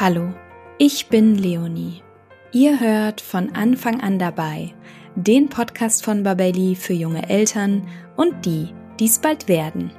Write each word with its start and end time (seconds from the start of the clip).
Hallo, 0.00 0.32
ich 0.78 1.08
bin 1.08 1.34
Leonie. 1.34 2.04
Ihr 2.52 2.78
hört 2.78 3.20
von 3.20 3.56
Anfang 3.56 4.00
an 4.00 4.20
dabei 4.20 4.72
den 5.16 5.48
Podcast 5.48 6.04
von 6.04 6.22
Babelli 6.22 6.76
für 6.76 6.92
junge 6.92 7.28
Eltern 7.28 7.88
und 8.16 8.46
die, 8.46 8.68
die 9.00 9.06
es 9.06 9.18
bald 9.18 9.48
werden. 9.48 9.90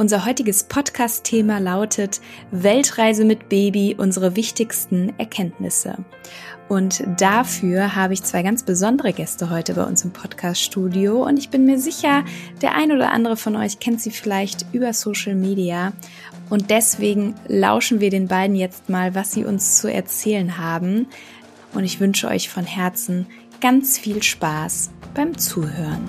Unser 0.00 0.24
heutiges 0.24 0.62
Podcast-Thema 0.62 1.58
lautet 1.58 2.22
Weltreise 2.52 3.26
mit 3.26 3.50
Baby, 3.50 3.94
unsere 3.98 4.34
wichtigsten 4.34 5.12
Erkenntnisse. 5.18 5.98
Und 6.70 7.04
dafür 7.18 7.94
habe 7.96 8.14
ich 8.14 8.22
zwei 8.22 8.42
ganz 8.42 8.62
besondere 8.62 9.12
Gäste 9.12 9.50
heute 9.50 9.74
bei 9.74 9.84
uns 9.84 10.02
im 10.02 10.10
Podcast-Studio. 10.10 11.22
Und 11.22 11.38
ich 11.38 11.50
bin 11.50 11.66
mir 11.66 11.78
sicher, 11.78 12.24
der 12.62 12.76
ein 12.76 12.92
oder 12.92 13.12
andere 13.12 13.36
von 13.36 13.56
euch 13.56 13.78
kennt 13.78 14.00
sie 14.00 14.10
vielleicht 14.10 14.64
über 14.72 14.94
Social 14.94 15.34
Media. 15.34 15.92
Und 16.48 16.70
deswegen 16.70 17.34
lauschen 17.46 18.00
wir 18.00 18.08
den 18.08 18.26
beiden 18.26 18.56
jetzt 18.56 18.88
mal, 18.88 19.14
was 19.14 19.32
sie 19.32 19.44
uns 19.44 19.76
zu 19.76 19.92
erzählen 19.92 20.56
haben. 20.56 21.08
Und 21.74 21.84
ich 21.84 22.00
wünsche 22.00 22.28
euch 22.28 22.48
von 22.48 22.64
Herzen 22.64 23.26
ganz 23.60 23.98
viel 23.98 24.22
Spaß 24.22 24.92
beim 25.12 25.36
Zuhören. 25.36 26.08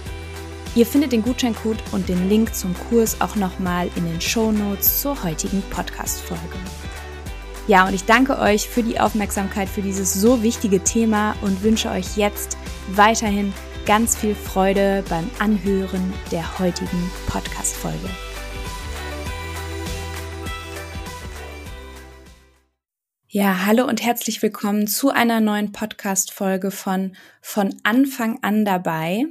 Ihr 0.73 0.85
findet 0.85 1.11
den 1.11 1.21
Gutscheincode 1.21 1.83
und 1.91 2.07
den 2.07 2.29
Link 2.29 2.55
zum 2.55 2.73
Kurs 2.73 3.19
auch 3.19 3.35
nochmal 3.35 3.89
in 3.97 4.05
den 4.05 4.21
Show 4.21 4.53
Notes 4.53 5.01
zur 5.01 5.21
heutigen 5.21 5.61
Podcast-Folge. 5.63 6.55
Ja, 7.67 7.85
und 7.85 7.93
ich 7.93 8.05
danke 8.05 8.39
euch 8.39 8.69
für 8.69 8.81
die 8.81 8.97
Aufmerksamkeit 8.97 9.67
für 9.67 9.81
dieses 9.81 10.13
so 10.13 10.43
wichtige 10.43 10.81
Thema 10.81 11.35
und 11.41 11.61
wünsche 11.61 11.89
euch 11.89 12.15
jetzt 12.15 12.57
weiterhin 12.93 13.53
ganz 13.85 14.15
viel 14.15 14.33
Freude 14.33 15.03
beim 15.09 15.29
Anhören 15.39 16.13
der 16.31 16.57
heutigen 16.57 17.11
Podcast-Folge. 17.27 18.09
Ja, 23.27 23.65
hallo 23.65 23.85
und 23.85 24.01
herzlich 24.01 24.41
willkommen 24.41 24.87
zu 24.87 25.09
einer 25.09 25.41
neuen 25.41 25.73
Podcast-Folge 25.73 26.71
von 26.71 27.17
Von 27.41 27.75
Anfang 27.83 28.39
an 28.41 28.63
dabei. 28.63 29.25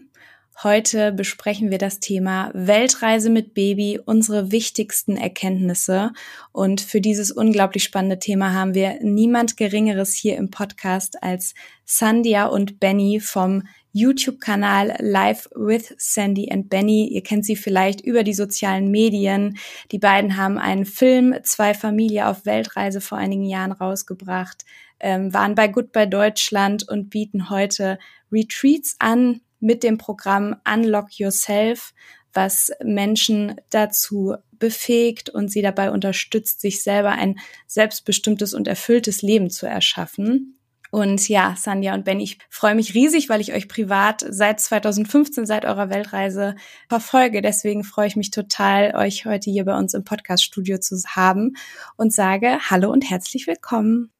Heute 0.63 1.11
besprechen 1.13 1.71
wir 1.71 1.79
das 1.79 2.01
Thema 2.01 2.51
Weltreise 2.53 3.31
mit 3.31 3.55
Baby, 3.55 3.99
unsere 4.05 4.53
wichtigsten 4.53 5.17
Erkenntnisse. 5.17 6.13
Und 6.53 6.83
für 6.83 7.01
dieses 7.01 7.31
unglaublich 7.31 7.83
spannende 7.83 8.19
Thema 8.19 8.53
haben 8.53 8.75
wir 8.75 8.99
niemand 9.01 9.57
Geringeres 9.57 10.13
hier 10.13 10.37
im 10.37 10.51
Podcast 10.51 11.23
als 11.23 11.55
Sandia 11.87 12.45
und 12.45 12.79
Benny 12.79 13.21
vom 13.21 13.63
YouTube-Kanal 13.93 14.97
Live 14.99 15.49
with 15.55 15.95
Sandy 15.97 16.53
and 16.53 16.69
Benny. 16.69 17.09
Ihr 17.09 17.23
kennt 17.23 17.47
sie 17.47 17.57
vielleicht 17.57 18.03
über 18.03 18.23
die 18.23 18.35
sozialen 18.35 18.91
Medien. 18.91 19.57
Die 19.93 19.99
beiden 19.99 20.37
haben 20.37 20.59
einen 20.59 20.85
Film 20.85 21.37
Zwei 21.43 21.73
Familie 21.73 22.29
auf 22.29 22.45
Weltreise 22.45 23.01
vor 23.01 23.17
einigen 23.17 23.47
Jahren 23.47 23.73
rausgebracht, 23.73 24.67
ähm, 25.01 25.33
waren 25.33 25.55
bei 25.55 25.69
Goodbye 25.69 26.07
Deutschland 26.07 26.87
und 26.87 27.09
bieten 27.09 27.49
heute 27.49 27.99
Retreats 28.31 28.97
an 28.99 29.41
mit 29.61 29.83
dem 29.83 29.99
Programm 29.99 30.57
Unlock 30.67 31.19
Yourself, 31.19 31.93
was 32.33 32.71
Menschen 32.83 33.57
dazu 33.71 34.37
befähigt 34.53 35.31
und 35.31 35.51
sie 35.51 35.63
dabei 35.63 35.91
unterstützt, 35.91 36.61
sich 36.61 36.83
selber 36.83 37.13
ein 37.13 37.39
selbstbestimmtes 37.67 38.55
und 38.55 38.69
erfülltes 38.69 39.23
Leben 39.23 39.51
zu 39.51 39.67
erschaffen. 39.67 40.57
Und 40.91 41.29
ja, 41.29 41.55
Sandja 41.57 41.95
und 41.95 42.05
Ben, 42.05 42.19
ich 42.19 42.39
freue 42.49 42.75
mich 42.75 42.95
riesig, 42.95 43.29
weil 43.29 43.41
ich 43.41 43.53
euch 43.53 43.69
privat 43.69 44.25
seit 44.29 44.61
2015, 44.61 45.47
seit 45.47 45.65
eurer 45.65 45.89
Weltreise 45.89 46.57
verfolge. 46.89 47.43
Deswegen 47.43 47.85
freue 47.85 48.09
ich 48.09 48.17
mich 48.17 48.33
total, 48.33 48.95
euch 48.97 49.25
heute 49.25 49.51
hier 49.51 49.65
bei 49.65 49.79
uns 49.79 49.95
im 49.95 50.03
Podcast-Studio 50.03 50.79
zu 50.79 51.01
haben 51.07 51.55
und 51.97 52.13
sage 52.13 52.59
Hallo 52.69 52.91
und 52.91 53.09
herzlich 53.09 53.47
willkommen. 53.47 54.11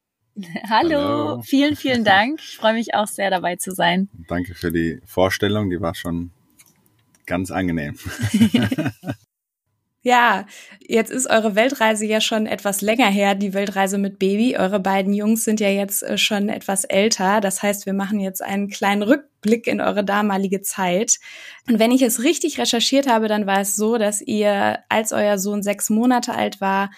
Hallo. 0.69 0.99
Hallo, 0.99 1.41
vielen, 1.41 1.75
vielen 1.75 2.03
Dank. 2.05 2.39
Ich 2.41 2.57
freue 2.57 2.73
mich 2.73 2.93
auch 2.95 3.07
sehr 3.07 3.29
dabei 3.29 3.55
zu 3.55 3.71
sein. 3.71 4.09
Danke 4.27 4.55
für 4.55 4.71
die 4.71 5.01
Vorstellung, 5.05 5.69
die 5.69 5.81
war 5.81 5.95
schon 5.95 6.31
ganz 7.25 7.51
angenehm. 7.51 7.97
Ja, 10.03 10.47
jetzt 10.79 11.11
ist 11.11 11.29
eure 11.29 11.53
Weltreise 11.53 12.07
ja 12.07 12.21
schon 12.21 12.47
etwas 12.47 12.81
länger 12.81 13.05
her, 13.05 13.35
die 13.35 13.53
Weltreise 13.53 13.99
mit 13.99 14.17
Baby. 14.17 14.57
Eure 14.57 14.79
beiden 14.79 15.13
Jungs 15.13 15.43
sind 15.43 15.59
ja 15.59 15.69
jetzt 15.69 16.01
äh, 16.01 16.17
schon 16.17 16.49
etwas 16.49 16.85
älter. 16.85 17.39
Das 17.39 17.61
heißt, 17.61 17.85
wir 17.85 17.93
machen 17.93 18.19
jetzt 18.19 18.41
einen 18.41 18.67
kleinen 18.69 19.03
Rückblick 19.03 19.67
in 19.67 19.79
eure 19.79 20.03
damalige 20.03 20.61
Zeit. 20.61 21.19
Und 21.69 21.77
wenn 21.77 21.91
ich 21.91 22.01
es 22.01 22.23
richtig 22.23 22.59
recherchiert 22.59 23.07
habe, 23.07 23.27
dann 23.27 23.45
war 23.45 23.61
es 23.61 23.75
so, 23.75 23.99
dass 23.99 24.21
ihr, 24.21 24.79
als 24.89 25.11
euer 25.11 25.37
Sohn 25.37 25.61
sechs 25.61 25.91
Monate 25.91 26.33
alt 26.33 26.61
war, 26.61 26.89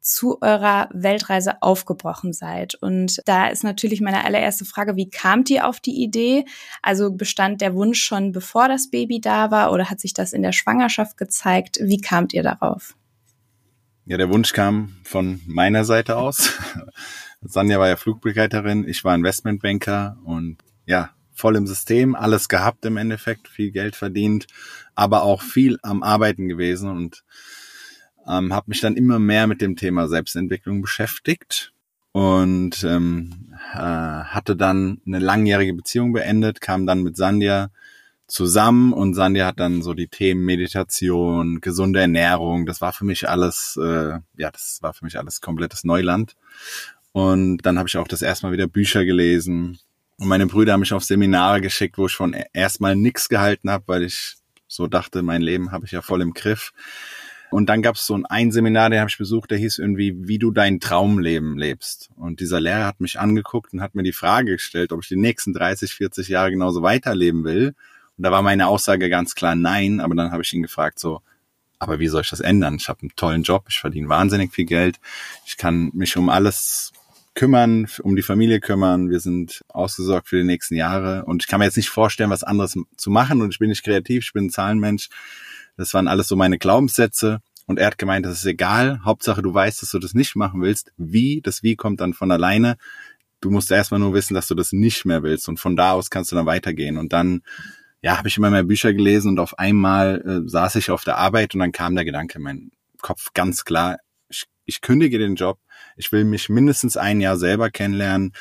zu 0.00 0.40
eurer 0.40 0.88
Weltreise 0.92 1.62
aufgebrochen 1.62 2.32
seid. 2.32 2.74
Und 2.74 3.20
da 3.26 3.48
ist 3.48 3.64
natürlich 3.64 4.00
meine 4.00 4.24
allererste 4.24 4.64
Frage, 4.64 4.96
wie 4.96 5.10
kamt 5.10 5.50
ihr 5.50 5.66
auf 5.66 5.80
die 5.80 6.02
Idee? 6.02 6.44
Also 6.82 7.12
bestand 7.12 7.60
der 7.60 7.74
Wunsch 7.74 8.02
schon 8.02 8.32
bevor 8.32 8.68
das 8.68 8.90
Baby 8.90 9.20
da 9.20 9.50
war 9.50 9.72
oder 9.72 9.90
hat 9.90 10.00
sich 10.00 10.14
das 10.14 10.32
in 10.32 10.42
der 10.42 10.52
Schwangerschaft 10.52 11.16
gezeigt? 11.16 11.78
Wie 11.82 12.00
kamt 12.00 12.32
ihr 12.32 12.42
darauf? 12.42 12.96
Ja, 14.06 14.16
der 14.16 14.30
Wunsch 14.30 14.52
kam 14.52 14.96
von 15.04 15.40
meiner 15.46 15.84
Seite 15.84 16.16
aus. 16.16 16.52
Sanja 17.42 17.78
war 17.78 17.88
ja 17.88 17.96
Flugbegleiterin, 17.96 18.86
ich 18.86 19.04
war 19.04 19.14
Investmentbanker 19.14 20.18
und 20.24 20.58
ja, 20.84 21.10
voll 21.32 21.56
im 21.56 21.66
System, 21.66 22.14
alles 22.14 22.48
gehabt 22.48 22.84
im 22.84 22.96
Endeffekt, 22.96 23.48
viel 23.48 23.70
Geld 23.70 23.96
verdient, 23.96 24.46
aber 24.94 25.22
auch 25.22 25.42
viel 25.42 25.78
am 25.82 26.02
Arbeiten 26.02 26.48
gewesen 26.48 26.90
und 26.90 27.24
ähm, 28.28 28.52
habe 28.52 28.66
mich 28.68 28.80
dann 28.80 28.96
immer 28.96 29.18
mehr 29.18 29.46
mit 29.46 29.60
dem 29.60 29.76
Thema 29.76 30.08
Selbstentwicklung 30.08 30.82
beschäftigt 30.82 31.72
und 32.12 32.82
ähm, 32.84 33.54
äh, 33.72 33.76
hatte 33.76 34.56
dann 34.56 35.00
eine 35.06 35.18
langjährige 35.18 35.74
Beziehung 35.74 36.12
beendet, 36.12 36.60
kam 36.60 36.86
dann 36.86 37.02
mit 37.02 37.16
Sandia 37.16 37.70
zusammen 38.30 38.92
und 38.92 39.14
Sandy 39.14 39.40
hat 39.40 39.60
dann 39.60 39.82
so 39.82 39.92
die 39.92 40.08
Themen 40.08 40.44
Meditation, 40.44 41.60
gesunde 41.60 42.00
Ernährung. 42.00 42.64
Das 42.66 42.80
war 42.80 42.92
für 42.92 43.04
mich 43.04 43.28
alles, 43.28 43.78
äh, 43.80 44.18
ja, 44.36 44.50
das 44.50 44.78
war 44.82 44.94
für 44.94 45.04
mich 45.04 45.18
alles 45.18 45.40
komplettes 45.40 45.84
Neuland. 45.84 46.36
Und 47.12 47.58
dann 47.66 47.78
habe 47.78 47.88
ich 47.88 47.96
auch 47.96 48.08
das 48.08 48.22
erste 48.22 48.46
Mal 48.46 48.52
wieder 48.52 48.68
Bücher 48.68 49.04
gelesen. 49.04 49.78
Und 50.18 50.28
meine 50.28 50.46
Brüder 50.46 50.74
haben 50.74 50.80
mich 50.80 50.92
auf 50.92 51.04
Seminare 51.04 51.60
geschickt, 51.60 51.98
wo 51.98 52.06
ich 52.06 52.14
von 52.14 52.34
erstmal 52.52 52.94
nichts 52.94 53.28
gehalten 53.28 53.70
habe, 53.70 53.84
weil 53.88 54.04
ich 54.04 54.36
so 54.68 54.86
dachte, 54.86 55.22
mein 55.22 55.42
Leben 55.42 55.72
habe 55.72 55.86
ich 55.86 55.92
ja 55.92 56.02
voll 56.02 56.22
im 56.22 56.32
Griff. 56.32 56.72
Und 57.50 57.68
dann 57.68 57.82
gab 57.82 57.96
es 57.96 58.06
so 58.06 58.14
ein, 58.14 58.26
ein 58.26 58.52
Seminar, 58.52 58.90
den 58.90 59.00
habe 59.00 59.10
ich 59.10 59.18
besucht, 59.18 59.50
der 59.50 59.58
hieß 59.58 59.78
irgendwie, 59.78 60.14
wie 60.28 60.38
du 60.38 60.50
dein 60.50 60.80
Traumleben 60.80 61.58
lebst. 61.58 62.10
Und 62.16 62.40
dieser 62.40 62.60
Lehrer 62.60 62.86
hat 62.86 63.00
mich 63.00 63.18
angeguckt 63.18 63.72
und 63.72 63.80
hat 63.80 63.94
mir 63.94 64.02
die 64.02 64.12
Frage 64.12 64.52
gestellt, 64.52 64.92
ob 64.92 65.02
ich 65.02 65.08
die 65.08 65.16
nächsten 65.16 65.52
30, 65.52 65.92
40 65.92 66.28
Jahre 66.28 66.50
genauso 66.50 66.82
weiterleben 66.82 67.44
will. 67.44 67.74
Und 68.16 68.24
da 68.24 68.30
war 68.30 68.42
meine 68.42 68.68
Aussage 68.68 69.08
ganz 69.08 69.34
klar 69.34 69.54
nein, 69.54 70.00
aber 70.00 70.14
dann 70.14 70.30
habe 70.30 70.42
ich 70.42 70.52
ihn 70.52 70.62
gefragt 70.62 70.98
so, 70.98 71.22
aber 71.78 71.98
wie 71.98 72.08
soll 72.08 72.20
ich 72.20 72.30
das 72.30 72.40
ändern? 72.40 72.76
Ich 72.76 72.88
habe 72.88 73.00
einen 73.00 73.16
tollen 73.16 73.42
Job, 73.42 73.64
ich 73.68 73.80
verdiene 73.80 74.08
wahnsinnig 74.08 74.52
viel 74.52 74.66
Geld, 74.66 75.00
ich 75.46 75.56
kann 75.56 75.90
mich 75.94 76.16
um 76.16 76.28
alles 76.28 76.92
kümmern, 77.34 77.86
um 78.02 78.16
die 78.16 78.22
Familie 78.22 78.60
kümmern. 78.60 79.08
Wir 79.08 79.20
sind 79.20 79.64
ausgesorgt 79.68 80.28
für 80.28 80.36
die 80.36 80.44
nächsten 80.44 80.74
Jahre 80.74 81.24
und 81.24 81.42
ich 81.42 81.48
kann 81.48 81.58
mir 81.58 81.64
jetzt 81.64 81.78
nicht 81.78 81.88
vorstellen, 81.88 82.28
was 82.28 82.44
anderes 82.44 82.76
zu 82.96 83.10
machen 83.10 83.40
und 83.40 83.54
ich 83.54 83.58
bin 83.58 83.70
nicht 83.70 83.82
kreativ, 83.82 84.24
ich 84.24 84.32
bin 84.34 84.46
ein 84.46 84.50
Zahlenmensch. 84.50 85.08
Das 85.76 85.94
waren 85.94 86.08
alles 86.08 86.28
so 86.28 86.36
meine 86.36 86.58
Glaubenssätze. 86.58 87.40
Und 87.66 87.78
er 87.78 87.86
hat 87.86 87.98
gemeint, 87.98 88.26
das 88.26 88.38
ist 88.38 88.46
egal, 88.46 89.00
Hauptsache 89.04 89.42
du 89.42 89.54
weißt, 89.54 89.82
dass 89.82 89.90
du 89.90 89.98
das 89.98 90.14
nicht 90.14 90.34
machen 90.34 90.60
willst. 90.60 90.92
Wie, 90.96 91.40
das 91.40 91.62
Wie 91.62 91.76
kommt 91.76 92.00
dann 92.00 92.14
von 92.14 92.30
alleine. 92.32 92.76
Du 93.40 93.50
musst 93.50 93.70
erstmal 93.70 94.00
nur 94.00 94.12
wissen, 94.12 94.34
dass 94.34 94.48
du 94.48 94.54
das 94.54 94.72
nicht 94.72 95.04
mehr 95.04 95.22
willst. 95.22 95.48
Und 95.48 95.60
von 95.60 95.76
da 95.76 95.92
aus 95.92 96.10
kannst 96.10 96.32
du 96.32 96.36
dann 96.36 96.46
weitergehen. 96.46 96.98
Und 96.98 97.12
dann 97.12 97.42
ja, 98.02 98.16
habe 98.16 98.28
ich 98.28 98.36
immer 98.36 98.50
mehr 98.50 98.64
Bücher 98.64 98.92
gelesen 98.94 99.28
und 99.28 99.40
auf 99.40 99.58
einmal 99.58 100.22
äh, 100.26 100.48
saß 100.48 100.76
ich 100.76 100.90
auf 100.90 101.04
der 101.04 101.18
Arbeit 101.18 101.54
und 101.54 101.60
dann 101.60 101.72
kam 101.72 101.94
der 101.94 102.04
Gedanke 102.04 102.38
in 102.38 102.42
meinen 102.42 102.70
Kopf 103.02 103.28
ganz 103.34 103.64
klar, 103.64 103.98
ich, 104.28 104.44
ich 104.64 104.80
kündige 104.80 105.18
den 105.18 105.34
Job, 105.34 105.58
ich 105.96 106.10
will 106.12 106.24
mich 106.24 106.48
mindestens 106.48 106.96
ein 106.96 107.20
Jahr 107.20 107.36
selber 107.36 107.70
kennenlernen 107.70 108.32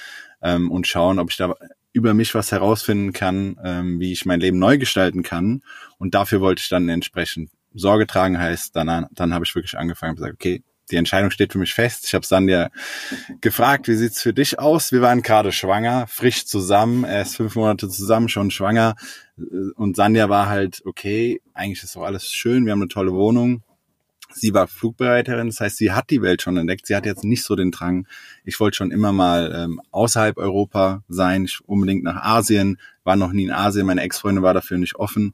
ähm, 0.42 0.72
und 0.72 0.88
schauen, 0.88 1.20
ob 1.20 1.32
ich 1.32 1.38
da 1.38 1.56
über 1.92 2.14
mich 2.14 2.36
was 2.36 2.52
herausfinden 2.52 3.14
kann, 3.14 3.60
ähm, 3.64 4.00
wie 4.00 4.12
ich 4.12 4.26
mein 4.26 4.40
Leben 4.40 4.60
neu 4.60 4.78
gestalten 4.78 5.24
kann. 5.24 5.64
Und 5.98 6.14
dafür 6.14 6.42
wollte 6.42 6.62
ich 6.62 6.70
dann 6.70 6.90
entsprechend 6.90 7.50
Sorge 7.74 8.08
tragen, 8.08 8.40
heißt, 8.40 8.76
dann, 8.76 9.08
dann 9.12 9.34
habe 9.34 9.46
ich 9.46 9.56
wirklich 9.56 9.78
angefangen 9.78 10.12
und 10.12 10.18
gesagt, 10.18 10.36
okay, 10.36 10.64
die 10.92 10.96
Entscheidung 10.96 11.32
steht 11.32 11.54
für 11.54 11.60
mich 11.60 11.74
fest. 11.74 12.06
Ich 12.06 12.14
habe 12.14 12.26
Sandja 12.26 12.70
gefragt, 13.42 13.88
wie 13.88 13.96
sieht's 13.96 14.22
für 14.22 14.34
dich 14.34 14.60
aus? 14.60 14.92
Wir 14.92 15.02
waren 15.02 15.22
gerade 15.22 15.52
schwanger, 15.52 16.08
frisch 16.08 16.46
zusammen, 16.46 17.04
erst 17.04 17.36
fünf 17.36 17.56
Monate 17.56 17.90
zusammen, 17.90 18.30
schon 18.30 18.52
schwanger. 18.52 18.96
Und 19.76 19.96
Sandja 19.96 20.30
war 20.30 20.50
halt, 20.50 20.82
okay, 20.86 21.42
eigentlich 21.54 21.84
ist 21.84 21.96
doch 21.96 22.04
alles 22.04 22.32
schön, 22.32 22.66
wir 22.66 22.72
haben 22.72 22.82
eine 22.82 22.90
tolle 22.90 23.14
Wohnung. 23.14 23.62
Sie 24.32 24.54
war 24.54 24.68
Flugbereiterin, 24.68 25.48
das 25.48 25.60
heißt, 25.60 25.78
sie 25.78 25.92
hat 25.92 26.10
die 26.12 26.22
Welt 26.22 26.42
schon 26.42 26.56
entdeckt. 26.58 26.86
Sie 26.86 26.96
hat 26.96 27.06
jetzt 27.06 27.24
nicht 27.24 27.44
so 27.44 27.56
den 27.56 27.72
Drang. 27.72 28.08
Ich 28.46 28.60
wollte 28.60 28.78
schon 28.78 28.92
immer 28.92 29.12
mal 29.12 29.52
ähm, 29.56 29.82
außerhalb 29.92 30.38
Europa 30.38 31.04
sein, 31.08 31.46
ich 31.46 31.60
unbedingt 31.66 32.04
nach 32.04 32.24
Asien, 32.24 32.78
war 33.04 33.16
noch 33.16 33.32
nie 33.32 33.46
in 33.46 33.52
Asien. 33.52 33.88
Meine 33.88 34.02
Ex-Freundin 34.02 34.44
war 34.44 34.54
dafür 34.54 34.78
nicht 34.78 34.96
offen. 34.96 35.34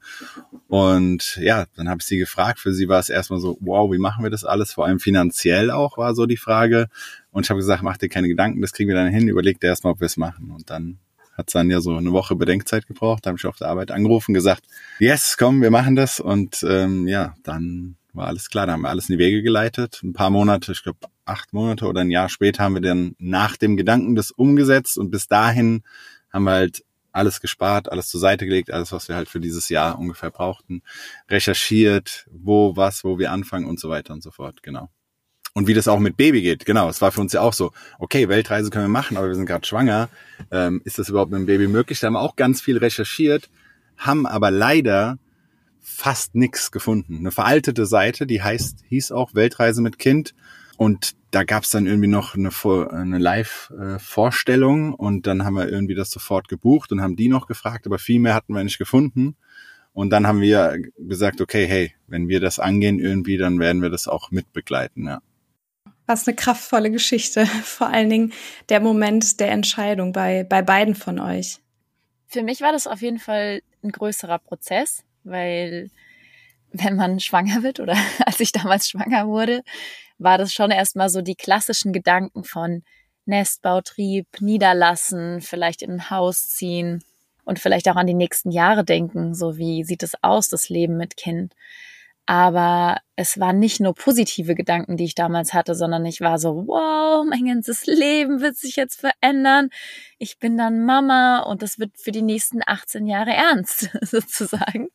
Und 0.68 1.36
ja, 1.36 1.66
dann 1.76 1.90
habe 1.90 1.98
ich 2.00 2.06
sie 2.06 2.16
gefragt. 2.16 2.58
Für 2.58 2.72
sie 2.72 2.88
war 2.88 2.98
es 2.98 3.10
erstmal 3.10 3.38
so, 3.38 3.58
wow, 3.60 3.92
wie 3.92 3.98
machen 3.98 4.24
wir 4.24 4.30
das 4.30 4.44
alles? 4.44 4.72
Vor 4.72 4.86
allem 4.86 4.98
finanziell 4.98 5.70
auch 5.70 5.98
war 5.98 6.14
so 6.14 6.24
die 6.24 6.38
Frage. 6.38 6.88
Und 7.32 7.44
ich 7.44 7.50
habe 7.50 7.60
gesagt, 7.60 7.82
mach 7.82 7.98
dir 7.98 8.08
keine 8.08 8.28
Gedanken, 8.28 8.62
das 8.62 8.72
kriegen 8.72 8.88
wir 8.88 8.96
dann 8.96 9.12
hin. 9.12 9.28
Überleg 9.28 9.60
dir 9.60 9.66
erstmal, 9.66 9.92
ob 9.92 10.00
wir 10.00 10.06
es 10.06 10.16
machen. 10.16 10.50
Und 10.50 10.70
dann 10.70 10.98
hat 11.36 11.54
dann 11.54 11.70
ja 11.70 11.82
so 11.82 11.94
eine 11.94 12.12
Woche 12.12 12.34
Bedenkzeit 12.34 12.86
gebraucht. 12.86 13.26
Da 13.26 13.28
habe 13.28 13.38
ich 13.38 13.44
auf 13.44 13.58
der 13.58 13.68
Arbeit 13.68 13.90
angerufen, 13.90 14.32
gesagt, 14.32 14.64
yes, 14.98 15.36
komm, 15.38 15.60
wir 15.60 15.70
machen 15.70 15.96
das. 15.96 16.18
Und 16.18 16.64
ähm, 16.66 17.06
ja, 17.06 17.34
dann 17.42 17.96
war 18.16 18.26
alles 18.26 18.48
klar. 18.50 18.66
Da 18.66 18.72
haben 18.72 18.82
wir 18.82 18.88
alles 18.88 19.08
in 19.08 19.18
die 19.18 19.24
Wege 19.24 19.42
geleitet. 19.42 20.00
Ein 20.02 20.12
paar 20.12 20.30
Monate, 20.30 20.72
ich 20.72 20.82
glaube 20.82 20.98
acht 21.24 21.52
Monate 21.52 21.86
oder 21.86 22.00
ein 22.00 22.10
Jahr 22.10 22.28
später 22.28 22.64
haben 22.64 22.74
wir 22.74 22.80
dann 22.80 23.14
nach 23.18 23.56
dem 23.56 23.76
Gedanken 23.76 24.14
das 24.14 24.30
umgesetzt. 24.30 24.98
Und 24.98 25.10
bis 25.10 25.28
dahin 25.28 25.82
haben 26.32 26.44
wir 26.44 26.52
halt 26.52 26.84
alles 27.16 27.40
gespart, 27.40 27.90
alles 27.90 28.08
zur 28.08 28.20
Seite 28.20 28.44
gelegt, 28.44 28.70
alles, 28.70 28.92
was 28.92 29.08
wir 29.08 29.16
halt 29.16 29.28
für 29.28 29.40
dieses 29.40 29.68
Jahr 29.68 29.98
ungefähr 29.98 30.30
brauchten, 30.30 30.82
recherchiert, 31.30 32.26
wo, 32.30 32.76
was, 32.76 33.04
wo 33.04 33.18
wir 33.18 33.32
anfangen 33.32 33.66
und 33.66 33.80
so 33.80 33.88
weiter 33.88 34.12
und 34.12 34.22
so 34.22 34.30
fort, 34.30 34.62
genau. 34.62 34.90
Und 35.54 35.66
wie 35.66 35.72
das 35.72 35.88
auch 35.88 35.98
mit 35.98 36.18
Baby 36.18 36.42
geht, 36.42 36.66
genau. 36.66 36.90
Es 36.90 37.00
war 37.00 37.12
für 37.12 37.22
uns 37.22 37.32
ja 37.32 37.40
auch 37.40 37.54
so, 37.54 37.72
okay, 37.98 38.28
Weltreise 38.28 38.68
können 38.68 38.84
wir 38.84 38.88
machen, 38.90 39.16
aber 39.16 39.28
wir 39.28 39.34
sind 39.34 39.46
gerade 39.46 39.66
schwanger. 39.66 40.10
Ähm, 40.50 40.82
ist 40.84 40.98
das 40.98 41.08
überhaupt 41.08 41.30
mit 41.30 41.40
dem 41.40 41.46
Baby 41.46 41.66
möglich? 41.66 41.98
Da 41.98 42.08
haben 42.08 42.12
wir 42.12 42.20
auch 42.20 42.36
ganz 42.36 42.60
viel 42.60 42.76
recherchiert, 42.76 43.48
haben 43.96 44.26
aber 44.26 44.50
leider 44.50 45.18
fast 45.88 46.34
nichts 46.34 46.72
gefunden. 46.72 47.18
Eine 47.18 47.30
veraltete 47.30 47.86
Seite, 47.86 48.26
die 48.26 48.42
heißt, 48.42 48.80
hieß 48.88 49.12
auch 49.12 49.34
Weltreise 49.34 49.80
mit 49.80 50.00
Kind. 50.00 50.34
Und 50.76 51.14
da 51.30 51.44
gab's 51.44 51.70
dann 51.70 51.86
irgendwie 51.86 52.08
noch 52.08 52.34
eine, 52.34 52.50
eine 52.90 53.18
Live-Vorstellung 53.18 54.92
und 54.92 55.26
dann 55.28 55.44
haben 55.44 55.54
wir 55.54 55.70
irgendwie 55.70 55.94
das 55.94 56.10
sofort 56.10 56.48
gebucht 56.48 56.90
und 56.90 57.00
haben 57.00 57.14
die 57.14 57.28
noch 57.28 57.46
gefragt, 57.46 57.86
aber 57.86 57.98
viel 57.98 58.18
mehr 58.18 58.34
hatten 58.34 58.52
wir 58.52 58.64
nicht 58.64 58.78
gefunden. 58.78 59.36
Und 59.92 60.10
dann 60.10 60.26
haben 60.26 60.40
wir 60.40 60.76
gesagt, 60.98 61.40
okay, 61.40 61.66
hey, 61.66 61.94
wenn 62.08 62.28
wir 62.28 62.40
das 62.40 62.58
angehen 62.58 62.98
irgendwie, 62.98 63.38
dann 63.38 63.60
werden 63.60 63.80
wir 63.80 63.88
das 63.88 64.08
auch 64.08 64.30
mitbegleiten, 64.32 65.06
ja. 65.06 65.22
Was 66.06 66.26
eine 66.26 66.36
kraftvolle 66.36 66.90
Geschichte. 66.90 67.46
Vor 67.62 67.86
allen 67.86 68.10
Dingen 68.10 68.32
der 68.68 68.80
Moment 68.80 69.38
der 69.40 69.52
Entscheidung 69.52 70.12
bei, 70.12 70.44
bei 70.44 70.62
beiden 70.62 70.96
von 70.96 71.20
euch. 71.20 71.60
Für 72.26 72.42
mich 72.42 72.60
war 72.60 72.72
das 72.72 72.86
auf 72.86 73.00
jeden 73.02 73.20
Fall 73.20 73.62
ein 73.82 73.92
größerer 73.92 74.40
Prozess, 74.40 75.04
weil 75.26 75.90
wenn 76.72 76.96
man 76.96 77.20
schwanger 77.20 77.62
wird 77.62 77.80
oder 77.80 77.96
als 78.26 78.40
ich 78.40 78.52
damals 78.52 78.88
schwanger 78.88 79.26
wurde, 79.26 79.62
war 80.18 80.38
das 80.38 80.52
schon 80.52 80.70
erstmal 80.70 81.08
so 81.08 81.22
die 81.22 81.34
klassischen 81.34 81.92
Gedanken 81.92 82.44
von 82.44 82.82
Nestbautrieb, 83.26 84.26
niederlassen, 84.40 85.40
vielleicht 85.40 85.82
in 85.82 85.92
ein 85.92 86.10
Haus 86.10 86.48
ziehen 86.48 87.02
und 87.44 87.58
vielleicht 87.58 87.88
auch 87.88 87.96
an 87.96 88.06
die 88.06 88.14
nächsten 88.14 88.50
Jahre 88.50 88.84
denken, 88.84 89.34
so 89.34 89.56
wie 89.56 89.84
sieht 89.84 90.02
es 90.02 90.14
aus, 90.22 90.48
das 90.48 90.68
Leben 90.68 90.96
mit 90.96 91.16
Kind. 91.16 91.54
Aber 92.26 92.98
es 93.14 93.38
waren 93.38 93.60
nicht 93.60 93.80
nur 93.80 93.94
positive 93.94 94.56
Gedanken, 94.56 94.96
die 94.96 95.04
ich 95.04 95.14
damals 95.14 95.54
hatte, 95.54 95.76
sondern 95.76 96.04
ich 96.04 96.20
war 96.20 96.38
so, 96.38 96.66
wow, 96.66 97.24
mein 97.24 97.46
ganzes 97.46 97.86
Leben 97.86 98.40
wird 98.40 98.56
sich 98.56 98.74
jetzt 98.74 99.00
verändern. 99.00 99.70
Ich 100.18 100.38
bin 100.38 100.56
dann 100.56 100.84
Mama 100.84 101.40
und 101.40 101.62
das 101.62 101.78
wird 101.78 101.92
für 101.96 102.10
die 102.10 102.22
nächsten 102.22 102.60
18 102.66 103.06
Jahre 103.06 103.30
ernst, 103.32 103.90
sozusagen. 104.02 104.88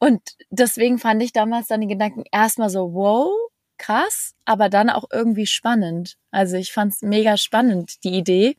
Und 0.00 0.20
deswegen 0.50 0.98
fand 0.98 1.22
ich 1.22 1.32
damals 1.32 1.68
dann 1.68 1.80
die 1.80 1.86
Gedanken 1.86 2.24
erstmal 2.32 2.68
so, 2.68 2.92
wow, 2.92 3.32
krass, 3.78 4.34
aber 4.44 4.68
dann 4.68 4.90
auch 4.90 5.04
irgendwie 5.12 5.46
spannend. 5.46 6.16
Also 6.30 6.56
ich 6.56 6.72
fand 6.72 6.92
es 6.92 7.02
mega 7.02 7.36
spannend, 7.36 8.02
die 8.04 8.16
Idee 8.18 8.56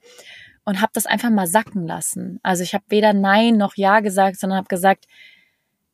und 0.64 0.82
habe 0.82 0.92
das 0.94 1.06
einfach 1.06 1.30
mal 1.30 1.48
sacken 1.48 1.86
lassen. 1.86 2.40
Also 2.42 2.64
ich 2.64 2.74
habe 2.74 2.86
weder 2.88 3.14
Nein 3.14 3.58
noch 3.58 3.76
Ja 3.76 4.00
gesagt, 4.00 4.40
sondern 4.40 4.58
habe 4.58 4.68
gesagt, 4.68 5.06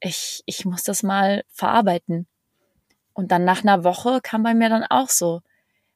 ich, 0.01 0.43
ich 0.45 0.65
muss 0.65 0.83
das 0.83 1.03
mal 1.03 1.43
verarbeiten. 1.49 2.27
Und 3.13 3.31
dann 3.31 3.45
nach 3.45 3.63
einer 3.63 3.83
Woche 3.83 4.19
kam 4.21 4.43
bei 4.43 4.53
mir 4.53 4.69
dann 4.69 4.83
auch 4.83 5.09
so, 5.09 5.41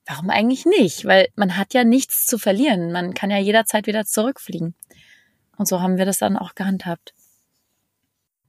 warum 0.05 0.29
eigentlich 0.29 0.65
nicht? 0.65 1.05
Weil 1.05 1.27
man 1.35 1.57
hat 1.57 1.73
ja 1.73 1.83
nichts 1.83 2.25
zu 2.25 2.37
verlieren. 2.37 2.91
Man 2.91 3.13
kann 3.13 3.31
ja 3.31 3.37
jederzeit 3.37 3.87
wieder 3.87 4.05
zurückfliegen. 4.05 4.75
Und 5.57 5.67
so 5.67 5.81
haben 5.81 5.97
wir 5.97 6.05
das 6.05 6.19
dann 6.19 6.37
auch 6.37 6.55
gehandhabt. 6.55 7.13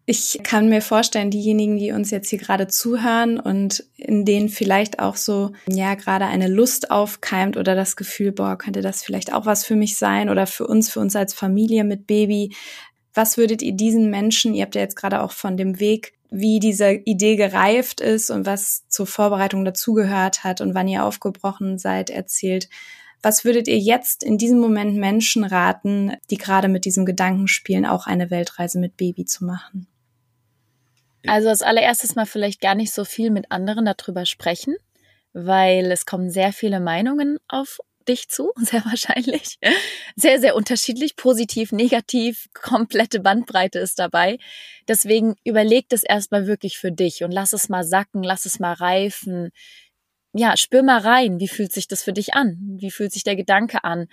Ich 0.08 0.38
kann 0.44 0.68
mir 0.68 0.82
vorstellen, 0.82 1.32
diejenigen, 1.32 1.78
die 1.78 1.90
uns 1.90 2.12
jetzt 2.12 2.30
hier 2.30 2.38
gerade 2.38 2.68
zuhören 2.68 3.40
und 3.40 3.84
in 3.96 4.24
denen 4.24 4.48
vielleicht 4.48 5.00
auch 5.00 5.16
so, 5.16 5.50
ja, 5.66 5.96
gerade 5.96 6.26
eine 6.26 6.46
Lust 6.46 6.92
aufkeimt 6.92 7.56
oder 7.56 7.74
das 7.74 7.96
Gefühl, 7.96 8.30
boah, 8.30 8.56
könnte 8.56 8.82
das 8.82 9.02
vielleicht 9.02 9.32
auch 9.32 9.46
was 9.46 9.64
für 9.64 9.74
mich 9.74 9.96
sein 9.96 10.30
oder 10.30 10.46
für 10.46 10.64
uns, 10.64 10.90
für 10.90 11.00
uns 11.00 11.16
als 11.16 11.34
Familie 11.34 11.82
mit 11.82 12.06
Baby. 12.06 12.54
Was 13.16 13.38
würdet 13.38 13.62
ihr 13.62 13.72
diesen 13.72 14.10
Menschen, 14.10 14.54
ihr 14.54 14.62
habt 14.62 14.74
ja 14.74 14.82
jetzt 14.82 14.94
gerade 14.94 15.22
auch 15.22 15.32
von 15.32 15.56
dem 15.56 15.80
Weg, 15.80 16.12
wie 16.28 16.60
diese 16.60 16.90
Idee 16.92 17.36
gereift 17.36 18.02
ist 18.02 18.28
und 18.28 18.44
was 18.44 18.86
zur 18.88 19.06
Vorbereitung 19.06 19.64
dazugehört 19.64 20.44
hat 20.44 20.60
und 20.60 20.74
wann 20.74 20.86
ihr 20.86 21.02
aufgebrochen 21.02 21.78
seid, 21.78 22.10
erzählt. 22.10 22.68
Was 23.22 23.42
würdet 23.42 23.68
ihr 23.68 23.78
jetzt 23.78 24.22
in 24.22 24.36
diesem 24.36 24.58
Moment 24.58 24.96
Menschen 24.96 25.44
raten, 25.44 26.12
die 26.30 26.36
gerade 26.36 26.68
mit 26.68 26.84
diesem 26.84 27.06
Gedanken 27.06 27.48
spielen, 27.48 27.86
auch 27.86 28.06
eine 28.06 28.30
Weltreise 28.30 28.78
mit 28.78 28.98
Baby 28.98 29.24
zu 29.24 29.46
machen? 29.46 29.86
Also 31.26 31.48
als 31.48 31.62
allererstes 31.62 32.16
mal 32.16 32.26
vielleicht 32.26 32.60
gar 32.60 32.74
nicht 32.74 32.92
so 32.92 33.06
viel 33.06 33.30
mit 33.30 33.50
anderen 33.50 33.86
darüber 33.86 34.26
sprechen, 34.26 34.76
weil 35.32 35.90
es 35.90 36.04
kommen 36.04 36.28
sehr 36.28 36.52
viele 36.52 36.80
Meinungen 36.80 37.38
auf 37.48 37.80
dich 38.08 38.28
zu, 38.28 38.52
sehr 38.56 38.84
wahrscheinlich. 38.84 39.58
Sehr, 40.16 40.40
sehr 40.40 40.56
unterschiedlich, 40.56 41.16
positiv, 41.16 41.72
negativ, 41.72 42.46
komplette 42.54 43.20
Bandbreite 43.20 43.78
ist 43.78 43.98
dabei. 43.98 44.38
Deswegen 44.88 45.36
überleg 45.44 45.88
das 45.88 46.02
erstmal 46.02 46.46
wirklich 46.46 46.78
für 46.78 46.92
dich 46.92 47.24
und 47.24 47.32
lass 47.32 47.52
es 47.52 47.68
mal 47.68 47.84
sacken, 47.84 48.22
lass 48.22 48.46
es 48.46 48.58
mal 48.58 48.72
reifen. 48.72 49.50
Ja, 50.32 50.56
spür 50.56 50.82
mal 50.82 51.00
rein, 51.00 51.40
wie 51.40 51.48
fühlt 51.48 51.72
sich 51.72 51.88
das 51.88 52.02
für 52.02 52.12
dich 52.12 52.34
an? 52.34 52.58
Wie 52.78 52.90
fühlt 52.90 53.12
sich 53.12 53.24
der 53.24 53.36
Gedanke 53.36 53.84
an? 53.84 54.08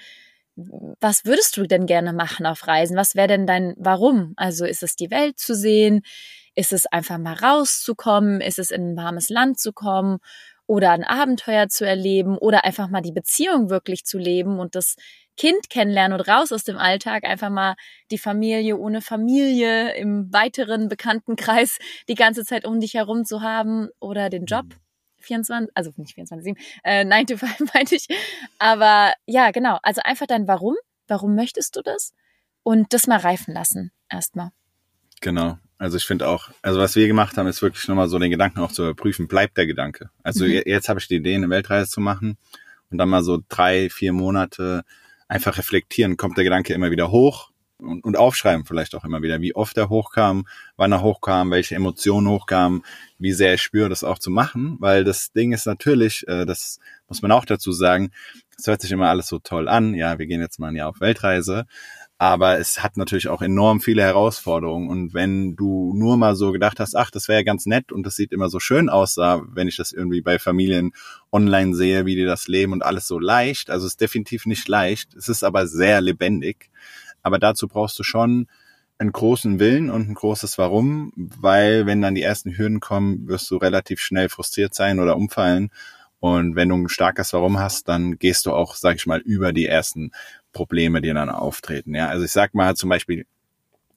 was 0.55 1.25
würdest 1.25 1.57
du 1.57 1.65
denn 1.65 1.85
gerne 1.85 2.13
machen 2.13 2.45
auf 2.45 2.67
Reisen? 2.67 2.95
Was 2.95 3.15
wäre 3.15 3.27
denn 3.27 3.47
dein 3.47 3.73
Warum? 3.77 4.33
Also 4.35 4.65
ist 4.65 4.83
es 4.83 4.95
die 4.95 5.09
Welt 5.09 5.39
zu 5.39 5.55
sehen? 5.55 6.01
Ist 6.55 6.73
es 6.73 6.85
einfach 6.85 7.17
mal 7.17 7.33
rauszukommen? 7.33 8.39
Ist 8.39 8.59
es 8.59 8.69
in 8.69 8.91
ein 8.91 8.97
warmes 8.97 9.29
Land 9.29 9.59
zu 9.59 9.73
kommen? 9.73 10.19
Oder 10.65 10.91
ein 10.91 11.03
Abenteuer 11.03 11.67
zu 11.67 11.85
erleben? 11.85 12.37
Oder 12.37 12.63
einfach 12.63 12.89
mal 12.89 13.01
die 13.01 13.11
Beziehung 13.11 13.69
wirklich 13.69 14.05
zu 14.05 14.17
leben 14.17 14.59
und 14.59 14.75
das 14.75 14.95
Kind 15.35 15.69
kennenlernen 15.69 16.19
und 16.19 16.27
raus 16.27 16.51
aus 16.51 16.63
dem 16.63 16.77
Alltag, 16.77 17.23
einfach 17.23 17.49
mal 17.49 17.75
die 18.11 18.17
Familie 18.17 18.77
ohne 18.77 19.01
Familie 19.01 19.95
im 19.95 20.31
weiteren 20.31 20.89
Bekanntenkreis 20.89 21.79
die 22.07 22.15
ganze 22.15 22.45
Zeit 22.45 22.65
um 22.65 22.79
dich 22.79 22.93
herum 22.93 23.25
zu 23.25 23.41
haben 23.41 23.89
oder 23.99 24.29
den 24.29 24.45
Job 24.45 24.65
24, 25.19 25.71
also 25.73 25.91
nicht 25.95 26.15
24, 26.15 26.43
7, 26.43 26.57
äh, 26.83 27.05
9 27.05 27.27
to 27.27 27.37
5 27.37 27.59
meinte 27.73 27.95
ich. 27.95 28.07
Aber 28.59 29.13
ja, 29.25 29.51
genau. 29.51 29.79
Also 29.81 30.01
einfach 30.03 30.27
dein 30.27 30.47
Warum. 30.47 30.75
Warum 31.07 31.35
möchtest 31.35 31.75
du 31.75 31.81
das? 31.81 32.13
Und 32.63 32.93
das 32.93 33.07
mal 33.07 33.19
reifen 33.19 33.53
lassen, 33.53 33.91
erstmal. 34.09 34.51
Genau. 35.21 35.57
Also 35.83 35.97
ich 35.97 36.05
finde 36.05 36.29
auch, 36.29 36.49
also 36.61 36.79
was 36.79 36.95
wir 36.95 37.07
gemacht 37.07 37.35
haben, 37.35 37.45
ist 37.47 37.61
wirklich 37.61 37.89
nochmal 37.89 38.07
so 38.07 38.17
den 38.17 38.31
Gedanken 38.31 38.61
auch 38.61 38.71
zu 38.71 38.83
überprüfen, 38.83 39.27
bleibt 39.27 39.57
der 39.57 39.67
Gedanke. 39.67 40.09
Also 40.23 40.45
mhm. 40.45 40.61
jetzt 40.65 40.87
habe 40.87 41.01
ich 41.01 41.09
die 41.09 41.17
Idee, 41.17 41.35
eine 41.35 41.49
Weltreise 41.49 41.91
zu 41.91 41.99
machen 41.99 42.37
und 42.89 42.97
dann 42.97 43.09
mal 43.09 43.21
so 43.21 43.41
drei, 43.49 43.89
vier 43.89 44.13
Monate 44.13 44.85
einfach 45.27 45.57
reflektieren, 45.57 46.15
kommt 46.15 46.37
der 46.37 46.45
Gedanke 46.45 46.73
immer 46.73 46.89
wieder 46.89 47.11
hoch 47.11 47.51
und, 47.79 48.05
und 48.05 48.15
aufschreiben 48.15 48.65
vielleicht 48.65 48.95
auch 48.95 49.03
immer 49.03 49.23
wieder, 49.23 49.41
wie 49.41 49.55
oft 49.55 49.77
er 49.77 49.89
hochkam, 49.89 50.47
wann 50.77 50.93
er 50.93 51.01
hochkam, 51.01 51.51
welche 51.51 51.75
Emotionen 51.75 52.29
hochkamen, 52.29 52.83
wie 53.17 53.33
sehr 53.33 53.55
ich 53.55 53.61
spüre, 53.61 53.89
das 53.89 54.05
auch 54.05 54.19
zu 54.19 54.31
machen, 54.31 54.77
weil 54.79 55.03
das 55.03 55.33
Ding 55.33 55.51
ist 55.51 55.65
natürlich, 55.65 56.25
äh, 56.29 56.45
das 56.45 56.79
muss 57.09 57.21
man 57.21 57.33
auch 57.33 57.43
dazu 57.43 57.73
sagen, 57.73 58.11
es 58.57 58.67
hört 58.67 58.81
sich 58.81 58.91
immer 58.93 59.09
alles 59.09 59.27
so 59.27 59.39
toll 59.39 59.67
an, 59.67 59.95
ja, 59.95 60.17
wir 60.17 60.27
gehen 60.27 60.39
jetzt 60.39 60.59
mal 60.59 60.69
ein 60.69 60.77
Jahr 60.77 60.87
auf 60.87 61.01
Weltreise, 61.01 61.65
aber 62.23 62.57
es 62.57 62.81
hat 62.81 62.95
natürlich 62.95 63.27
auch 63.27 63.41
enorm 63.41 63.81
viele 63.81 64.01
Herausforderungen. 64.01 64.89
Und 64.89 65.13
wenn 65.13 65.57
du 65.57 65.93
nur 65.93 66.15
mal 66.15 66.37
so 66.37 66.53
gedacht 66.53 66.79
hast, 66.79 66.95
ach, 66.95 67.11
das 67.11 67.27
wäre 67.27 67.39
ja 67.39 67.43
ganz 67.43 67.65
nett 67.65 67.91
und 67.91 68.05
das 68.05 68.15
sieht 68.15 68.31
immer 68.31 68.47
so 68.47 68.61
schön 68.61 68.87
aus, 68.87 69.17
wenn 69.17 69.67
ich 69.67 69.75
das 69.75 69.91
irgendwie 69.91 70.21
bei 70.21 70.39
Familien 70.39 70.93
online 71.33 71.75
sehe, 71.75 72.05
wie 72.05 72.15
die 72.15 72.23
das 72.23 72.47
leben 72.47 72.71
und 72.71 72.81
alles 72.81 73.07
so 73.07 73.19
leicht. 73.19 73.69
Also 73.69 73.85
es 73.85 73.93
ist 73.93 74.01
definitiv 74.01 74.45
nicht 74.45 74.65
leicht. 74.69 75.13
Es 75.15 75.27
ist 75.27 75.43
aber 75.43 75.67
sehr 75.67 75.99
lebendig. 75.99 76.69
Aber 77.23 77.39
dazu 77.39 77.67
brauchst 77.67 77.99
du 77.99 78.03
schon 78.03 78.47
einen 78.99 79.11
großen 79.11 79.59
Willen 79.59 79.89
und 79.89 80.07
ein 80.07 80.13
großes 80.13 80.57
Warum, 80.57 81.11
weil 81.17 81.85
wenn 81.85 82.01
dann 82.01 82.15
die 82.15 82.21
ersten 82.21 82.57
Hürden 82.57 82.79
kommen, 82.79 83.27
wirst 83.27 83.51
du 83.51 83.57
relativ 83.57 83.99
schnell 83.99 84.29
frustriert 84.29 84.73
sein 84.73 85.01
oder 85.01 85.17
umfallen. 85.17 85.71
Und 86.21 86.55
wenn 86.55 86.69
du 86.69 86.75
ein 86.75 86.87
starkes 86.87 87.33
Warum 87.33 87.59
hast, 87.59 87.89
dann 87.89 88.17
gehst 88.17 88.45
du 88.45 88.53
auch, 88.53 88.75
sag 88.75 88.95
ich 88.95 89.07
mal, 89.07 89.19
über 89.19 89.51
die 89.51 89.65
ersten 89.65 90.11
Probleme, 90.53 91.01
die 91.01 91.13
dann 91.13 91.29
auftreten. 91.29 91.93
Ja, 91.95 92.07
also 92.07 92.23
ich 92.23 92.31
sag 92.31 92.53
mal 92.53 92.75
zum 92.75 92.89
Beispiel, 92.89 93.25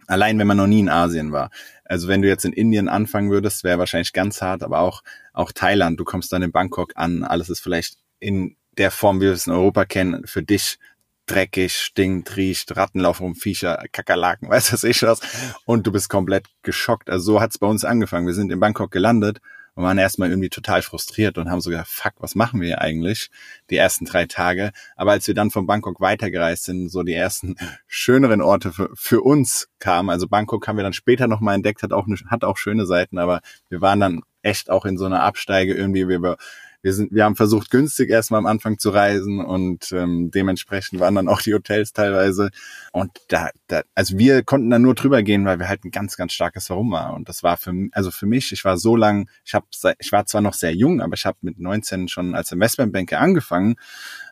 allein 0.06 0.38
wenn 0.38 0.46
man 0.46 0.56
noch 0.56 0.66
nie 0.66 0.80
in 0.80 0.88
Asien 0.88 1.32
war. 1.32 1.50
Also 1.84 2.08
wenn 2.08 2.22
du 2.22 2.28
jetzt 2.28 2.44
in 2.44 2.52
Indien 2.52 2.88
anfangen 2.88 3.30
würdest, 3.30 3.62
wäre 3.64 3.78
wahrscheinlich 3.78 4.12
ganz 4.12 4.42
hart, 4.42 4.62
aber 4.62 4.80
auch, 4.80 5.02
auch 5.32 5.52
Thailand, 5.52 6.00
du 6.00 6.04
kommst 6.04 6.32
dann 6.32 6.42
in 6.42 6.52
Bangkok 6.52 6.92
an, 6.96 7.22
alles 7.22 7.48
ist 7.48 7.60
vielleicht 7.60 7.98
in 8.18 8.56
der 8.78 8.90
Form, 8.90 9.20
wie 9.20 9.26
wir 9.26 9.32
es 9.32 9.46
in 9.46 9.52
Europa 9.52 9.84
kennen, 9.84 10.26
für 10.26 10.42
dich 10.42 10.78
dreckig, 11.26 11.76
stinkt, 11.76 12.36
riecht, 12.36 12.76
Ratten 12.76 13.00
laufen 13.00 13.26
um, 13.26 13.34
Viecher, 13.34 13.82
Kakerlaken, 13.92 14.48
weiß 14.50 14.72
was 14.72 14.84
ich 14.84 15.02
was. 15.02 15.20
Und 15.64 15.86
du 15.86 15.92
bist 15.92 16.08
komplett 16.08 16.46
geschockt. 16.62 17.10
Also 17.10 17.32
so 17.32 17.40
hat's 17.40 17.58
bei 17.58 17.66
uns 17.66 17.84
angefangen. 17.84 18.26
Wir 18.26 18.34
sind 18.34 18.52
in 18.52 18.60
Bangkok 18.60 18.90
gelandet 18.90 19.40
und 19.76 19.85
waren 19.85 19.99
erstmal 19.99 20.30
irgendwie 20.30 20.49
total 20.49 20.83
frustriert 20.83 21.38
und 21.38 21.50
haben 21.50 21.61
so 21.61 21.71
gedacht, 21.71 21.88
fuck, 21.88 22.14
was 22.18 22.35
machen 22.35 22.61
wir 22.62 22.80
eigentlich 22.80 23.30
die 23.71 23.76
ersten 23.76 24.06
drei 24.06 24.25
Tage? 24.25 24.73
Aber 24.97 25.12
als 25.12 25.28
wir 25.28 25.35
dann 25.35 25.50
von 25.50 25.66
Bangkok 25.66 26.00
weitergereist 26.00 26.64
sind, 26.64 26.88
so 26.88 27.02
die 27.02 27.12
ersten 27.12 27.56
schöneren 27.87 28.40
Orte 28.40 28.73
für, 28.73 28.90
für 28.95 29.21
uns 29.21 29.68
kamen, 29.78 30.11
also 30.11 30.26
Bangkok 30.26 30.66
haben 30.66 30.76
wir 30.78 30.83
dann 30.83 30.95
später 30.95 31.28
nochmal 31.28 31.54
entdeckt, 31.54 31.83
hat 31.83 31.92
auch, 31.92 32.06
hat 32.26 32.42
auch 32.42 32.56
schöne 32.56 32.87
Seiten, 32.87 33.18
aber 33.18 33.40
wir 33.68 33.83
waren 33.83 34.00
dann 34.00 34.23
echt 34.42 34.71
auch 34.71 34.87
in 34.87 34.97
so 34.97 35.04
einer 35.04 35.23
Absteige 35.23 35.75
irgendwie, 35.75 36.09
wir, 36.09 36.37
wir 36.86 36.92
sind, 36.92 37.12
wir 37.12 37.24
haben 37.24 37.34
versucht, 37.34 37.72
günstig 37.72 38.10
erstmal 38.10 38.38
am 38.38 38.46
Anfang 38.46 38.78
zu 38.78 38.90
reisen 38.90 39.44
und 39.44 39.90
ähm, 39.90 40.30
dementsprechend 40.30 41.00
waren 41.00 41.16
dann 41.16 41.26
auch 41.26 41.42
die 41.42 41.52
Hotels 41.52 41.92
teilweise. 41.92 42.50
Und 42.92 43.10
da, 43.26 43.50
da, 43.66 43.82
also 43.96 44.16
wir 44.18 44.44
konnten 44.44 44.70
dann 44.70 44.82
nur 44.82 44.94
drüber 44.94 45.24
gehen, 45.24 45.44
weil 45.46 45.58
wir 45.58 45.68
halt 45.68 45.84
ein 45.84 45.90
ganz, 45.90 46.16
ganz 46.16 46.32
starkes 46.32 46.70
Warum 46.70 46.92
war. 46.92 47.14
Und 47.14 47.28
das 47.28 47.42
war 47.42 47.56
für, 47.56 47.72
also 47.90 48.12
für 48.12 48.26
mich, 48.26 48.52
ich 48.52 48.64
war 48.64 48.78
so 48.78 48.94
lang, 48.94 49.28
ich 49.44 49.52
habe, 49.52 49.66
ich 49.98 50.12
war 50.12 50.26
zwar 50.26 50.42
noch 50.42 50.54
sehr 50.54 50.76
jung, 50.76 51.00
aber 51.00 51.14
ich 51.14 51.26
habe 51.26 51.38
mit 51.40 51.58
19 51.58 52.06
schon 52.06 52.36
als 52.36 52.52
Investmentbanker 52.52 53.18
angefangen, 53.18 53.74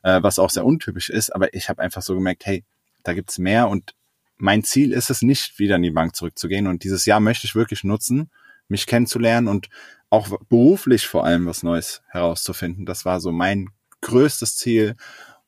äh, 0.05 0.23
was 0.23 0.39
auch 0.39 0.51
sehr 0.51 0.65
untypisch 0.65 1.11
ist. 1.11 1.35
Aber 1.35 1.53
ich 1.55 1.69
habe 1.69 1.83
einfach 1.83 2.03
so 2.03 2.15
gemerkt, 2.15 2.47
hey, 2.47 2.63
da 3.03 3.15
gibt's 3.15 3.41
mehr 3.41 3.69
und 3.69 3.97
mein 4.37 4.63
Ziel 4.63 4.93
ist 4.93 5.11
es 5.11 5.23
nicht, 5.23 5.59
wieder 5.59 5.75
in 5.75 5.83
die 5.83 5.91
Bank 5.91 6.15
zurückzugehen. 6.15 6.69
Und 6.69 6.85
dieses 6.85 7.05
Jahr 7.05 7.19
möchte 7.19 7.49
ich 7.49 7.57
wirklich 7.57 7.83
nutzen, 7.83 8.31
mich 8.69 8.87
kennenzulernen 8.87 9.49
und 9.49 9.69
auch 10.15 10.29
beruflich 10.49 11.07
vor 11.07 11.25
allem 11.25 11.47
was 11.47 11.63
Neues 11.63 12.03
herauszufinden. 12.09 12.87
Das 12.87 13.05
war 13.05 13.21
so 13.21 13.33
mein 13.33 13.71
größtes 14.01 14.57
Ziel. 14.57 14.97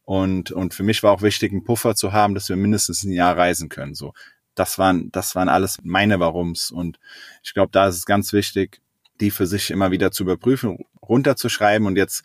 Und, 0.04 0.52
und 0.52 0.74
für 0.74 0.82
mich 0.82 1.02
war 1.02 1.12
auch 1.12 1.22
wichtig, 1.22 1.52
einen 1.52 1.64
Puffer 1.64 1.94
zu 1.94 2.12
haben, 2.12 2.34
dass 2.34 2.48
wir 2.48 2.56
mindestens 2.56 3.02
ein 3.02 3.12
Jahr 3.12 3.36
reisen 3.36 3.68
können. 3.68 3.94
So, 3.94 4.12
das 4.54 4.78
waren, 4.78 5.10
das 5.12 5.34
waren 5.34 5.48
alles 5.48 5.78
meine 5.82 6.20
Warums. 6.20 6.70
Und 6.70 6.98
ich 7.42 7.54
glaube, 7.54 7.70
da 7.72 7.88
ist 7.88 7.96
es 7.96 8.06
ganz 8.06 8.32
wichtig, 8.32 8.80
die 9.20 9.30
für 9.30 9.46
sich 9.46 9.70
immer 9.70 9.90
wieder 9.90 10.10
zu 10.10 10.22
überprüfen, 10.22 10.78
runterzuschreiben 11.02 11.86
und 11.86 11.96
jetzt 11.96 12.22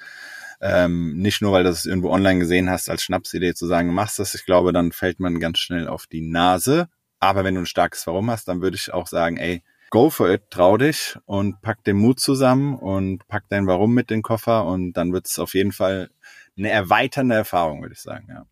ähm, 0.62 1.18
nicht 1.18 1.42
nur, 1.42 1.54
weil 1.54 1.64
du 1.64 1.70
es 1.70 1.86
irgendwo 1.86 2.12
online 2.12 2.40
gesehen 2.40 2.70
hast, 2.70 2.90
als 2.90 3.04
Schnapsidee 3.04 3.54
zu 3.54 3.66
sagen, 3.66 3.94
machst 3.94 4.20
das. 4.20 4.36
Ich 4.36 4.46
glaube, 4.46 4.74
dann 4.74 4.92
fällt 4.92 5.20
man 5.20 5.40
ganz 5.40 5.60
schnell 5.60 5.88
auf 5.88 6.06
die 6.06 6.22
Nase. 6.22 6.88
Aber 7.20 7.44
wenn 7.44 7.56
du 7.56 7.62
ein 7.62 7.68
starkes 7.68 8.06
Warum 8.08 8.30
hast, 8.30 8.48
dann 8.48 8.62
würde 8.62 8.76
ich 8.76 8.94
auch 8.94 9.08
sagen, 9.08 9.38
ey, 9.38 9.64
go 9.92 10.10
for 10.10 10.32
it, 10.32 10.50
trau 10.50 10.78
dich 10.78 11.18
und 11.26 11.62
pack 11.62 11.84
den 11.84 11.98
Mut 11.98 12.20
zusammen 12.20 12.76
und 12.76 13.28
pack 13.28 13.44
dein 13.50 13.68
Warum 13.68 13.94
mit 13.94 14.10
den 14.10 14.24
Koffer 14.24 14.66
und 14.66 14.94
dann 14.94 15.14
wird 15.14 15.28
es 15.28 15.38
auf 15.38 15.54
jeden 15.54 15.72
Fall 15.72 16.10
eine 16.58 16.72
erweiternde 16.72 17.36
Erfahrung, 17.36 17.82
würde 17.82 17.94
ich 17.94 18.02
sagen, 18.02 18.26
ja. 18.30 18.46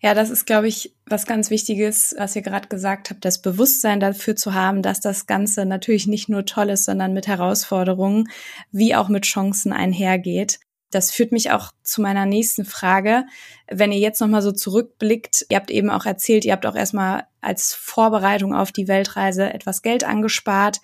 Ja, 0.00 0.12
das 0.12 0.28
ist, 0.28 0.44
glaube 0.44 0.68
ich, 0.68 0.94
was 1.06 1.24
ganz 1.24 1.48
Wichtiges, 1.48 2.14
was 2.18 2.36
ihr 2.36 2.42
gerade 2.42 2.68
gesagt 2.68 3.08
habt, 3.08 3.24
das 3.24 3.40
Bewusstsein 3.40 4.00
dafür 4.00 4.36
zu 4.36 4.52
haben, 4.52 4.82
dass 4.82 5.00
das 5.00 5.26
Ganze 5.26 5.64
natürlich 5.64 6.06
nicht 6.06 6.28
nur 6.28 6.44
toll 6.44 6.68
ist, 6.68 6.84
sondern 6.84 7.14
mit 7.14 7.26
Herausforderungen 7.26 8.28
wie 8.70 8.94
auch 8.94 9.08
mit 9.08 9.24
Chancen 9.24 9.72
einhergeht. 9.72 10.60
Das 10.94 11.10
führt 11.10 11.32
mich 11.32 11.50
auch 11.50 11.72
zu 11.82 12.00
meiner 12.00 12.24
nächsten 12.24 12.64
Frage. 12.64 13.24
Wenn 13.68 13.90
ihr 13.90 13.98
jetzt 13.98 14.20
nochmal 14.20 14.42
so 14.42 14.52
zurückblickt, 14.52 15.44
ihr 15.48 15.56
habt 15.56 15.72
eben 15.72 15.90
auch 15.90 16.06
erzählt, 16.06 16.44
ihr 16.44 16.52
habt 16.52 16.66
auch 16.66 16.76
erstmal 16.76 17.24
als 17.40 17.74
Vorbereitung 17.74 18.54
auf 18.54 18.70
die 18.70 18.86
Weltreise 18.86 19.52
etwas 19.52 19.82
Geld 19.82 20.04
angespart. 20.04 20.80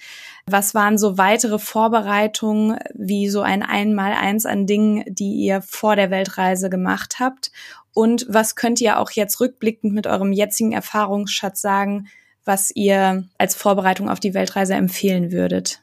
Was 0.46 0.74
waren 0.74 0.98
so 0.98 1.16
weitere 1.16 1.60
Vorbereitungen, 1.60 2.78
wie 2.92 3.28
so 3.28 3.42
ein 3.42 3.62
Einmaleins 3.62 4.46
an 4.46 4.66
Dingen, 4.66 5.04
die 5.06 5.34
ihr 5.34 5.62
vor 5.62 5.94
der 5.94 6.10
Weltreise 6.10 6.70
gemacht 6.70 7.20
habt? 7.20 7.52
Und 7.94 8.26
was 8.28 8.56
könnt 8.56 8.80
ihr 8.80 8.98
auch 8.98 9.12
jetzt 9.12 9.38
rückblickend 9.38 9.92
mit 9.92 10.08
eurem 10.08 10.32
jetzigen 10.32 10.72
Erfahrungsschatz 10.72 11.60
sagen, 11.60 12.08
was 12.44 12.72
ihr 12.72 13.28
als 13.38 13.54
Vorbereitung 13.54 14.08
auf 14.08 14.18
die 14.18 14.34
Weltreise 14.34 14.74
empfehlen 14.74 15.30
würdet? 15.30 15.82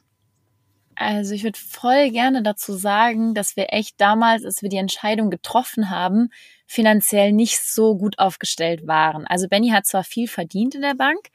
Also 1.00 1.32
ich 1.32 1.44
würde 1.44 1.58
voll 1.58 2.10
gerne 2.10 2.42
dazu 2.42 2.72
sagen, 2.72 3.32
dass 3.32 3.56
wir 3.56 3.72
echt 3.72 4.00
damals, 4.00 4.44
als 4.44 4.62
wir 4.62 4.68
die 4.68 4.78
Entscheidung 4.78 5.30
getroffen 5.30 5.90
haben, 5.90 6.30
finanziell 6.66 7.32
nicht 7.32 7.60
so 7.62 7.96
gut 7.96 8.18
aufgestellt 8.18 8.86
waren. 8.88 9.24
Also 9.24 9.46
Benny 9.46 9.68
hat 9.68 9.86
zwar 9.86 10.02
viel 10.02 10.26
verdient 10.26 10.74
in 10.74 10.82
der 10.82 10.94
Bank, 10.94 11.28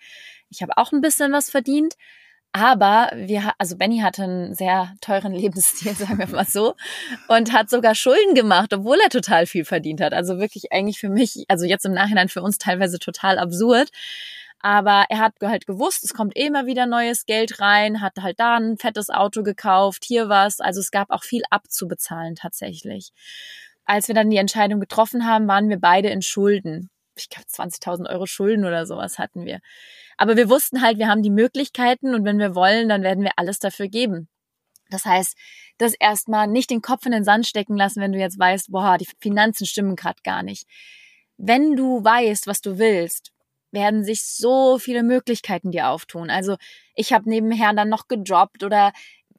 ich 0.50 0.62
habe 0.62 0.78
auch 0.78 0.92
ein 0.92 1.00
bisschen 1.00 1.32
was 1.32 1.50
verdient, 1.50 1.96
aber 2.52 3.10
wir, 3.16 3.54
also 3.58 3.78
Benny 3.78 4.00
hatte 4.00 4.24
einen 4.24 4.54
sehr 4.54 4.94
teuren 5.00 5.32
Lebensstil, 5.34 5.96
sagen 5.96 6.20
wir 6.20 6.28
mal 6.28 6.46
so, 6.46 6.76
und 7.30 7.54
hat 7.54 7.70
sogar 7.70 7.96
Schulden 7.96 8.36
gemacht, 8.36 8.74
obwohl 8.74 8.98
er 9.02 9.10
total 9.10 9.46
viel 9.48 9.66
verdient 9.66 10.02
hat. 10.02 10.14
Also 10.14 10.40
wirklich 10.40 10.74
eigentlich 10.74 11.00
für 11.00 11.10
mich, 11.10 11.46
also 11.48 11.66
jetzt 11.66 11.86
im 11.86 11.94
Nachhinein 11.94 12.30
für 12.30 12.42
uns 12.42 12.58
teilweise 12.58 13.00
total 13.00 13.40
absurd. 13.40 13.90
Aber 14.66 15.06
er 15.10 15.20
hat 15.20 15.34
halt 15.42 15.68
gewusst, 15.68 16.06
es 16.06 16.14
kommt 16.14 16.38
immer 16.38 16.66
wieder 16.66 16.86
neues 16.86 17.26
Geld 17.26 17.60
rein, 17.60 18.00
hat 18.00 18.14
halt 18.22 18.40
da 18.40 18.56
ein 18.56 18.78
fettes 18.78 19.10
Auto 19.10 19.44
gekauft, 19.44 20.06
hier 20.06 20.30
was. 20.30 20.62
Also 20.62 20.80
es 20.80 20.90
gab 20.90 21.12
auch 21.12 21.24
viel 21.24 21.44
abzubezahlen 21.50 22.36
tatsächlich. 22.36 23.12
Als 23.84 24.08
wir 24.08 24.16
dann 24.16 24.30
die 24.30 24.38
Entscheidung 24.38 24.80
getroffen 24.80 25.28
haben, 25.28 25.50
waren 25.50 25.68
wir 25.68 25.82
beide 25.82 26.08
in 26.10 26.22
Schulden. 26.22 26.90
Ich 27.18 27.28
glaube, 27.28 27.46
20.000 27.50 28.10
Euro 28.10 28.26
Schulden 28.26 28.64
oder 28.64 28.86
sowas 28.86 29.20
hatten 29.20 29.46
wir. 29.46 29.60
Aber 30.16 30.38
wir 30.38 30.50
wussten 30.50 30.82
halt, 30.82 30.98
wir 30.98 31.10
haben 31.10 31.24
die 31.24 31.30
Möglichkeiten 31.30 32.16
und 32.16 32.24
wenn 32.24 32.40
wir 32.40 32.56
wollen, 32.56 32.88
dann 32.88 33.04
werden 33.04 33.26
wir 33.26 33.34
alles 33.36 33.60
dafür 33.60 33.90
geben. 33.90 34.30
Das 34.90 35.04
heißt, 35.04 35.36
das 35.78 35.94
erstmal 35.94 36.48
nicht 36.48 36.70
den 36.70 36.82
Kopf 36.82 37.06
in 37.06 37.12
den 37.12 37.26
Sand 37.26 37.48
stecken 37.48 37.76
lassen, 37.76 38.00
wenn 38.00 38.14
du 38.14 38.20
jetzt 38.20 38.40
weißt, 38.40 38.72
boah, 38.72 38.98
die 38.98 39.10
Finanzen 39.20 39.66
stimmen 39.66 39.98
gerade 39.98 40.22
gar 40.24 40.42
nicht. 40.42 40.70
Wenn 41.36 41.76
du 41.76 42.02
weißt, 42.02 42.48
was 42.48 42.62
du 42.62 42.78
willst 42.78 43.33
werden 43.74 44.04
sich 44.04 44.24
so 44.24 44.78
viele 44.78 45.04
Möglichkeiten 45.04 45.72
dir 45.72 45.90
auftun. 45.90 46.30
Also 46.30 46.58
ich 46.96 47.12
habe 47.12 47.30
nebenher 47.30 47.74
dann 47.74 47.90
noch 47.90 48.08
gejobbt 48.08 48.64
oder 48.64 48.94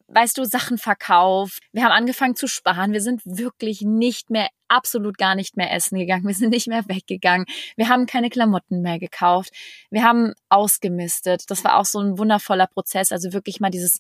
weißt 0.09 0.37
du, 0.37 0.45
Sachen 0.45 0.77
verkauft. 0.77 1.63
Wir 1.73 1.85
haben 1.85 1.93
angefangen 1.93 2.37
zu 2.37 2.47
sparen. 2.47 2.93
Wir 2.93 3.01
sind 3.01 3.23
wirklich 3.25 3.83
nicht 3.83 4.31
mehr, 4.31 4.49
absolut 4.69 5.17
gar 5.19 5.35
nicht 5.35 5.57
mehr 5.57 5.73
essen 5.73 5.99
gegangen. 5.99 6.25
Wir 6.27 6.35
sind 6.35 6.51
nicht 6.51 6.67
mehr 6.67 6.87
weggegangen. 6.89 7.47
Wir 7.77 7.89
haben 7.89 8.07
keine 8.07 8.29
Klamotten 8.29 8.83
mehr 8.83 8.99
gekauft. 8.99 9.51
Wir 9.91 10.03
haben 10.03 10.35
ausgemistet. 10.49 11.45
Das 11.49 11.65
war 11.65 11.79
auch 11.79 11.85
so 11.85 12.01
ein 12.01 12.19
wundervoller 12.19 12.67
Prozess. 12.67 13.13
Also 13.13 13.33
wirklich 13.33 13.61
mal 13.61 13.71
dieses 13.71 13.99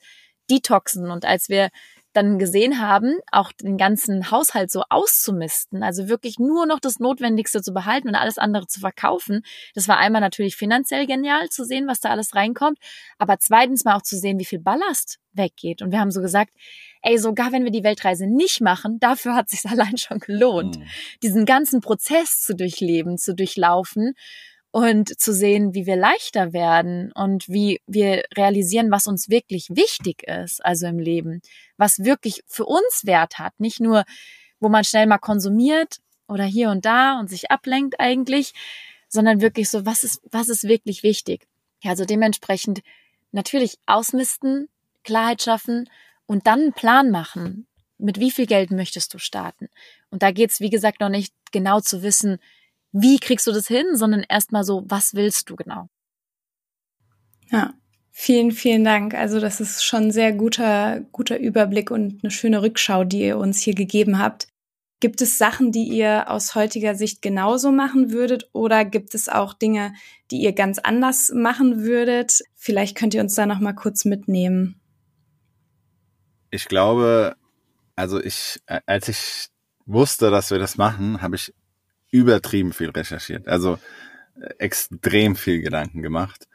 Detoxen. 0.50 1.10
Und 1.10 1.24
als 1.24 1.48
wir 1.48 1.70
dann 2.14 2.38
gesehen 2.38 2.80
haben, 2.80 3.18
auch 3.32 3.52
den 3.52 3.76
ganzen 3.76 4.30
Haushalt 4.30 4.70
so 4.70 4.82
auszumisten, 4.88 5.82
also 5.82 6.08
wirklich 6.08 6.38
nur 6.38 6.64
noch 6.64 6.80
das 6.80 7.00
Notwendigste 7.00 7.60
zu 7.60 7.74
behalten 7.74 8.08
und 8.08 8.14
alles 8.14 8.38
andere 8.38 8.66
zu 8.66 8.80
verkaufen. 8.80 9.42
Das 9.74 9.88
war 9.88 9.98
einmal 9.98 10.20
natürlich 10.20 10.56
finanziell 10.56 11.06
genial 11.06 11.48
zu 11.48 11.64
sehen, 11.64 11.86
was 11.86 12.00
da 12.00 12.10
alles 12.10 12.34
reinkommt, 12.34 12.78
aber 13.18 13.38
zweitens 13.38 13.84
mal 13.84 13.96
auch 13.96 14.02
zu 14.02 14.16
sehen, 14.16 14.38
wie 14.38 14.44
viel 14.44 14.60
Ballast 14.60 15.18
weggeht. 15.32 15.82
Und 15.82 15.90
wir 15.90 16.00
haben 16.00 16.12
so 16.12 16.20
gesagt, 16.20 16.52
ey, 17.02 17.18
sogar 17.18 17.52
wenn 17.52 17.64
wir 17.64 17.72
die 17.72 17.84
Weltreise 17.84 18.26
nicht 18.26 18.60
machen, 18.60 18.98
dafür 19.00 19.34
hat 19.34 19.50
sich 19.50 19.64
allein 19.68 19.98
schon 19.98 20.20
gelohnt, 20.20 20.78
mhm. 20.78 20.86
diesen 21.22 21.44
ganzen 21.44 21.80
Prozess 21.80 22.42
zu 22.42 22.54
durchleben, 22.54 23.18
zu 23.18 23.34
durchlaufen 23.34 24.14
und 24.74 25.20
zu 25.20 25.32
sehen, 25.32 25.72
wie 25.72 25.86
wir 25.86 25.94
leichter 25.94 26.52
werden 26.52 27.12
und 27.12 27.48
wie 27.48 27.80
wir 27.86 28.24
realisieren, 28.36 28.90
was 28.90 29.06
uns 29.06 29.28
wirklich 29.28 29.68
wichtig 29.70 30.24
ist, 30.24 30.64
also 30.64 30.88
im 30.88 30.98
Leben, 30.98 31.42
was 31.76 32.00
wirklich 32.00 32.42
für 32.48 32.64
uns 32.64 33.02
Wert 33.04 33.38
hat, 33.38 33.52
nicht 33.58 33.78
nur, 33.78 34.02
wo 34.58 34.68
man 34.68 34.82
schnell 34.82 35.06
mal 35.06 35.18
konsumiert 35.18 35.98
oder 36.26 36.42
hier 36.42 36.70
und 36.70 36.84
da 36.84 37.20
und 37.20 37.30
sich 37.30 37.52
ablenkt 37.52 38.00
eigentlich, 38.00 38.52
sondern 39.08 39.40
wirklich 39.40 39.70
so, 39.70 39.86
was 39.86 40.02
ist, 40.02 40.20
was 40.32 40.48
ist 40.48 40.64
wirklich 40.64 41.04
wichtig? 41.04 41.46
Ja, 41.80 41.92
also 41.92 42.04
dementsprechend 42.04 42.80
natürlich 43.30 43.78
ausmisten, 43.86 44.68
Klarheit 45.04 45.40
schaffen 45.40 45.88
und 46.26 46.48
dann 46.48 46.60
einen 46.60 46.72
Plan 46.72 47.12
machen. 47.12 47.68
Mit 47.98 48.18
wie 48.18 48.32
viel 48.32 48.46
Geld 48.46 48.72
möchtest 48.72 49.14
du 49.14 49.18
starten? 49.18 49.68
Und 50.10 50.24
da 50.24 50.32
geht's 50.32 50.58
wie 50.58 50.70
gesagt, 50.70 50.98
noch 50.98 51.10
nicht 51.10 51.32
genau 51.52 51.78
zu 51.78 52.02
wissen, 52.02 52.40
wie 52.94 53.18
kriegst 53.18 53.46
du 53.48 53.52
das 53.52 53.66
hin, 53.66 53.84
sondern 53.94 54.24
erstmal 54.28 54.62
so, 54.62 54.84
was 54.86 55.14
willst 55.14 55.50
du 55.50 55.56
genau? 55.56 55.88
Ja, 57.50 57.74
vielen, 58.12 58.52
vielen 58.52 58.84
Dank. 58.84 59.14
Also 59.14 59.40
das 59.40 59.60
ist 59.60 59.84
schon 59.84 60.04
ein 60.04 60.12
sehr 60.12 60.32
guter, 60.32 61.00
guter 61.10 61.36
Überblick 61.38 61.90
und 61.90 62.22
eine 62.22 62.30
schöne 62.30 62.62
Rückschau, 62.62 63.02
die 63.02 63.22
ihr 63.22 63.36
uns 63.36 63.60
hier 63.60 63.74
gegeben 63.74 64.20
habt. 64.20 64.46
Gibt 65.00 65.20
es 65.22 65.38
Sachen, 65.38 65.72
die 65.72 65.88
ihr 65.88 66.30
aus 66.30 66.54
heutiger 66.54 66.94
Sicht 66.94 67.20
genauso 67.20 67.72
machen 67.72 68.12
würdet 68.12 68.48
oder 68.52 68.84
gibt 68.84 69.16
es 69.16 69.28
auch 69.28 69.54
Dinge, 69.54 69.92
die 70.30 70.38
ihr 70.38 70.52
ganz 70.52 70.78
anders 70.78 71.32
machen 71.34 71.82
würdet? 71.82 72.42
Vielleicht 72.54 72.96
könnt 72.96 73.12
ihr 73.12 73.20
uns 73.20 73.34
da 73.34 73.44
noch 73.44 73.58
mal 73.58 73.74
kurz 73.74 74.04
mitnehmen. 74.04 74.80
Ich 76.50 76.66
glaube, 76.66 77.34
also 77.96 78.22
ich, 78.22 78.60
als 78.86 79.08
ich 79.08 79.48
wusste, 79.84 80.30
dass 80.30 80.52
wir 80.52 80.60
das 80.60 80.76
machen, 80.76 81.20
habe 81.20 81.34
ich 81.34 81.52
übertrieben 82.14 82.72
viel 82.72 82.90
recherchiert. 82.90 83.48
Also 83.48 83.78
äh, 84.40 84.54
extrem 84.58 85.34
viel 85.34 85.60
Gedanken 85.60 86.00
gemacht. 86.00 86.46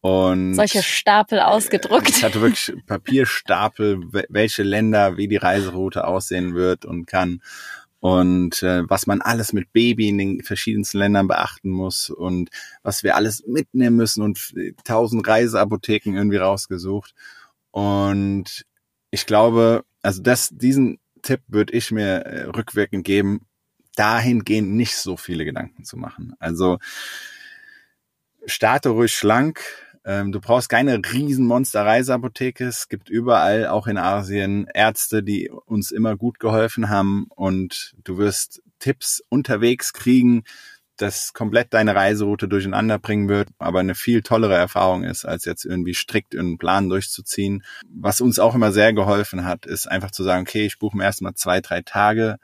Und 0.00 0.54
solche 0.54 0.82
Stapel 0.82 1.40
ausgedruckt. 1.40 2.10
Ich 2.10 2.22
hatte 2.22 2.40
wirklich 2.40 2.72
Papierstapel, 2.86 4.00
welche 4.28 4.62
Länder, 4.62 5.16
wie 5.16 5.26
die 5.26 5.36
Reiseroute 5.36 6.06
aussehen 6.06 6.54
wird 6.54 6.84
und 6.84 7.06
kann 7.06 7.40
und 7.98 8.62
äh, 8.62 8.88
was 8.88 9.08
man 9.08 9.20
alles 9.22 9.52
mit 9.52 9.72
Baby 9.72 10.10
in 10.10 10.18
den 10.18 10.42
verschiedensten 10.42 10.98
Ländern 10.98 11.26
beachten 11.26 11.70
muss 11.70 12.10
und 12.10 12.50
was 12.82 13.02
wir 13.02 13.16
alles 13.16 13.44
mitnehmen 13.46 13.96
müssen 13.96 14.22
und 14.22 14.54
tausend 14.84 15.26
Reiseapotheken 15.26 16.14
irgendwie 16.14 16.36
rausgesucht. 16.36 17.14
Und 17.72 18.64
ich 19.10 19.26
glaube, 19.26 19.84
also 20.00 20.22
das, 20.22 20.50
diesen 20.52 21.00
Tipp 21.22 21.40
würde 21.48 21.72
ich 21.72 21.90
mir 21.90 22.20
äh, 22.20 22.44
rückwirkend 22.44 23.04
geben, 23.04 23.47
dahingehend 23.98 24.70
nicht 24.70 24.96
so 24.96 25.16
viele 25.16 25.44
Gedanken 25.44 25.84
zu 25.84 25.96
machen. 25.96 26.34
Also 26.38 26.78
starte 28.46 28.90
ruhig 28.90 29.14
schlank. 29.14 29.60
Ähm, 30.04 30.32
du 30.32 30.40
brauchst 30.40 30.68
keine 30.68 31.00
riesen 31.12 31.46
Monster-Reiseapotheke. 31.46 32.64
Es 32.64 32.88
gibt 32.88 33.10
überall, 33.10 33.66
auch 33.66 33.86
in 33.86 33.98
Asien, 33.98 34.66
Ärzte, 34.72 35.22
die 35.22 35.50
uns 35.50 35.90
immer 35.90 36.16
gut 36.16 36.38
geholfen 36.38 36.88
haben 36.88 37.26
und 37.34 37.94
du 38.04 38.16
wirst 38.16 38.62
Tipps 38.78 39.22
unterwegs 39.28 39.92
kriegen, 39.92 40.44
das 40.96 41.32
komplett 41.32 41.74
deine 41.74 41.94
Reiseroute 41.94 42.48
durcheinander 42.48 42.98
bringen 42.98 43.28
wird, 43.28 43.50
aber 43.58 43.80
eine 43.80 43.94
viel 43.94 44.22
tollere 44.22 44.54
Erfahrung 44.54 45.04
ist, 45.04 45.24
als 45.24 45.44
jetzt 45.44 45.64
irgendwie 45.64 45.94
strikt 45.94 46.36
einen 46.36 46.58
Plan 46.58 46.88
durchzuziehen. 46.88 47.64
Was 47.88 48.20
uns 48.20 48.38
auch 48.38 48.54
immer 48.54 48.72
sehr 48.72 48.92
geholfen 48.92 49.44
hat, 49.44 49.66
ist 49.66 49.88
einfach 49.88 50.10
zu 50.10 50.24
sagen, 50.24 50.42
okay, 50.42 50.66
ich 50.66 50.78
buche 50.78 50.96
mir 50.96 51.04
erstmal 51.04 51.34
zwei, 51.34 51.60
drei 51.60 51.82
Tage 51.82 52.38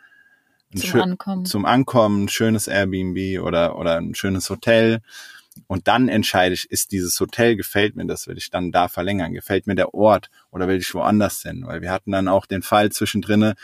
zum 0.80 1.00
Ankommen. 1.00 1.44
Zum 1.44 1.64
Ankommen, 1.64 2.24
ein 2.24 2.28
schönes 2.28 2.68
Airbnb 2.68 3.40
oder, 3.42 3.78
oder 3.78 3.96
ein 3.98 4.14
schönes 4.14 4.50
Hotel. 4.50 5.00
Und 5.66 5.86
dann 5.88 6.08
entscheide 6.08 6.54
ich, 6.54 6.70
ist 6.70 6.92
dieses 6.92 7.18
Hotel, 7.20 7.56
gefällt 7.56 7.96
mir 7.96 8.06
das, 8.06 8.26
will 8.26 8.36
ich 8.36 8.50
dann 8.50 8.72
da 8.72 8.88
verlängern? 8.88 9.32
Gefällt 9.32 9.66
mir 9.66 9.74
der 9.74 9.94
Ort 9.94 10.30
oder 10.50 10.66
will 10.68 10.78
ich 10.78 10.94
woanders 10.94 11.42
hin? 11.42 11.64
Weil 11.66 11.80
wir 11.80 11.92
hatten 11.92 12.10
dann 12.10 12.28
auch 12.28 12.46
den 12.46 12.62
Fall 12.62 12.90
zwischendrinne, 12.90 13.54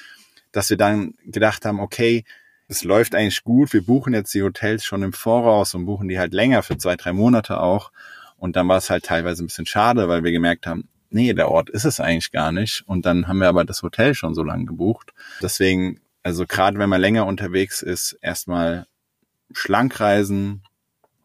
dass 0.53 0.71
wir 0.71 0.77
dann 0.77 1.15
gedacht 1.25 1.65
haben, 1.65 1.81
okay, 1.81 2.25
es 2.69 2.85
läuft 2.85 3.17
eigentlich 3.17 3.43
gut, 3.43 3.73
wir 3.73 3.85
buchen 3.85 4.15
jetzt 4.15 4.33
die 4.33 4.43
Hotels 4.43 4.85
schon 4.85 5.03
im 5.03 5.13
Voraus 5.13 5.75
und 5.75 5.87
buchen 5.87 6.07
die 6.07 6.21
halt 6.21 6.33
länger 6.33 6.63
für 6.63 6.79
zwei, 6.79 6.95
drei 6.95 7.13
Monate 7.13 7.61
auch. 7.61 7.91
Und 8.37 8.55
dann 8.55 8.69
war 8.69 8.79
es 8.79 8.89
halt 8.89 9.05
teilweise 9.05 9.43
ein 9.43 9.49
bisschen 9.49 9.67
schade, 9.67 10.09
weil 10.09 10.23
wir 10.23 10.31
gemerkt 10.31 10.67
haben, 10.67 10.89
nee, 11.11 11.33
der 11.35 11.51
Ort 11.51 11.69
ist 11.69 11.85
es 11.85 11.99
eigentlich 11.99 12.31
gar 12.31 12.53
nicht. 12.53 12.85
Und 12.87 13.07
dann 13.07 13.27
haben 13.27 13.39
wir 13.39 13.49
aber 13.49 13.65
das 13.65 13.83
Hotel 13.83 14.15
schon 14.15 14.35
so 14.35 14.45
lange 14.45 14.67
gebucht. 14.67 15.13
Deswegen 15.43 16.01
also 16.23 16.47
gerade 16.47 16.79
wenn 16.79 16.89
man 16.89 17.01
länger 17.01 17.27
unterwegs 17.27 17.83
ist, 17.83 18.19
erstmal 18.21 18.87
schlank 19.53 20.01
reisen, 20.01 20.63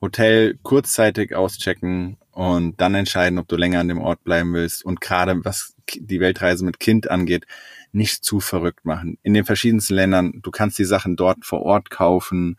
Hotel 0.02 0.58
kurzzeitig 0.62 1.36
auschecken 1.36 2.18
und 2.32 2.80
dann 2.82 2.96
entscheiden, 2.96 3.40
ob 3.40 3.48
du 3.48 3.56
länger 3.56 3.80
an 3.80 3.88
dem 3.88 4.02
Ort 4.02 4.24
bleiben 4.24 4.54
willst. 4.54 4.86
Und 4.86 5.02
gerade 5.02 5.44
was 5.44 5.74
die 5.96 6.20
Weltreise 6.20 6.66
mit 6.66 6.80
Kind 6.80 7.10
angeht, 7.10 7.46
nicht 7.92 8.24
zu 8.24 8.40
verrückt 8.40 8.86
machen. 8.86 9.18
In 9.24 9.34
den 9.34 9.46
verschiedensten 9.46 9.96
Ländern, 9.96 10.42
du 10.42 10.52
kannst 10.52 10.78
die 10.78 10.86
Sachen 10.86 11.16
dort 11.16 11.46
vor 11.46 11.62
Ort 11.62 11.90
kaufen. 11.90 12.58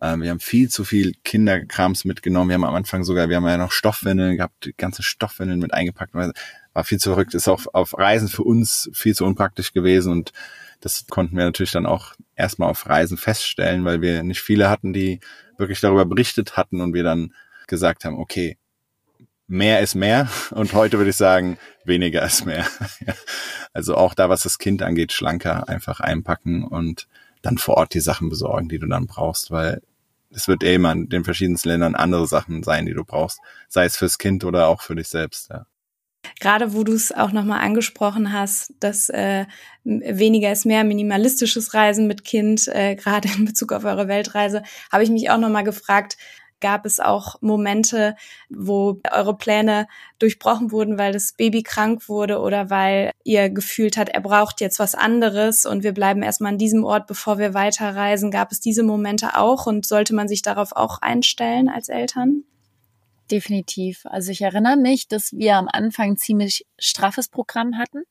Ähm, 0.00 0.22
wir 0.22 0.30
haben 0.30 0.40
viel 0.40 0.68
zu 0.68 0.84
viel 0.84 1.14
Kinderkrams 1.24 2.04
mitgenommen. 2.04 2.50
Wir 2.50 2.54
haben 2.54 2.64
am 2.64 2.76
Anfang 2.76 3.02
sogar, 3.02 3.28
wir 3.28 3.36
haben 3.36 3.46
ja 3.46 3.58
noch 3.58 3.72
Stoffwindeln 3.72 4.36
gehabt, 4.36 4.66
die 4.66 4.74
ganze 4.76 5.02
Stoffwindeln 5.02 5.58
mit 5.58 5.74
eingepackt. 5.74 6.14
War 6.14 6.84
viel 6.84 6.98
zu 6.98 7.10
verrückt. 7.10 7.34
Ist 7.34 7.48
auch 7.48 7.66
auf 7.72 7.98
Reisen 7.98 8.28
für 8.28 8.44
uns 8.44 8.88
viel 8.94 9.14
zu 9.14 9.24
unpraktisch 9.24 9.72
gewesen 9.72 10.12
und 10.12 10.32
das 10.80 11.06
konnten 11.08 11.36
wir 11.36 11.44
natürlich 11.44 11.72
dann 11.72 11.86
auch 11.86 12.14
erstmal 12.36 12.70
auf 12.70 12.88
Reisen 12.88 13.16
feststellen, 13.16 13.84
weil 13.84 14.00
wir 14.00 14.22
nicht 14.22 14.40
viele 14.40 14.70
hatten, 14.70 14.92
die 14.92 15.20
wirklich 15.56 15.80
darüber 15.80 16.04
berichtet 16.04 16.56
hatten 16.56 16.80
und 16.80 16.94
wir 16.94 17.02
dann 17.02 17.34
gesagt 17.66 18.04
haben, 18.04 18.18
okay, 18.18 18.56
mehr 19.48 19.80
ist 19.80 19.94
mehr 19.94 20.28
und 20.50 20.72
heute 20.74 20.98
würde 20.98 21.10
ich 21.10 21.16
sagen, 21.16 21.58
weniger 21.84 22.24
ist 22.24 22.44
mehr. 22.44 22.66
also 23.72 23.96
auch 23.96 24.14
da, 24.14 24.28
was 24.28 24.42
das 24.42 24.58
Kind 24.58 24.82
angeht, 24.82 25.12
schlanker 25.12 25.68
einfach 25.68 26.00
einpacken 26.00 26.64
und 26.64 27.08
dann 27.42 27.58
vor 27.58 27.76
Ort 27.76 27.94
die 27.94 28.00
Sachen 28.00 28.28
besorgen, 28.28 28.68
die 28.68 28.78
du 28.78 28.86
dann 28.86 29.06
brauchst, 29.06 29.50
weil 29.50 29.80
es 30.30 30.48
wird 30.48 30.62
eh 30.62 30.74
immer 30.74 30.92
in 30.92 31.08
den 31.08 31.24
verschiedensten 31.24 31.70
Ländern 31.70 31.94
andere 31.94 32.26
Sachen 32.26 32.62
sein, 32.62 32.86
die 32.86 32.92
du 32.92 33.04
brauchst, 33.04 33.40
sei 33.68 33.86
es 33.86 33.96
fürs 33.96 34.18
Kind 34.18 34.44
oder 34.44 34.68
auch 34.68 34.82
für 34.82 34.94
dich 34.94 35.08
selbst. 35.08 35.50
Ja. 35.50 35.66
Gerade 36.40 36.74
wo 36.74 36.84
du 36.84 36.92
es 36.92 37.12
auch 37.12 37.32
nochmal 37.32 37.60
angesprochen 37.60 38.32
hast, 38.32 38.72
dass 38.80 39.08
äh, 39.08 39.46
weniger 39.84 40.52
ist 40.52 40.66
mehr, 40.66 40.84
minimalistisches 40.84 41.74
Reisen 41.74 42.06
mit 42.06 42.24
Kind, 42.24 42.68
äh, 42.68 42.94
gerade 42.94 43.28
in 43.36 43.44
Bezug 43.44 43.72
auf 43.72 43.84
eure 43.84 44.08
Weltreise, 44.08 44.62
habe 44.92 45.02
ich 45.02 45.10
mich 45.10 45.30
auch 45.30 45.38
nochmal 45.38 45.64
gefragt, 45.64 46.16
gab 46.60 46.86
es 46.86 47.00
auch 47.00 47.40
Momente, 47.40 48.16
wo 48.48 49.00
eure 49.10 49.36
Pläne 49.36 49.86
durchbrochen 50.18 50.72
wurden, 50.72 50.98
weil 50.98 51.12
das 51.12 51.32
Baby 51.32 51.62
krank 51.62 52.08
wurde 52.08 52.40
oder 52.40 52.70
weil 52.70 53.12
ihr 53.24 53.50
gefühlt 53.50 53.96
hat, 53.96 54.08
er 54.08 54.20
braucht 54.20 54.60
jetzt 54.60 54.78
was 54.78 54.94
anderes 54.94 55.66
und 55.66 55.82
wir 55.82 55.92
bleiben 55.92 56.22
erstmal 56.22 56.52
an 56.52 56.58
diesem 56.58 56.84
Ort, 56.84 57.06
bevor 57.06 57.38
wir 57.38 57.54
weiterreisen. 57.54 58.30
Gab 58.30 58.52
es 58.52 58.60
diese 58.60 58.82
Momente 58.82 59.36
auch 59.36 59.66
und 59.66 59.86
sollte 59.86 60.14
man 60.14 60.28
sich 60.28 60.42
darauf 60.42 60.72
auch 60.72 61.00
einstellen 61.00 61.68
als 61.68 61.88
Eltern? 61.88 62.44
Definitiv. 63.30 64.06
Also 64.06 64.32
ich 64.32 64.40
erinnere 64.40 64.76
mich, 64.76 65.08
dass 65.08 65.32
wir 65.32 65.56
am 65.56 65.68
Anfang 65.70 66.12
ein 66.12 66.16
ziemlich 66.16 66.66
straffes 66.78 67.28
Programm 67.28 67.76
hatten. 67.76 68.04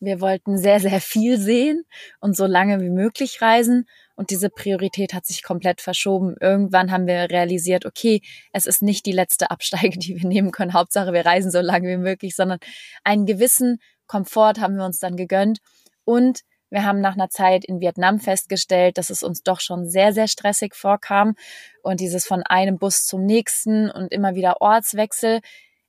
Wir 0.00 0.20
wollten 0.20 0.58
sehr, 0.58 0.78
sehr 0.78 1.00
viel 1.00 1.38
sehen 1.38 1.84
und 2.20 2.36
so 2.36 2.46
lange 2.46 2.80
wie 2.80 2.90
möglich 2.90 3.42
reisen. 3.42 3.86
Und 4.14 4.30
diese 4.30 4.48
Priorität 4.48 5.12
hat 5.12 5.26
sich 5.26 5.42
komplett 5.42 5.80
verschoben. 5.80 6.36
Irgendwann 6.40 6.92
haben 6.92 7.06
wir 7.06 7.30
realisiert, 7.30 7.84
okay, 7.84 8.20
es 8.52 8.66
ist 8.66 8.82
nicht 8.82 9.06
die 9.06 9.12
letzte 9.12 9.50
Absteige, 9.50 9.98
die 9.98 10.20
wir 10.20 10.28
nehmen 10.28 10.52
können. 10.52 10.74
Hauptsache, 10.74 11.12
wir 11.12 11.26
reisen 11.26 11.50
so 11.50 11.60
lange 11.60 11.88
wie 11.88 11.96
möglich, 11.96 12.36
sondern 12.36 12.58
einen 13.04 13.26
gewissen 13.26 13.78
Komfort 14.06 14.54
haben 14.60 14.76
wir 14.76 14.84
uns 14.84 15.00
dann 15.00 15.16
gegönnt. 15.16 15.58
Und 16.04 16.40
wir 16.70 16.84
haben 16.84 17.00
nach 17.00 17.14
einer 17.14 17.30
Zeit 17.30 17.64
in 17.64 17.80
Vietnam 17.80 18.20
festgestellt, 18.20 18.98
dass 18.98 19.10
es 19.10 19.22
uns 19.22 19.42
doch 19.42 19.60
schon 19.60 19.86
sehr, 19.88 20.12
sehr 20.12 20.28
stressig 20.28 20.74
vorkam. 20.74 21.34
Und 21.82 22.00
dieses 22.00 22.26
von 22.26 22.42
einem 22.42 22.78
Bus 22.78 23.04
zum 23.04 23.24
nächsten 23.24 23.90
und 23.90 24.12
immer 24.12 24.34
wieder 24.34 24.60
Ortswechsel. 24.60 25.40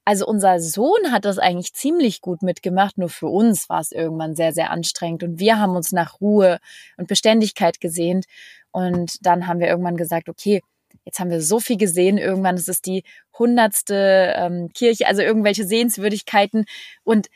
Also 0.05 0.25
unser 0.25 0.59
Sohn 0.59 1.11
hat 1.11 1.25
das 1.25 1.37
eigentlich 1.37 1.73
ziemlich 1.73 2.21
gut 2.21 2.41
mitgemacht, 2.41 2.97
nur 2.97 3.09
für 3.09 3.27
uns 3.27 3.69
war 3.69 3.79
es 3.79 3.91
irgendwann 3.91 4.35
sehr, 4.35 4.53
sehr 4.53 4.71
anstrengend. 4.71 5.23
Und 5.23 5.39
wir 5.39 5.59
haben 5.59 5.75
uns 5.75 5.91
nach 5.91 6.19
Ruhe 6.21 6.59
und 6.97 7.07
Beständigkeit 7.07 7.79
gesehnt. 7.79 8.25
Und 8.71 9.25
dann 9.25 9.47
haben 9.47 9.59
wir 9.59 9.67
irgendwann 9.67 9.97
gesagt, 9.97 10.29
okay, 10.29 10.61
jetzt 11.05 11.19
haben 11.19 11.29
wir 11.29 11.41
so 11.41 11.59
viel 11.59 11.77
gesehen, 11.77 12.17
irgendwann 12.17 12.55
ist 12.55 12.69
es 12.69 12.81
die 12.81 13.03
hundertste 13.37 14.33
ähm, 14.35 14.69
Kirche, 14.73 15.07
also 15.07 15.21
irgendwelche 15.21 15.65
Sehenswürdigkeiten. 15.65 16.65
Und 17.03 17.27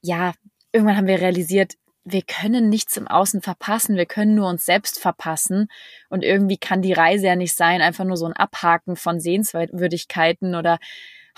ja, 0.00 0.32
irgendwann 0.72 0.96
haben 0.96 1.06
wir 1.06 1.20
realisiert, 1.20 1.74
wir 2.04 2.22
können 2.22 2.68
nichts 2.68 2.96
im 2.96 3.08
Außen 3.08 3.40
verpassen, 3.40 3.96
wir 3.96 4.06
können 4.06 4.34
nur 4.34 4.48
uns 4.48 4.66
selbst 4.66 5.00
verpassen. 5.00 5.68
Und 6.10 6.22
irgendwie 6.22 6.58
kann 6.58 6.82
die 6.82 6.92
Reise 6.92 7.26
ja 7.26 7.36
nicht 7.36 7.56
sein, 7.56 7.80
einfach 7.80 8.04
nur 8.04 8.16
so 8.16 8.26
ein 8.26 8.34
Abhaken 8.34 8.96
von 8.96 9.20
Sehenswürdigkeiten 9.20 10.54
oder 10.54 10.78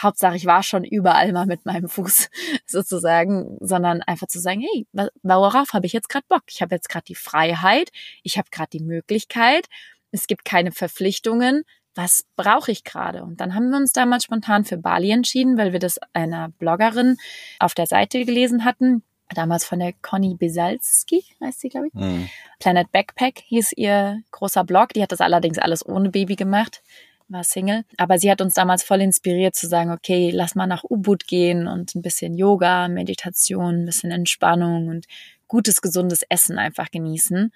Hauptsache, 0.01 0.37
ich 0.37 0.45
war 0.45 0.63
schon 0.63 0.85
überall 0.85 1.33
mal 1.33 1.47
mit 1.47 1.65
meinem 1.65 1.89
Fuß 1.89 2.29
sozusagen, 2.67 3.57
sondern 3.61 4.03
einfach 4.03 4.27
zu 4.27 4.41
sagen, 4.41 4.61
hey, 4.61 4.87
worauf 5.23 5.73
habe 5.73 5.87
ich 5.87 5.93
jetzt 5.93 6.09
gerade 6.09 6.27
Bock? 6.29 6.43
Ich 6.49 6.61
habe 6.61 6.75
jetzt 6.75 6.89
gerade 6.89 7.05
die 7.05 7.15
Freiheit, 7.15 7.91
ich 8.23 8.37
habe 8.37 8.49
gerade 8.51 8.71
die 8.71 8.83
Möglichkeit, 8.83 9.67
es 10.11 10.27
gibt 10.27 10.45
keine 10.45 10.73
Verpflichtungen. 10.73 11.65
Was 11.95 12.27
brauche 12.37 12.71
ich 12.73 12.85
gerade? 12.85 13.23
Und 13.23 13.41
dann 13.41 13.55
haben 13.55 13.71
wir 13.71 13.79
uns 13.79 13.93
damals 13.93 14.25
spontan 14.25 14.67
für 14.67 14.77
Bali 14.77 15.11
entschieden, 15.11 15.57
weil 15.57 15.73
wir 15.73 15.81
das 15.81 15.99
einer 16.13 16.51
Bloggerin 16.59 17.17
auf 17.59 17.73
der 17.73 17.87
Seite 17.87 18.23
gelesen 18.27 18.67
hatten, 18.67 19.03
damals 19.35 19.65
von 19.65 19.79
der 19.79 19.93
Conny 20.03 20.35
Besalski, 20.35 21.25
heißt 21.43 21.61
sie, 21.61 21.69
glaube 21.69 21.89
ich. 21.89 21.95
Mhm. 21.95 22.29
Planet 22.61 22.91
Backpack 22.93 23.41
hieß 23.47 23.73
ihr 23.73 24.23
großer 24.31 24.65
Blog. 24.65 24.91
Die 24.91 25.03
hat 25.03 25.13
das 25.13 25.21
allerdings 25.21 25.59
alles 25.59 25.87
ohne 25.87 26.11
Baby 26.11 26.37
gemacht, 26.37 26.83
war 27.29 27.45
Single. 27.45 27.85
Aber 27.97 28.19
sie 28.19 28.31
hat 28.31 28.41
uns 28.41 28.55
damals 28.55 28.83
voll 28.83 29.01
inspiriert 29.01 29.55
zu 29.55 29.67
sagen, 29.67 29.91
okay, 29.91 30.31
lass 30.33 30.55
mal 30.55 30.67
nach 30.67 30.85
Ubud 30.85 31.27
gehen 31.27 31.67
und 31.67 31.95
ein 31.95 32.03
bisschen 32.03 32.35
Yoga, 32.35 32.89
Meditation, 32.89 33.83
ein 33.83 33.87
bisschen 33.87 34.13
Entspannung 34.13 34.89
und 34.89 35.07
gutes, 35.49 35.81
gesundes 35.81 36.23
Essen 36.29 36.59
einfach 36.59 36.91
genießen. 36.91 37.53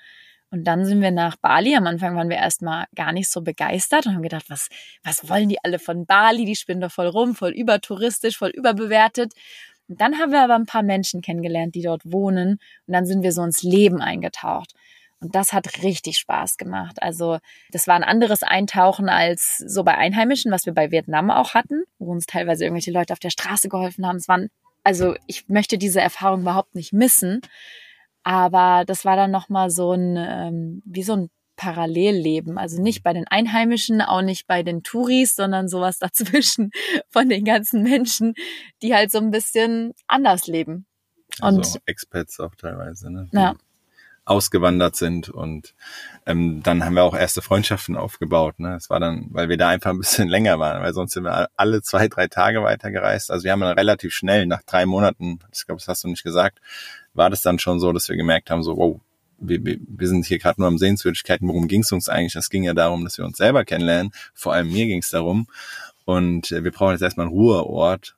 Und 0.53 0.65
dann 0.65 0.85
sind 0.85 1.01
wir 1.01 1.13
nach 1.13 1.37
Bali. 1.37 1.77
Am 1.77 1.87
Anfang 1.87 2.17
waren 2.17 2.29
wir 2.29 2.37
erstmal 2.37 2.87
gar 2.97 3.13
nicht 3.13 3.31
so 3.31 3.41
begeistert 3.41 4.07
und 4.07 4.15
haben 4.15 4.23
gedacht, 4.23 4.47
was, 4.49 4.69
was 5.05 5.29
wollen 5.29 5.49
die 5.49 5.63
alle 5.63 5.79
von 5.79 6.07
Bali? 6.07 6.45
Die 6.45 6.57
spinnen 6.57 6.81
doch 6.81 6.91
voll 6.91 7.07
rum, 7.07 7.37
voll 7.37 7.53
übertouristisch, 7.53 8.37
voll 8.37 8.51
überbewertet. 8.51 9.33
Und 9.91 10.01
dann 10.01 10.19
haben 10.19 10.31
wir 10.31 10.41
aber 10.41 10.55
ein 10.55 10.67
paar 10.67 10.85
Menschen 10.85 11.21
kennengelernt, 11.21 11.75
die 11.75 11.83
dort 11.83 12.03
wohnen. 12.05 12.61
Und 12.87 12.95
dann 12.95 13.07
sind 13.07 13.25
wir 13.25 13.33
so 13.33 13.43
ins 13.43 13.65
Leben 13.65 14.01
eingetaucht. 14.01 14.73
Und 15.19 15.35
das 15.35 15.53
hat 15.53 15.83
richtig 15.83 16.17
Spaß 16.19 16.59
gemacht. 16.59 17.03
Also 17.03 17.39
das 17.73 17.89
war 17.89 17.97
ein 17.97 18.05
anderes 18.05 18.45
Eintauchen 18.45 19.09
als 19.09 19.59
so 19.59 19.83
bei 19.83 19.97
Einheimischen, 19.99 20.53
was 20.53 20.65
wir 20.65 20.73
bei 20.73 20.93
Vietnam 20.93 21.33
auch 21.33 21.55
hatten, 21.55 21.83
wo 21.99 22.13
uns 22.13 22.27
teilweise 22.27 22.65
irgendwelche 22.65 22.93
Leute 22.93 23.13
auf 23.13 23.19
der 23.19 23.31
Straße 23.31 23.69
geholfen 23.69 24.07
haben. 24.07 24.17
Es 24.17 24.29
waren, 24.29 24.49
also 24.85 25.17
ich 25.27 25.49
möchte 25.49 25.77
diese 25.77 26.01
Erfahrung 26.01 26.43
überhaupt 26.43 26.77
nicht 26.77 26.93
missen. 26.93 27.41
Aber 28.23 28.85
das 28.87 29.05
war 29.05 29.17
dann 29.17 29.33
nochmal 29.33 29.71
so 29.71 29.93
ein, 29.93 30.17
ähm, 30.17 30.83
wie 30.85 31.03
so 31.03 31.15
ein 31.17 31.31
Parallelleben. 31.61 32.57
Also 32.57 32.81
nicht 32.81 33.03
bei 33.03 33.13
den 33.13 33.27
Einheimischen, 33.29 34.01
auch 34.01 34.23
nicht 34.23 34.47
bei 34.47 34.63
den 34.63 34.83
Touris, 34.83 35.37
sondern 35.37 35.69
sowas 35.69 35.99
dazwischen 36.01 36.71
von 37.11 37.29
den 37.29 37.45
ganzen 37.45 37.83
Menschen, 37.83 38.35
die 38.81 38.95
halt 38.95 39.11
so 39.11 39.19
ein 39.19 39.31
bisschen 39.31 39.93
anders 40.07 40.47
leben. 40.47 40.87
Und 41.43 41.59
also 41.59 41.79
Expats 41.85 42.41
auch 42.41 42.55
teilweise, 42.55 43.13
ne? 43.13 43.29
Ja. 43.33 43.55
Ausgewandert 44.25 44.97
sind 44.97 45.29
und 45.29 45.75
ähm, 46.25 46.63
dann 46.63 46.85
haben 46.85 46.95
wir 46.95 47.03
auch 47.03 47.17
erste 47.17 47.43
Freundschaften 47.43 47.97
aufgebaut. 47.97 48.61
Ne? 48.61 48.77
Es 48.77 48.89
war 48.89 49.01
dann, 49.01 49.27
weil 49.31 49.49
wir 49.49 49.57
da 49.57 49.69
einfach 49.69 49.91
ein 49.91 49.99
bisschen 49.99 50.29
länger 50.37 50.59
waren, 50.61 50.83
weil 50.83 50.95
sonst 50.95 51.13
sind 51.13 51.25
wir 51.25 51.49
alle 51.57 51.83
zwei, 51.83 52.07
drei 52.07 52.29
Tage 52.29 52.63
weitergereist. 52.63 53.31
Also 53.31 53.45
wir 53.45 53.53
haben 53.53 53.61
dann 53.61 53.77
relativ 53.77 54.15
schnell, 54.15 54.47
nach 54.47 54.63
drei 54.63 54.87
Monaten, 54.87 55.41
ich 55.53 55.67
glaube, 55.67 55.81
das 55.81 55.89
hast 55.89 56.05
du 56.05 56.09
nicht 56.09 56.23
gesagt, 56.23 56.61
war 57.13 57.29
das 57.29 57.43
dann 57.43 57.59
schon 57.59 57.81
so, 57.81 57.93
dass 57.93 58.09
wir 58.09 58.17
gemerkt 58.17 58.51
haben, 58.51 58.63
so, 58.63 58.77
wow, 58.77 59.01
wir, 59.41 59.65
wir, 59.65 60.09
sind 60.09 60.27
hier 60.27 60.39
gerade 60.39 60.61
nur 60.61 60.69
am 60.69 60.79
Sehenswürdigkeiten. 60.79 61.49
Worum 61.49 61.69
ging 61.69 61.83
es 61.83 61.93
uns 61.93 62.09
eigentlich? 62.09 62.37
Es 62.37 62.51
ging 62.51 62.63
ja 62.63 62.75
darum, 62.75 63.05
dass 63.05 63.19
wir 63.19 63.25
uns 63.25 63.39
selber 63.39 63.65
kennenlernen. 63.65 64.13
Vor 64.35 64.53
allem 64.53 64.71
mir 64.71 64.87
ging 64.87 65.01
es 65.01 65.11
darum. 65.11 65.47
Und 66.05 66.53
äh, 66.53 66.63
wir 66.63 66.71
brauchen 66.71 66.93
jetzt 66.93 67.03
erstmal 67.03 67.27
einen 67.27 67.35
Ruheort. 67.35 68.17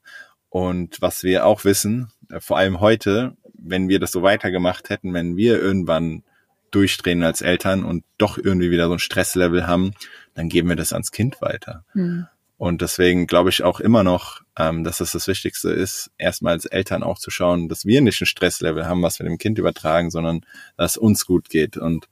Und 0.49 1.01
was 1.01 1.23
wir 1.23 1.47
auch 1.47 1.65
wissen, 1.65 2.11
äh, 2.31 2.41
vor 2.41 2.59
allem 2.59 2.81
heute, 2.81 3.37
wenn 3.55 3.89
wir 3.89 4.01
das 4.01 4.13
so 4.13 4.23
weitergemacht 4.23 4.91
hätten, 4.91 5.15
wenn 5.15 5.37
wir 5.37 5.61
irgendwann 5.61 6.23
durchdrehen 6.71 7.23
als 7.23 7.43
Eltern 7.43 7.85
und 7.85 8.05
doch 8.19 8.39
irgendwie 8.39 8.71
wieder 8.71 8.89
so 8.89 8.95
ein 8.95 8.99
Stresslevel 8.99 9.67
haben, 9.67 9.93
dann 10.35 10.49
geben 10.49 10.69
wir 10.69 10.77
das 10.77 10.93
ans 10.93 11.13
Kind 11.13 11.41
weiter. 11.41 11.85
Mhm. 11.95 12.27
Und 12.63 12.81
deswegen 12.81 13.27
glaube 13.27 13.51
ich 13.51 13.65
auch 13.65 13.81
immer 13.81 14.05
noch, 14.05 14.41
ähm, 14.57 14.85
dass 14.85 15.01
es 15.01 15.11
das 15.11 15.27
Wichtigste 15.27 15.71
ist, 15.71 16.13
erstmal 16.17 16.53
als 16.53 16.65
Eltern 16.65 17.03
auch 17.03 17.19
zu 17.19 17.29
schauen, 17.29 17.69
dass 17.69 17.87
wir 17.87 18.01
nicht 18.01 18.21
ein 18.21 18.27
Stresslevel 18.27 18.87
haben, 18.87 19.03
was 19.03 19.19
wir 19.19 19.27
dem 19.27 19.37
Kind 19.37 19.59
übertragen, 19.59 20.13
sondern 20.13 20.47
dass 20.77 20.93
es 20.93 20.97
uns 20.97 21.27
gut 21.27 21.49
geht. 21.49 21.77
Und, 21.77 22.09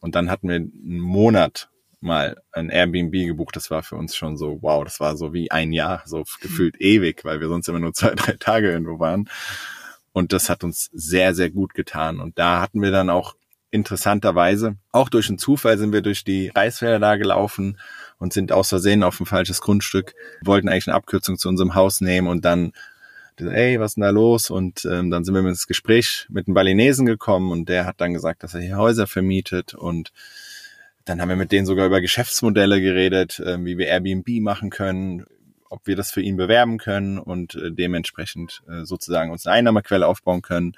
und 0.00 0.14
dann 0.14 0.30
hatten 0.30 0.48
wir 0.48 0.54
einen 0.54 0.98
Monat 0.98 1.68
mal 2.00 2.40
ein 2.52 2.70
Airbnb 2.70 3.12
gebucht. 3.12 3.54
Das 3.54 3.70
war 3.70 3.82
für 3.82 3.96
uns 3.96 4.16
schon 4.16 4.38
so, 4.38 4.62
wow, 4.62 4.82
das 4.82 4.98
war 4.98 5.14
so 5.14 5.34
wie 5.34 5.50
ein 5.50 5.74
Jahr, 5.74 6.02
so 6.06 6.24
gefühlt 6.40 6.80
ewig, 6.80 7.22
weil 7.26 7.40
wir 7.40 7.48
sonst 7.48 7.68
immer 7.68 7.78
nur 7.78 7.92
zwei, 7.92 8.14
drei 8.14 8.36
Tage 8.38 8.70
irgendwo 8.70 8.98
waren. 8.98 9.28
Und 10.14 10.32
das 10.32 10.48
hat 10.48 10.64
uns 10.64 10.88
sehr, 10.94 11.34
sehr 11.34 11.50
gut 11.50 11.74
getan. 11.74 12.18
Und 12.18 12.38
da 12.38 12.62
hatten 12.62 12.80
wir 12.80 12.92
dann 12.92 13.10
auch 13.10 13.34
interessanterweise, 13.70 14.76
auch 14.90 15.10
durch 15.10 15.28
einen 15.28 15.36
Zufall 15.36 15.76
sind 15.76 15.92
wir 15.92 16.00
durch 16.00 16.24
die 16.24 16.48
Reisfelder 16.48 16.98
da 16.98 17.16
gelaufen 17.16 17.78
und 18.22 18.32
sind 18.32 18.52
aus 18.52 18.68
Versehen 18.68 19.02
auf 19.02 19.18
ein 19.18 19.26
falsches 19.26 19.60
Grundstück, 19.60 20.14
wollten 20.44 20.68
eigentlich 20.68 20.86
eine 20.86 20.94
Abkürzung 20.94 21.38
zu 21.38 21.48
unserem 21.48 21.74
Haus 21.74 22.00
nehmen 22.00 22.28
und 22.28 22.44
dann 22.44 22.72
ey, 23.40 23.80
was 23.80 23.90
ist 23.90 23.94
denn 23.96 24.02
da 24.02 24.10
los? 24.10 24.48
Und 24.48 24.84
ähm, 24.84 25.10
dann 25.10 25.24
sind 25.24 25.34
wir 25.34 25.40
ins 25.40 25.66
Gespräch 25.66 26.28
mit 26.28 26.46
einem 26.46 26.54
Balinesen 26.54 27.04
gekommen 27.04 27.50
und 27.50 27.68
der 27.68 27.84
hat 27.84 28.00
dann 28.00 28.12
gesagt, 28.12 28.44
dass 28.44 28.54
er 28.54 28.60
hier 28.60 28.76
Häuser 28.76 29.08
vermietet 29.08 29.74
und 29.74 30.12
dann 31.04 31.20
haben 31.20 31.30
wir 31.30 31.36
mit 31.36 31.50
denen 31.50 31.66
sogar 31.66 31.86
über 31.86 32.00
Geschäftsmodelle 32.00 32.80
geredet, 32.80 33.40
äh, 33.40 33.58
wie 33.64 33.76
wir 33.76 33.88
Airbnb 33.88 34.28
machen 34.40 34.70
können, 34.70 35.26
ob 35.68 35.88
wir 35.88 35.96
das 35.96 36.12
für 36.12 36.22
ihn 36.22 36.36
bewerben 36.36 36.78
können 36.78 37.18
und 37.18 37.56
äh, 37.56 37.72
dementsprechend 37.72 38.62
äh, 38.68 38.84
sozusagen 38.84 39.32
uns 39.32 39.48
eine 39.48 39.56
Einnahmequelle 39.56 40.06
aufbauen 40.06 40.42
können. 40.42 40.74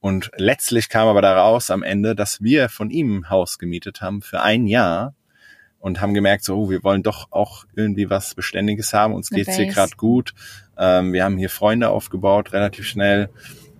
Und 0.00 0.30
letztlich 0.36 0.88
kam 0.88 1.06
aber 1.06 1.20
daraus 1.20 1.70
am 1.70 1.82
Ende, 1.82 2.14
dass 2.14 2.40
wir 2.40 2.70
von 2.70 2.88
ihm 2.88 3.18
ein 3.18 3.28
Haus 3.28 3.58
gemietet 3.58 4.00
haben 4.00 4.22
für 4.22 4.40
ein 4.40 4.66
Jahr 4.66 5.14
und 5.80 6.00
haben 6.00 6.14
gemerkt, 6.14 6.44
so, 6.44 6.56
oh, 6.56 6.70
wir 6.70 6.82
wollen 6.82 7.02
doch 7.02 7.28
auch 7.30 7.64
irgendwie 7.74 8.10
was 8.10 8.34
Beständiges 8.34 8.92
haben. 8.92 9.14
Uns 9.14 9.30
geht's 9.30 9.54
hier 9.54 9.66
gerade 9.66 9.96
gut. 9.96 10.34
Ähm, 10.76 11.12
wir 11.12 11.24
haben 11.24 11.38
hier 11.38 11.50
Freunde 11.50 11.90
aufgebaut, 11.90 12.52
relativ 12.52 12.86
schnell 12.86 13.30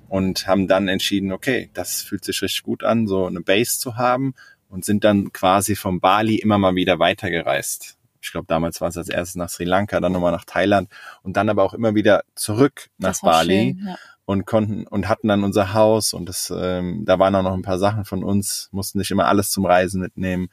und 0.09 0.47
haben 0.47 0.69
dann 0.69 0.89
entschieden, 0.89 1.33
okay, 1.33 1.71
das 1.75 2.03
fühlt 2.03 2.25
sich 2.25 2.41
richtig 2.43 2.63
gut 2.63 2.85
an, 2.85 3.07
so 3.07 3.27
eine 3.27 3.41
Base 3.41 3.79
zu 3.79 3.97
haben 3.97 4.35
und 4.69 4.85
sind 4.85 5.05
dann 5.05 5.33
quasi 5.33 5.77
vom 5.77 6.01
Bali 6.01 6.37
immer 6.37 6.59
mal 6.59 6.75
wieder 6.75 6.99
weitergereist. 6.99 7.97
Ich 8.21 8.33
glaube, 8.33 8.47
damals 8.47 8.81
war 8.81 8.89
es 8.89 8.97
als 8.97 9.09
erstes 9.09 9.37
nach 9.37 9.49
Sri 9.49 9.65
Lanka, 9.65 10.01
dann 10.01 10.13
nochmal 10.13 10.33
nach 10.33 10.45
Thailand 10.45 10.91
und 11.23 11.37
dann 11.37 11.49
aber 11.49 11.63
auch 11.63 11.75
immer 11.75 11.95
wieder 11.95 12.25
zurück 12.35 12.89
nach 12.99 13.21
Bali 13.21 13.77
schön, 13.77 13.87
ja. 13.87 13.97
und 14.25 14.45
konnten 14.45 14.87
und 14.87 15.09
hatten 15.09 15.29
dann 15.29 15.45
unser 15.45 15.73
Haus 15.73 16.15
und 16.15 16.29
das, 16.29 16.53
ähm, 16.55 17.05
da 17.05 17.19
waren 17.19 17.35
auch 17.35 17.43
noch 17.43 17.55
ein 17.55 17.63
paar 17.63 17.79
Sachen 17.79 18.05
von 18.05 18.25
uns, 18.25 18.69
mussten 18.73 18.99
nicht 18.99 19.11
immer 19.11 19.27
alles 19.27 19.51
zum 19.51 19.65
Reisen 19.67 20.01
mitnehmen 20.01 20.49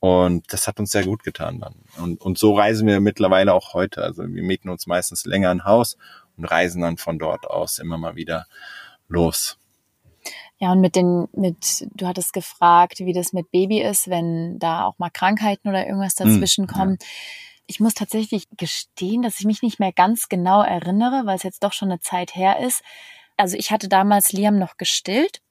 und 0.00 0.52
das 0.52 0.68
hat 0.68 0.78
uns 0.78 0.90
sehr 0.90 1.04
gut 1.04 1.22
getan 1.22 1.60
dann. 1.60 1.74
Und, 2.02 2.20
und 2.20 2.38
so 2.38 2.54
reisen 2.54 2.86
wir 2.86 3.00
mittlerweile 3.00 3.54
auch 3.54 3.74
heute. 3.74 4.02
Also 4.02 4.22
wir 4.22 4.42
mieten 4.42 4.68
uns 4.68 4.86
meistens 4.86 5.24
länger 5.24 5.50
ein 5.50 5.64
Haus 5.64 5.96
und 6.36 6.44
reisen 6.44 6.82
dann 6.82 6.96
von 6.98 7.18
dort 7.18 7.46
aus 7.46 7.78
immer 7.78 7.96
mal 7.96 8.16
wieder 8.16 8.46
los. 9.08 9.58
Ja, 10.58 10.72
und 10.72 10.80
mit 10.80 10.96
den, 10.96 11.28
mit, 11.32 11.86
du 11.94 12.06
hattest 12.06 12.32
gefragt, 12.32 13.00
wie 13.00 13.12
das 13.12 13.32
mit 13.32 13.50
Baby 13.50 13.82
ist, 13.82 14.08
wenn 14.08 14.58
da 14.58 14.84
auch 14.84 14.98
mal 14.98 15.10
Krankheiten 15.10 15.68
oder 15.68 15.86
irgendwas 15.86 16.18
hm, 16.18 16.26
dazwischen 16.26 16.64
mm, 16.64 16.68
kommen. 16.68 16.98
Ja. 17.00 17.06
Ich 17.66 17.80
muss 17.80 17.94
tatsächlich 17.94 18.48
gestehen, 18.56 19.22
dass 19.22 19.38
ich 19.38 19.44
mich 19.44 19.62
nicht 19.62 19.80
mehr 19.80 19.92
ganz 19.92 20.28
genau 20.28 20.62
erinnere, 20.62 21.22
weil 21.24 21.36
es 21.36 21.42
jetzt 21.42 21.62
doch 21.62 21.72
schon 21.72 21.90
eine 21.90 22.00
Zeit 22.00 22.34
her 22.34 22.60
ist. 22.60 22.82
Also 23.36 23.56
ich 23.56 23.70
hatte 23.70 23.88
damals 23.88 24.32
Liam 24.32 24.58
noch 24.58 24.76
gestillt 24.76 25.42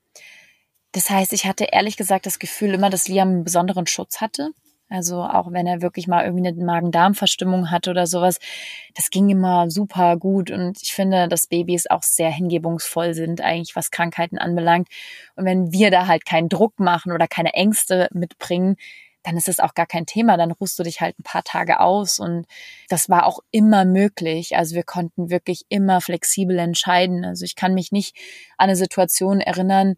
das 0.96 1.10
heißt, 1.10 1.34
ich 1.34 1.46
hatte 1.46 1.66
ehrlich 1.66 1.98
gesagt 1.98 2.26
das 2.26 2.40
Gefühl 2.40 2.74
immer, 2.74 2.90
dass 2.90 3.10
Liam 3.10 3.28
einen 3.28 3.44
besonderen 3.44 3.86
Schutz 3.86 4.22
hatte. 4.22 4.52
Also 4.88 5.24
auch 5.24 5.52
wenn 5.52 5.68
er 5.68 5.82
wirklich 5.82 6.08
mal 6.08 6.24
irgendwie 6.24 6.48
eine 6.48 6.64
Magen-Darm-Verstimmung 6.64 7.70
hatte 7.70 7.90
oder 7.90 8.08
sowas, 8.08 8.40
das 8.94 9.10
ging 9.10 9.28
immer 9.30 9.70
super 9.70 10.16
gut. 10.16 10.52
Und 10.52 10.82
ich 10.82 10.94
finde, 10.94 11.28
dass 11.28 11.48
Babys 11.48 11.88
auch 11.88 12.02
sehr 12.02 12.30
hingebungsvoll 12.30 13.14
sind, 13.14 13.42
eigentlich 13.42 13.76
was 13.76 13.92
Krankheiten 13.92 14.38
anbelangt. 14.38 14.88
Und 15.36 15.44
wenn 15.44 15.74
wir 15.74 15.92
da 15.92 16.08
halt 16.08 16.26
keinen 16.26 16.48
Druck 16.48 16.80
machen 16.80 17.12
oder 17.12 17.28
keine 17.28 17.54
Ängste 17.56 18.08
mitbringen, 18.14 18.78
dann 19.24 19.36
ist 19.36 19.50
es 19.50 19.60
auch 19.60 19.74
gar 19.74 19.88
kein 19.88 20.06
Thema. 20.06 20.38
Dann 20.38 20.52
ruhst 20.52 20.80
du 20.80 20.84
dich 20.84 21.02
halt 21.02 21.20
ein 21.20 21.24
paar 21.24 21.44
Tage 21.44 21.82
aus. 21.82 22.20
Und 22.20 22.46
das 22.88 23.10
war 23.10 23.26
auch 23.26 23.40
immer 23.52 23.84
möglich. 23.84 24.56
Also 24.56 24.76
wir 24.76 24.84
konnten 24.84 25.30
wirklich 25.30 25.64
immer 25.68 26.00
flexibel 26.00 26.58
entscheiden. 26.58 27.26
Also 27.26 27.44
ich 27.44 27.56
kann 27.56 27.74
mich 27.74 27.92
nicht 27.92 28.16
an 28.58 28.70
eine 28.70 28.78
Situation 28.78 29.42
erinnern, 29.42 29.96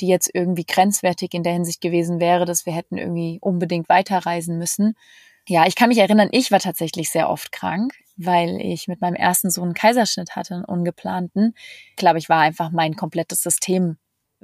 die 0.00 0.08
jetzt 0.08 0.30
irgendwie 0.32 0.64
grenzwertig 0.64 1.34
in 1.34 1.42
der 1.42 1.52
Hinsicht 1.52 1.80
gewesen 1.80 2.20
wäre, 2.20 2.44
dass 2.46 2.66
wir 2.66 2.72
hätten 2.74 2.96
irgendwie 2.98 3.38
unbedingt 3.40 3.88
weiterreisen 3.88 4.58
müssen. 4.58 4.94
Ja, 5.48 5.66
ich 5.66 5.74
kann 5.74 5.88
mich 5.88 5.98
erinnern, 5.98 6.28
ich 6.32 6.50
war 6.50 6.60
tatsächlich 6.60 7.10
sehr 7.10 7.28
oft 7.28 7.52
krank. 7.52 7.92
weil 8.22 8.60
ich 8.60 8.86
mit 8.86 9.00
meinem 9.00 9.14
ersten 9.14 9.50
Sohn 9.50 9.64
einen 9.64 9.74
Kaiserschnitt 9.74 10.36
hatte, 10.36 10.54
einen 10.54 10.64
ungeplanten. 10.66 11.54
Ich 11.90 11.96
glaube, 11.96 12.18
ich 12.18 12.28
war 12.28 12.40
einfach 12.40 12.70
mein 12.70 12.94
komplettes 12.96 13.42
System 13.42 13.96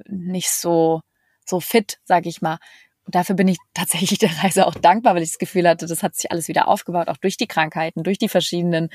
nicht 0.08 0.50
so, 0.50 1.02
so 1.44 1.60
fit, 1.60 1.98
sag 2.04 2.26
ich 2.26 2.40
mal. 2.42 2.58
Und 3.06 3.14
dafür 3.14 3.36
bin 3.36 3.48
ich 3.48 3.58
tatsächlich 3.72 4.18
der 4.18 4.30
Reise 4.42 4.66
auch 4.66 4.74
dankbar, 4.74 5.14
weil 5.14 5.22
ich 5.22 5.30
das 5.30 5.38
Gefühl 5.38 5.68
hatte, 5.68 5.86
das 5.86 6.02
hat 6.02 6.14
sich 6.14 6.30
alles 6.30 6.48
wieder 6.48 6.68
aufgebaut, 6.68 7.08
auch 7.08 7.16
durch 7.16 7.36
die 7.36 7.46
Krankheiten, 7.46 8.02
durch 8.02 8.18
die 8.18 8.28
verschiedenen 8.28 8.90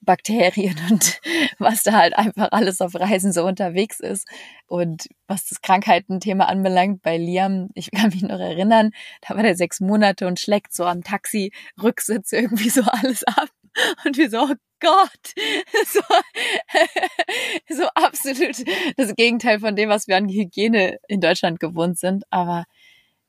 Bakterien 0.00 0.76
und 0.90 1.20
was 1.58 1.82
da 1.82 1.92
halt 1.92 2.16
einfach 2.16 2.48
alles 2.52 2.80
auf 2.80 2.94
Reisen 2.94 3.32
so 3.32 3.44
unterwegs 3.44 4.00
ist. 4.00 4.26
Und 4.66 5.08
was 5.26 5.46
das 5.46 5.60
Krankheitenthema 5.60 6.44
anbelangt, 6.44 7.02
bei 7.02 7.16
Liam, 7.18 7.68
ich 7.74 7.90
kann 7.90 8.10
mich 8.10 8.22
noch 8.22 8.38
erinnern, 8.38 8.92
da 9.26 9.34
war 9.34 9.42
der 9.42 9.56
sechs 9.56 9.80
Monate 9.80 10.26
und 10.26 10.38
schlägt 10.38 10.72
so 10.72 10.84
am 10.84 11.02
Taxi-Rücksitz 11.02 12.32
irgendwie 12.32 12.70
so 12.70 12.82
alles 12.82 13.24
ab. 13.24 13.48
Und 14.04 14.16
wir 14.16 14.30
so, 14.30 14.42
oh 14.42 14.54
Gott, 14.80 15.34
so, 15.86 16.00
so 17.68 17.86
absolut 17.94 18.64
das 18.96 19.14
Gegenteil 19.14 19.60
von 19.60 19.76
dem, 19.76 19.88
was 19.90 20.08
wir 20.08 20.16
an 20.16 20.28
Hygiene 20.28 20.98
in 21.06 21.20
Deutschland 21.20 21.60
gewohnt 21.60 21.98
sind. 21.98 22.24
Aber 22.30 22.64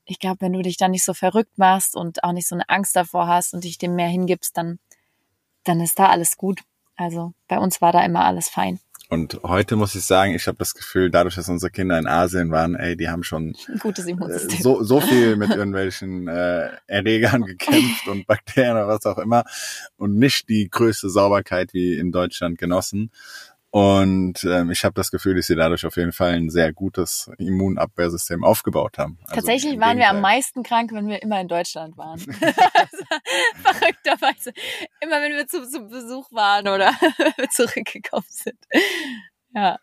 ich 0.04 0.18
glaube, 0.18 0.40
wenn 0.40 0.52
du 0.52 0.62
dich 0.62 0.76
da 0.76 0.88
nicht 0.88 1.04
so 1.04 1.14
verrückt 1.14 1.58
machst 1.58 1.96
und 1.96 2.24
auch 2.24 2.32
nicht 2.32 2.48
so 2.48 2.54
eine 2.54 2.68
Angst 2.68 2.96
davor 2.96 3.26
hast 3.26 3.54
und 3.54 3.64
dich 3.64 3.78
dem 3.78 3.94
mehr 3.94 4.08
hingibst, 4.08 4.56
dann, 4.56 4.78
dann 5.64 5.80
ist 5.80 5.98
da 5.98 6.08
alles 6.08 6.36
gut. 6.36 6.60
Also 6.96 7.32
bei 7.48 7.58
uns 7.58 7.80
war 7.80 7.92
da 7.92 8.04
immer 8.04 8.24
alles 8.24 8.48
fein. 8.48 8.80
Und 9.12 9.40
heute 9.42 9.76
muss 9.76 9.94
ich 9.94 10.04
sagen, 10.04 10.34
ich 10.34 10.46
habe 10.46 10.56
das 10.56 10.72
Gefühl, 10.72 11.10
dadurch, 11.10 11.34
dass 11.34 11.46
unsere 11.46 11.70
Kinder 11.70 11.98
in 11.98 12.06
Asien 12.06 12.50
waren, 12.50 12.74
ey, 12.74 12.96
die 12.96 13.10
haben 13.10 13.22
schon. 13.22 13.54
Äh, 13.68 14.62
so, 14.62 14.82
so 14.82 15.02
viel 15.02 15.36
mit 15.36 15.50
irgendwelchen 15.50 16.28
äh, 16.28 16.70
Erregern 16.86 17.42
gekämpft 17.42 18.08
und 18.08 18.26
Bakterien 18.26 18.72
oder 18.72 18.88
was 18.88 19.04
auch 19.04 19.18
immer 19.18 19.44
und 19.98 20.16
nicht 20.16 20.48
die 20.48 20.70
größte 20.70 21.10
Sauberkeit 21.10 21.74
wie 21.74 21.98
in 21.98 22.10
Deutschland 22.10 22.56
genossen. 22.56 23.10
Und 23.74 24.44
ähm, 24.44 24.70
ich 24.70 24.84
habe 24.84 24.92
das 24.92 25.10
Gefühl, 25.10 25.34
dass 25.34 25.46
sie 25.46 25.56
dadurch 25.56 25.86
auf 25.86 25.96
jeden 25.96 26.12
Fall 26.12 26.34
ein 26.34 26.50
sehr 26.50 26.74
gutes 26.74 27.30
Immunabwehrsystem 27.38 28.44
aufgebaut 28.44 28.98
haben. 28.98 29.18
Also 29.22 29.36
Tatsächlich 29.36 29.80
waren 29.80 29.96
wir 29.96 30.10
am 30.10 30.20
meisten 30.20 30.62
krank, 30.62 30.92
wenn 30.92 31.08
wir 31.08 31.22
immer 31.22 31.40
in 31.40 31.48
Deutschland 31.48 31.96
waren. 31.96 32.18
Verrückterweise. 33.62 34.52
Immer 35.00 35.22
wenn 35.22 35.32
wir 35.32 35.46
zu, 35.46 35.66
zu 35.66 35.88
Besuch 35.88 36.30
waren 36.32 36.68
oder 36.68 36.92
zurückgekommen 37.50 38.26
sind. 38.28 38.58
Ja. 39.54 39.78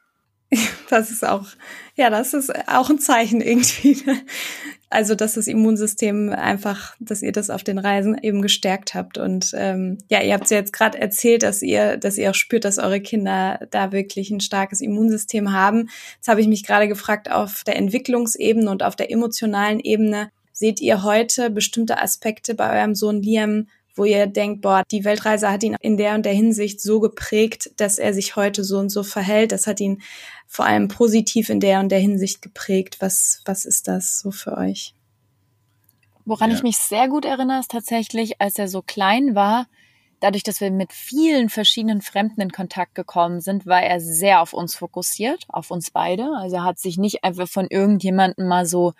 Das 0.89 1.11
ist 1.11 1.23
auch, 1.23 1.45
ja, 1.95 2.09
das 2.09 2.33
ist 2.33 2.51
auch 2.67 2.89
ein 2.89 2.99
Zeichen 2.99 3.41
irgendwie. 3.41 4.03
Also, 4.91 5.13
dass 5.13 5.35
das 5.35 5.45
Immunsystem 5.45 6.29
einfach, 6.29 6.95
dass 6.99 7.21
ihr 7.21 7.31
das 7.31 7.51
auf 7.51 7.63
den 7.63 7.77
Reisen 7.77 8.17
eben 8.23 8.41
gestärkt 8.41 8.95
habt. 8.95 9.19
Und 9.19 9.51
ähm, 9.55 9.99
ja, 10.09 10.19
ihr 10.23 10.33
habt 10.33 10.49
ja 10.49 10.57
jetzt 10.57 10.73
gerade 10.73 10.99
erzählt, 10.99 11.43
dass 11.43 11.61
ihr, 11.61 11.97
dass 11.97 12.17
ihr 12.17 12.31
auch 12.31 12.35
spürt, 12.35 12.65
dass 12.65 12.79
eure 12.79 12.99
Kinder 12.99 13.67
da 13.69 13.91
wirklich 13.91 14.31
ein 14.31 14.39
starkes 14.39 14.81
Immunsystem 14.81 15.53
haben. 15.53 15.91
Jetzt 16.15 16.27
habe 16.27 16.41
ich 16.41 16.47
mich 16.47 16.65
gerade 16.65 16.87
gefragt, 16.87 17.29
auf 17.29 17.63
der 17.63 17.75
Entwicklungsebene 17.75 18.67
und 18.67 18.81
auf 18.81 18.95
der 18.95 19.11
emotionalen 19.11 19.79
Ebene, 19.79 20.31
seht 20.59 20.81
ihr 20.81 21.03
heute 21.03 21.51
bestimmte 21.51 22.01
Aspekte 22.01 22.53
bei 22.53 22.79
eurem 22.79 22.93
Sohn 22.93 23.21
Liam, 23.21 23.67
wo 23.99 24.05
ihr 24.05 24.25
denkt, 24.27 24.61
boah, 24.61 24.83
die 24.89 25.03
Weltreise 25.03 25.51
hat 25.51 25.61
ihn 25.61 25.75
in 25.81 25.97
der 25.97 26.15
und 26.15 26.25
der 26.25 26.33
Hinsicht 26.33 26.81
so 26.81 27.01
geprägt, 27.01 27.71
dass 27.77 27.99
er 27.99 28.13
sich 28.13 28.37
heute 28.37 28.63
so 28.63 28.79
und 28.79 28.89
so 28.89 29.03
verhält. 29.03 29.51
Das 29.51 29.67
hat 29.67 29.81
ihn 29.81 30.01
vor 30.47 30.65
allem 30.65 30.87
positiv 30.87 31.49
in 31.49 31.59
der 31.59 31.81
und 31.81 31.89
der 31.89 31.99
Hinsicht 31.99 32.41
geprägt. 32.41 32.97
Was, 33.01 33.41
was 33.45 33.65
ist 33.65 33.89
das 33.89 34.19
so 34.19 34.31
für 34.31 34.57
euch? 34.57 34.95
Woran 36.23 36.49
ja. 36.49 36.55
ich 36.55 36.63
mich 36.63 36.77
sehr 36.77 37.09
gut 37.09 37.25
erinnere, 37.25 37.59
ist 37.59 37.71
tatsächlich, 37.71 38.39
als 38.41 38.57
er 38.57 38.69
so 38.69 38.81
klein 38.81 39.35
war, 39.35 39.67
dadurch, 40.21 40.43
dass 40.43 40.61
wir 40.61 40.71
mit 40.71 40.93
vielen 40.93 41.49
verschiedenen 41.49 42.01
Fremden 42.01 42.39
in 42.39 42.51
Kontakt 42.51 42.95
gekommen 42.95 43.41
sind, 43.41 43.65
war 43.65 43.83
er 43.83 43.99
sehr 43.99 44.41
auf 44.41 44.53
uns 44.53 44.75
fokussiert, 44.75 45.45
auf 45.49 45.71
uns 45.71 45.91
beide. 45.91 46.29
Also 46.37 46.57
er 46.57 46.63
hat 46.63 46.79
sich 46.79 46.97
nicht 46.97 47.23
einfach 47.25 47.49
von 47.49 47.67
irgendjemandem 47.69 48.47
mal 48.47 48.65
so 48.65 48.93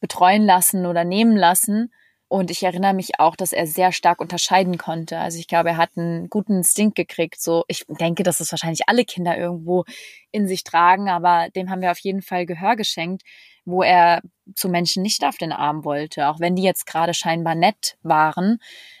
betreuen 0.00 0.44
lassen 0.44 0.86
oder 0.86 1.02
nehmen 1.04 1.36
lassen, 1.36 1.90
und 2.34 2.50
ich 2.50 2.64
erinnere 2.64 2.94
mich 2.94 3.20
auch, 3.20 3.36
dass 3.36 3.52
er 3.52 3.64
sehr 3.68 3.92
stark 3.92 4.20
unterscheiden 4.20 4.76
konnte. 4.76 5.18
Also 5.18 5.38
ich 5.38 5.46
glaube, 5.46 5.68
er 5.68 5.76
hat 5.76 5.90
einen 5.94 6.28
guten 6.28 6.56
Instinkt 6.56 6.96
gekriegt. 6.96 7.40
So, 7.40 7.62
ich 7.68 7.84
denke, 7.86 8.24
dass 8.24 8.40
es 8.40 8.50
wahrscheinlich 8.50 8.88
alle 8.88 9.04
Kinder 9.04 9.38
irgendwo 9.38 9.84
in 10.32 10.48
sich 10.48 10.64
tragen, 10.64 11.08
aber 11.08 11.48
dem 11.54 11.70
haben 11.70 11.80
wir 11.80 11.92
auf 11.92 12.00
jeden 12.00 12.22
Fall 12.22 12.44
Gehör 12.44 12.74
geschenkt, 12.74 13.22
wo 13.64 13.84
er 13.84 14.20
zu 14.56 14.68
Menschen 14.68 15.04
nicht 15.04 15.24
auf 15.24 15.36
den 15.36 15.52
Arm 15.52 15.84
wollte, 15.84 16.26
auch 16.26 16.40
wenn 16.40 16.56
die 16.56 16.64
jetzt 16.64 16.86
gerade 16.86 17.14
scheinbar 17.14 17.54
nett 17.54 17.98
waren, 18.02 18.58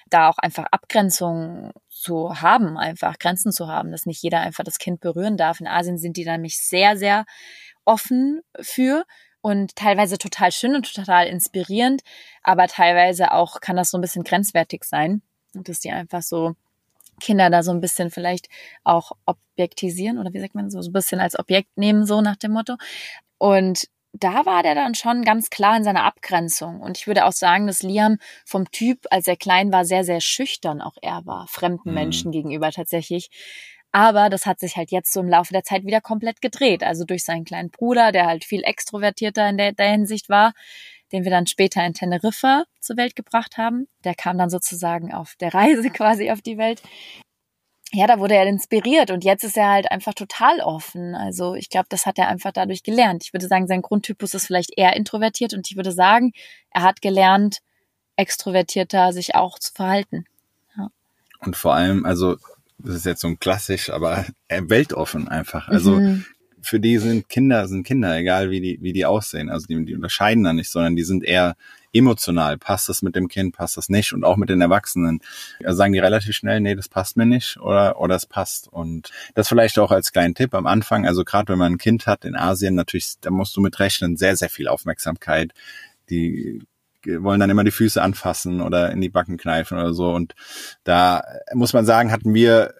da 0.08 0.28
auch 0.28 0.38
einfach 0.38 0.66
Abgrenzungen 0.70 1.72
zu 1.88 2.40
haben, 2.40 2.78
einfach 2.78 3.18
Grenzen 3.18 3.50
zu 3.50 3.66
haben, 3.66 3.90
dass 3.90 4.06
nicht 4.06 4.22
jeder 4.22 4.42
einfach 4.42 4.62
das 4.62 4.78
Kind 4.78 5.00
berühren 5.00 5.36
darf. 5.36 5.58
In 5.58 5.66
Asien 5.66 5.98
sind 5.98 6.16
die 6.16 6.24
nämlich 6.24 6.60
sehr, 6.60 6.96
sehr 6.96 7.24
offen 7.84 8.42
für 8.60 9.04
und 9.44 9.76
teilweise 9.76 10.16
total 10.16 10.52
schön 10.52 10.74
und 10.74 10.90
total 10.90 11.26
inspirierend, 11.26 12.00
aber 12.42 12.66
teilweise 12.66 13.30
auch 13.32 13.60
kann 13.60 13.76
das 13.76 13.90
so 13.90 13.98
ein 13.98 14.00
bisschen 14.00 14.24
grenzwertig 14.24 14.84
sein 14.84 15.20
und 15.54 15.68
dass 15.68 15.80
die 15.80 15.92
einfach 15.92 16.22
so 16.22 16.54
Kinder 17.20 17.50
da 17.50 17.62
so 17.62 17.70
ein 17.70 17.82
bisschen 17.82 18.10
vielleicht 18.10 18.48
auch 18.84 19.12
objektisieren 19.26 20.18
oder 20.18 20.32
wie 20.32 20.40
sagt 20.40 20.54
man 20.54 20.70
so, 20.70 20.80
so 20.80 20.88
ein 20.88 20.94
bisschen 20.94 21.20
als 21.20 21.38
Objekt 21.38 21.76
nehmen, 21.76 22.06
so 22.06 22.22
nach 22.22 22.36
dem 22.36 22.52
Motto. 22.52 22.76
Und 23.36 23.84
da 24.14 24.46
war 24.46 24.62
der 24.62 24.74
dann 24.74 24.94
schon 24.94 25.24
ganz 25.24 25.50
klar 25.50 25.76
in 25.76 25.84
seiner 25.84 26.04
Abgrenzung. 26.04 26.80
Und 26.80 26.96
ich 26.96 27.06
würde 27.06 27.26
auch 27.26 27.32
sagen, 27.32 27.66
dass 27.66 27.82
Liam 27.82 28.16
vom 28.46 28.70
Typ, 28.70 29.04
als 29.10 29.26
er 29.26 29.36
klein 29.36 29.72
war, 29.72 29.84
sehr, 29.84 30.04
sehr 30.04 30.22
schüchtern 30.22 30.80
auch 30.80 30.96
er 31.02 31.26
war, 31.26 31.48
fremden 31.48 31.90
mhm. 31.90 31.94
Menschen 31.94 32.32
gegenüber 32.32 32.70
tatsächlich. 32.70 33.28
Aber 33.94 34.28
das 34.28 34.44
hat 34.44 34.58
sich 34.58 34.76
halt 34.76 34.90
jetzt 34.90 35.12
so 35.12 35.20
im 35.20 35.28
Laufe 35.28 35.52
der 35.52 35.62
Zeit 35.62 35.86
wieder 35.86 36.00
komplett 36.00 36.42
gedreht. 36.42 36.82
Also 36.82 37.04
durch 37.04 37.22
seinen 37.22 37.44
kleinen 37.44 37.70
Bruder, 37.70 38.10
der 38.10 38.26
halt 38.26 38.44
viel 38.44 38.64
extrovertierter 38.64 39.48
in 39.48 39.56
der, 39.56 39.70
der 39.70 39.88
Hinsicht 39.88 40.28
war, 40.28 40.52
den 41.12 41.22
wir 41.22 41.30
dann 41.30 41.46
später 41.46 41.86
in 41.86 41.94
Teneriffa 41.94 42.64
zur 42.80 42.96
Welt 42.96 43.14
gebracht 43.14 43.56
haben. 43.56 43.86
Der 44.02 44.16
kam 44.16 44.36
dann 44.36 44.50
sozusagen 44.50 45.14
auf 45.14 45.36
der 45.36 45.54
Reise 45.54 45.90
quasi 45.90 46.32
auf 46.32 46.42
die 46.42 46.58
Welt. 46.58 46.82
Ja, 47.92 48.08
da 48.08 48.18
wurde 48.18 48.34
er 48.34 48.48
inspiriert 48.48 49.12
und 49.12 49.22
jetzt 49.22 49.44
ist 49.44 49.56
er 49.56 49.68
halt 49.68 49.92
einfach 49.92 50.14
total 50.14 50.58
offen. 50.58 51.14
Also 51.14 51.54
ich 51.54 51.68
glaube, 51.70 51.86
das 51.88 52.04
hat 52.04 52.18
er 52.18 52.26
einfach 52.26 52.50
dadurch 52.50 52.82
gelernt. 52.82 53.22
Ich 53.24 53.32
würde 53.32 53.46
sagen, 53.46 53.68
sein 53.68 53.82
Grundtypus 53.82 54.34
ist 54.34 54.48
vielleicht 54.48 54.76
eher 54.76 54.96
introvertiert 54.96 55.54
und 55.54 55.70
ich 55.70 55.76
würde 55.76 55.92
sagen, 55.92 56.32
er 56.70 56.82
hat 56.82 57.00
gelernt, 57.00 57.60
extrovertierter 58.16 59.12
sich 59.12 59.36
auch 59.36 59.60
zu 59.60 59.72
verhalten. 59.72 60.24
Ja. 60.76 60.88
Und 61.38 61.56
vor 61.56 61.74
allem, 61.74 62.04
also 62.04 62.38
das 62.84 62.96
ist 62.96 63.06
jetzt 63.06 63.22
so 63.22 63.28
ein 63.28 63.38
klassisch, 63.38 63.90
aber 63.90 64.26
weltoffen 64.48 65.28
einfach. 65.28 65.68
Also 65.68 65.96
mhm. 65.96 66.24
für 66.60 66.78
die 66.78 66.98
sind 66.98 67.28
Kinder 67.28 67.66
sind 67.66 67.84
Kinder, 67.84 68.16
egal 68.16 68.50
wie 68.50 68.60
die 68.60 68.78
wie 68.82 68.92
die 68.92 69.06
aussehen. 69.06 69.50
Also 69.50 69.66
die, 69.66 69.84
die 69.84 69.94
unterscheiden 69.94 70.44
da 70.44 70.52
nicht, 70.52 70.70
sondern 70.70 70.94
die 70.94 71.04
sind 71.04 71.24
eher 71.24 71.56
emotional. 71.92 72.58
Passt 72.58 72.88
das 72.88 73.02
mit 73.02 73.16
dem 73.16 73.28
Kind, 73.28 73.56
passt 73.56 73.76
das 73.76 73.88
nicht? 73.88 74.12
Und 74.12 74.24
auch 74.24 74.36
mit 74.36 74.50
den 74.50 74.60
Erwachsenen. 74.60 75.20
Also 75.64 75.78
sagen 75.78 75.92
die 75.92 75.98
relativ 75.98 76.34
schnell, 76.34 76.60
nee, 76.60 76.74
das 76.74 76.88
passt 76.88 77.16
mir 77.16 77.26
nicht 77.26 77.58
oder 77.58 77.98
oder 78.00 78.16
es 78.16 78.26
passt. 78.26 78.68
Und 78.68 79.10
das 79.34 79.48
vielleicht 79.48 79.78
auch 79.78 79.90
als 79.90 80.12
kleinen 80.12 80.34
Tipp 80.34 80.54
am 80.54 80.66
Anfang. 80.66 81.06
Also 81.06 81.24
gerade 81.24 81.52
wenn 81.52 81.58
man 81.58 81.74
ein 81.74 81.78
Kind 81.78 82.06
hat 82.06 82.24
in 82.24 82.36
Asien, 82.36 82.74
natürlich, 82.74 83.14
da 83.20 83.30
musst 83.30 83.56
du 83.56 83.60
mit 83.62 83.78
rechnen, 83.80 84.16
sehr 84.16 84.36
sehr 84.36 84.50
viel 84.50 84.68
Aufmerksamkeit. 84.68 85.52
Die 86.10 86.60
wollen 87.06 87.40
dann 87.40 87.50
immer 87.50 87.64
die 87.64 87.70
Füße 87.70 88.00
anfassen 88.00 88.60
oder 88.60 88.90
in 88.90 89.00
die 89.00 89.08
Backen 89.08 89.36
kneifen 89.36 89.78
oder 89.78 89.94
so. 89.94 90.12
Und 90.12 90.34
da 90.84 91.22
muss 91.52 91.72
man 91.72 91.86
sagen, 91.86 92.12
hatten 92.12 92.34
wir, 92.34 92.74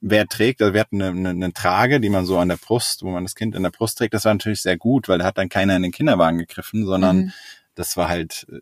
wer 0.00 0.26
trägt, 0.26 0.60
also 0.62 0.74
wir 0.74 0.80
hatten 0.80 1.02
eine, 1.02 1.10
eine, 1.10 1.30
eine 1.30 1.52
Trage, 1.52 2.00
die 2.00 2.10
man 2.10 2.26
so 2.26 2.38
an 2.38 2.48
der 2.48 2.56
Brust, 2.56 3.02
wo 3.02 3.10
man 3.10 3.24
das 3.24 3.34
Kind 3.34 3.56
an 3.56 3.62
der 3.62 3.70
Brust 3.70 3.98
trägt, 3.98 4.14
das 4.14 4.24
war 4.24 4.34
natürlich 4.34 4.62
sehr 4.62 4.76
gut, 4.76 5.08
weil 5.08 5.18
da 5.18 5.24
hat 5.24 5.38
dann 5.38 5.48
keiner 5.48 5.76
in 5.76 5.82
den 5.82 5.92
Kinderwagen 5.92 6.38
gegriffen, 6.38 6.84
sondern 6.86 7.16
mhm. 7.16 7.32
das 7.74 7.96
war 7.96 8.08
halt 8.08 8.46
äh, 8.50 8.60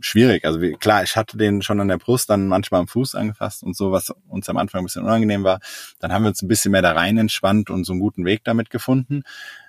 schwierig. 0.00 0.44
Also 0.44 0.60
wie, 0.60 0.72
klar, 0.72 1.02
ich 1.02 1.16
hatte 1.16 1.36
den 1.36 1.62
schon 1.62 1.80
an 1.80 1.88
der 1.88 1.98
Brust, 1.98 2.30
dann 2.30 2.48
manchmal 2.48 2.80
am 2.80 2.88
Fuß 2.88 3.14
angefasst 3.14 3.62
und 3.62 3.76
so, 3.76 3.92
was 3.92 4.12
uns 4.28 4.48
am 4.48 4.56
Anfang 4.56 4.80
ein 4.80 4.84
bisschen 4.84 5.04
unangenehm 5.04 5.44
war. 5.44 5.60
Dann 6.00 6.12
haben 6.12 6.24
wir 6.24 6.28
uns 6.28 6.42
ein 6.42 6.48
bisschen 6.48 6.72
mehr 6.72 6.82
da 6.82 6.92
rein 6.92 7.18
entspannt 7.18 7.70
und 7.70 7.84
so 7.84 7.92
einen 7.92 8.00
guten 8.00 8.24
Weg 8.24 8.44
damit 8.44 8.70
gefunden. 8.70 9.22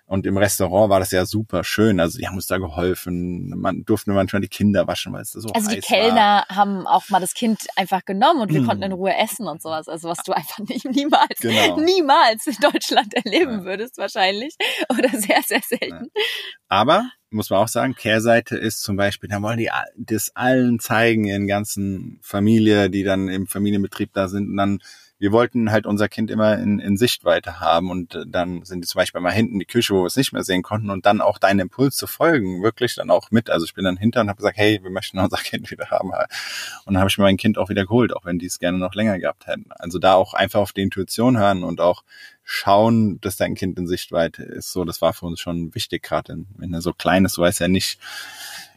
Und 0.07 0.27
im 0.27 0.37
Restaurant 0.37 0.91
war 0.91 0.99
das 0.99 1.09
ja 1.09 1.25
super 1.25 1.63
schön. 1.63 1.99
Also 1.99 2.19
die 2.19 2.27
haben 2.27 2.35
uns 2.35 2.45
da 2.45 2.59
geholfen. 2.59 3.49
Man 3.57 3.85
durfte 3.85 4.11
manchmal 4.11 4.41
die 4.41 4.47
Kinder 4.47 4.85
waschen, 4.87 5.11
weil 5.13 5.23
es 5.23 5.31
so 5.31 5.49
Also 5.49 5.71
die 5.71 5.79
Kellner 5.79 6.45
war. 6.47 6.55
haben 6.55 6.85
auch 6.85 7.09
mal 7.09 7.19
das 7.19 7.33
Kind 7.33 7.65
einfach 7.75 8.05
genommen 8.05 8.41
und 8.41 8.53
wir 8.53 8.61
mm. 8.61 8.67
konnten 8.67 8.83
in 8.83 8.91
Ruhe 8.91 9.15
essen 9.17 9.47
und 9.47 9.63
sowas. 9.63 9.87
Also 9.87 10.07
was 10.07 10.19
du 10.19 10.33
einfach 10.33 10.59
nicht, 10.59 10.85
niemals, 10.85 11.39
genau. 11.39 11.79
niemals 11.79 12.45
in 12.45 12.55
Deutschland 12.61 13.15
erleben 13.15 13.59
ja. 13.59 13.63
würdest 13.65 13.97
wahrscheinlich. 13.97 14.55
Oder 14.89 15.09
sehr, 15.09 15.41
sehr 15.43 15.61
selten. 15.61 16.11
Ja. 16.15 16.21
Aber 16.67 17.09
muss 17.31 17.49
man 17.49 17.59
auch 17.59 17.67
sagen, 17.67 17.95
Kehrseite 17.95 18.57
ist 18.57 18.81
zum 18.81 18.97
Beispiel, 18.97 19.29
da 19.29 19.41
wollen 19.41 19.57
die 19.57 19.69
das 19.97 20.35
allen 20.35 20.79
zeigen, 20.79 21.25
ihren 21.25 21.47
ganzen 21.47 22.19
Familie, 22.21 22.89
die 22.89 23.03
dann 23.03 23.27
im 23.27 23.47
Familienbetrieb 23.47 24.13
da 24.13 24.27
sind. 24.27 24.49
Und 24.49 24.57
dann 24.57 24.79
wir 25.17 25.31
wollten 25.31 25.71
halt 25.71 25.85
unser 25.85 26.09
Kind 26.09 26.29
immer 26.29 26.57
in, 26.57 26.79
in 26.79 26.97
Sichtweite 26.97 27.59
haben 27.61 27.89
und 27.89 28.15
äh, 28.15 28.25
dann 28.27 28.63
sind 28.65 28.83
die 28.83 28.87
zum 28.87 28.99
Beispiel 28.99 29.21
mal 29.21 29.31
hinten 29.31 29.53
in 29.53 29.59
die 29.59 29.65
Küche, 29.65 29.93
wo 29.93 30.01
wir 30.01 30.07
es 30.07 30.17
nicht 30.17 30.33
mehr 30.33 30.43
sehen 30.43 30.61
konnten 30.61 30.89
und 30.89 31.05
dann 31.05 31.21
auch 31.21 31.37
deinen 31.37 31.59
Impuls 31.61 31.95
zu 31.95 32.05
folgen, 32.05 32.61
wirklich 32.61 32.95
dann 32.95 33.09
auch 33.09 33.31
mit. 33.31 33.49
Also 33.49 33.65
ich 33.65 33.73
bin 33.73 33.85
dann 33.85 33.95
hinter 33.95 34.21
und 34.21 34.29
habe 34.29 34.37
gesagt, 34.37 34.57
hey, 34.57 34.79
wir 34.83 34.89
möchten 34.89 35.17
unser 35.19 35.37
Kind 35.43 35.71
wieder 35.71 35.89
haben. 35.89 36.09
Und 36.09 36.93
dann 36.93 36.99
habe 36.99 37.09
ich 37.09 37.17
mir 37.17 37.23
mein 37.23 37.37
Kind 37.37 37.57
auch 37.57 37.69
wieder 37.69 37.85
geholt, 37.85 38.13
auch 38.13 38.25
wenn 38.25 38.39
die 38.39 38.45
es 38.45 38.59
gerne 38.59 38.77
noch 38.77 38.93
länger 38.93 39.17
gehabt 39.17 39.47
hätten. 39.47 39.67
Also 39.69 39.99
da 39.99 40.15
auch 40.15 40.33
einfach 40.33 40.59
auf 40.59 40.73
die 40.73 40.81
Intuition 40.81 41.37
hören 41.37 41.63
und 41.63 41.79
auch 41.79 42.03
schauen, 42.43 43.19
dass 43.21 43.37
dein 43.37 43.55
Kind 43.55 43.79
in 43.79 43.87
Sichtweite 43.87 44.43
ist. 44.43 44.73
So, 44.73 44.83
das 44.83 45.01
war 45.01 45.13
für 45.13 45.25
uns 45.25 45.39
schon 45.39 45.73
wichtig, 45.73 46.03
gerade 46.03 46.45
wenn 46.57 46.73
er 46.73 46.81
so 46.81 46.91
klein 46.93 47.23
ist, 47.23 47.37
weißt 47.37 47.61
ja 47.61 47.67
nicht, 47.69 47.99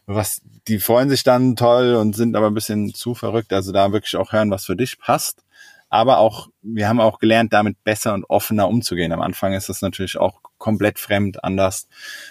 was, 0.07 0.41
die 0.69 0.79
freuen 0.79 1.11
sich 1.11 1.23
dann 1.23 1.57
toll 1.57 1.95
und 1.97 2.17
sind 2.17 2.35
aber 2.35 2.47
ein 2.47 2.55
bisschen 2.55 2.95
zu 2.95 3.15
verrückt. 3.15 3.53
Also 3.53 3.73
da 3.73 3.93
wirklich 3.93 4.17
auch 4.17 4.33
hören, 4.33 4.51
was 4.51 4.65
für 4.65 4.77
dich 4.77 4.99
passt 4.99 5.43
aber 5.89 6.19
auch, 6.19 6.49
wir 6.61 6.89
haben 6.89 7.01
auch 7.01 7.19
gelernt, 7.19 7.53
damit 7.53 7.83
besser 7.83 8.15
und 8.15 8.25
offener 8.25 8.69
umzugehen. 8.69 9.13
Am 9.13 9.23
Anfang 9.23 9.55
ist 9.55 9.69
das 9.69 9.81
natürlich 9.81 10.19
auch 10.19 10.41
komplett 10.59 10.99
fremd, 10.99 11.43
anders. 11.45 11.89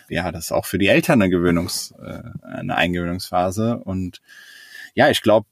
Ja, 0.10 0.32
das 0.32 0.46
ist 0.46 0.52
auch 0.52 0.66
für 0.66 0.78
die 0.78 0.88
Eltern 0.88 1.22
eine 1.22 1.32
Gewöhnungs, 1.32 1.94
äh, 2.04 2.22
eine 2.44 2.76
Eingewöhnungsphase. 2.76 3.78
Und 3.80 4.22
ja, 4.94 5.10
ich 5.10 5.22
glaube, 5.22 5.48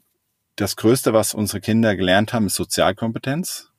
das 0.55 0.75
Größte, 0.75 1.13
was 1.13 1.33
unsere 1.33 1.61
Kinder 1.61 1.95
gelernt 1.95 2.33
haben, 2.33 2.45
ist 2.45 2.55
Sozialkompetenz. 2.55 3.71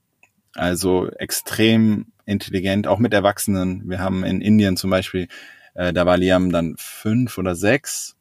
Also 0.54 1.08
extrem 1.10 2.12
intelligent, 2.24 2.86
auch 2.88 2.98
mit 2.98 3.14
Erwachsenen. 3.14 3.88
Wir 3.88 4.00
haben 4.00 4.24
in 4.24 4.40
Indien 4.40 4.76
zum 4.76 4.90
Beispiel, 4.90 5.28
äh, 5.74 5.92
da 5.92 6.04
war 6.04 6.16
Liam 6.16 6.50
dann 6.50 6.74
fünf 6.78 7.38
oder 7.38 7.54
sechs 7.54 8.16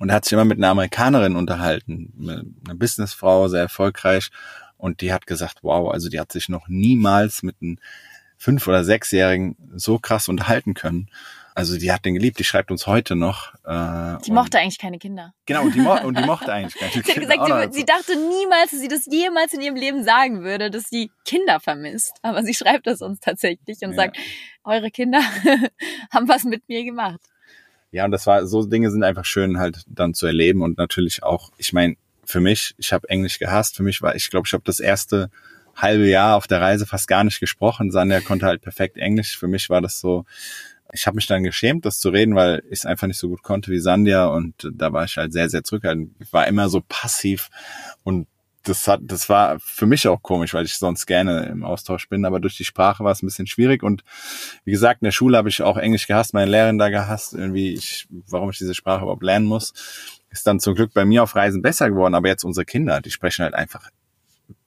und 0.00 0.12
hat 0.12 0.24
sich 0.24 0.32
immer 0.32 0.44
mit 0.44 0.58
einer 0.58 0.68
Amerikanerin 0.68 1.36
unterhalten, 1.36 2.12
eine 2.66 2.74
Businessfrau, 2.76 3.48
sehr 3.48 3.62
erfolgreich. 3.62 4.30
Und 4.78 5.00
die 5.00 5.12
hat 5.12 5.26
gesagt, 5.26 5.58
wow, 5.62 5.92
also 5.92 6.08
die 6.08 6.18
hat 6.18 6.32
sich 6.32 6.48
noch 6.48 6.68
niemals 6.68 7.42
mit 7.42 7.56
einem 7.60 7.78
fünf- 8.38 8.66
oder 8.66 8.84
sechsjährigen 8.84 9.56
so 9.74 9.98
krass 9.98 10.28
unterhalten 10.28 10.74
können. 10.74 11.10
Also 11.58 11.76
die 11.76 11.90
hat 11.90 12.04
den 12.04 12.14
geliebt, 12.14 12.38
die 12.38 12.44
schreibt 12.44 12.70
uns 12.70 12.86
heute 12.86 13.16
noch. 13.16 13.52
Äh, 13.64 14.22
die 14.24 14.30
mochte 14.30 14.60
eigentlich 14.60 14.78
keine 14.78 15.00
Kinder. 15.00 15.34
Genau, 15.44 15.68
die 15.68 15.80
mo 15.80 16.00
und 16.04 16.16
die 16.16 16.22
mochte 16.26 16.52
eigentlich 16.52 16.76
keine 16.76 16.92
sie 16.92 17.02
Kinder. 17.02 17.28
Hat 17.28 17.38
gesagt, 17.40 17.74
sie, 17.74 17.80
sie, 17.80 17.84
dachte 17.84 18.12
niemals, 18.16 18.70
dass 18.70 18.80
sie 18.80 18.86
das 18.86 19.06
jemals 19.06 19.52
in 19.54 19.60
ihrem 19.60 19.74
Leben 19.74 20.04
sagen 20.04 20.44
würde, 20.44 20.70
dass 20.70 20.84
sie 20.88 21.10
Kinder 21.24 21.58
vermisst. 21.58 22.12
Aber 22.22 22.44
sie 22.44 22.54
schreibt 22.54 22.86
das 22.86 23.02
uns 23.02 23.18
tatsächlich 23.18 23.78
und 23.82 23.90
ja. 23.90 23.96
sagt, 23.96 24.18
eure 24.62 24.92
Kinder 24.92 25.18
haben 26.12 26.28
was 26.28 26.44
mit 26.44 26.62
mir 26.68 26.84
gemacht. 26.84 27.18
Ja, 27.90 28.04
und 28.04 28.12
das 28.12 28.24
war, 28.28 28.46
so 28.46 28.64
Dinge 28.64 28.92
sind 28.92 29.02
einfach 29.02 29.24
schön 29.24 29.58
halt 29.58 29.82
dann 29.88 30.14
zu 30.14 30.26
erleben 30.28 30.62
und 30.62 30.78
natürlich 30.78 31.24
auch, 31.24 31.50
ich 31.56 31.72
meine, 31.72 31.96
für 32.28 32.40
mich, 32.40 32.74
ich 32.76 32.92
habe 32.92 33.08
Englisch 33.08 33.38
gehasst. 33.38 33.76
Für 33.76 33.82
mich 33.82 34.02
war, 34.02 34.14
ich 34.14 34.28
glaube, 34.30 34.46
ich 34.46 34.52
habe 34.52 34.62
das 34.64 34.80
erste 34.80 35.30
halbe 35.74 36.06
Jahr 36.06 36.36
auf 36.36 36.46
der 36.46 36.60
Reise 36.60 36.84
fast 36.84 37.08
gar 37.08 37.24
nicht 37.24 37.40
gesprochen. 37.40 37.90
Sanja 37.90 38.20
konnte 38.20 38.44
halt 38.44 38.60
perfekt 38.60 38.98
Englisch. 38.98 39.38
Für 39.38 39.48
mich 39.48 39.70
war 39.70 39.80
das 39.80 39.98
so, 39.98 40.26
ich 40.92 41.06
habe 41.06 41.14
mich 41.14 41.26
dann 41.26 41.42
geschämt, 41.42 41.86
das 41.86 42.00
zu 42.00 42.10
reden, 42.10 42.34
weil 42.34 42.62
ich 42.66 42.80
es 42.80 42.86
einfach 42.86 43.06
nicht 43.06 43.18
so 43.18 43.28
gut 43.28 43.42
konnte 43.42 43.70
wie 43.70 43.78
Sandja 43.78 44.26
und 44.26 44.68
da 44.72 44.92
war 44.92 45.04
ich 45.04 45.16
halt 45.16 45.32
sehr, 45.32 45.48
sehr 45.48 45.64
zurückhaltend. 45.64 46.14
Ich 46.18 46.32
war 46.32 46.46
immer 46.46 46.68
so 46.68 46.82
passiv 46.86 47.48
und 48.04 48.26
das 48.64 48.86
hat, 48.86 49.00
das 49.04 49.30
war 49.30 49.58
für 49.60 49.86
mich 49.86 50.06
auch 50.08 50.20
komisch, 50.20 50.52
weil 50.52 50.66
ich 50.66 50.74
sonst 50.74 51.06
gerne 51.06 51.46
im 51.46 51.64
Austausch 51.64 52.08
bin, 52.08 52.26
aber 52.26 52.40
durch 52.40 52.56
die 52.56 52.64
Sprache 52.64 53.04
war 53.04 53.12
es 53.12 53.22
ein 53.22 53.26
bisschen 53.26 53.46
schwierig 53.46 53.82
und 53.82 54.04
wie 54.64 54.72
gesagt, 54.72 55.00
in 55.00 55.06
der 55.06 55.12
Schule 55.12 55.38
habe 55.38 55.48
ich 55.48 55.62
auch 55.62 55.78
Englisch 55.78 56.06
gehasst, 56.06 56.34
meine 56.34 56.50
Lehrerin 56.50 56.76
da 56.76 56.90
gehasst, 56.90 57.32
irgendwie 57.32 57.72
ich, 57.72 58.06
warum 58.10 58.50
ich 58.50 58.58
diese 58.58 58.74
Sprache 58.74 59.02
überhaupt 59.02 59.22
lernen 59.22 59.46
muss 59.46 59.72
ist 60.30 60.46
dann 60.46 60.60
zum 60.60 60.74
Glück 60.74 60.92
bei 60.92 61.04
mir 61.04 61.22
auf 61.22 61.34
Reisen 61.36 61.62
besser 61.62 61.90
geworden, 61.90 62.14
aber 62.14 62.28
jetzt 62.28 62.44
unsere 62.44 62.64
Kinder, 62.64 63.00
die 63.00 63.10
sprechen 63.10 63.44
halt 63.44 63.54
einfach 63.54 63.90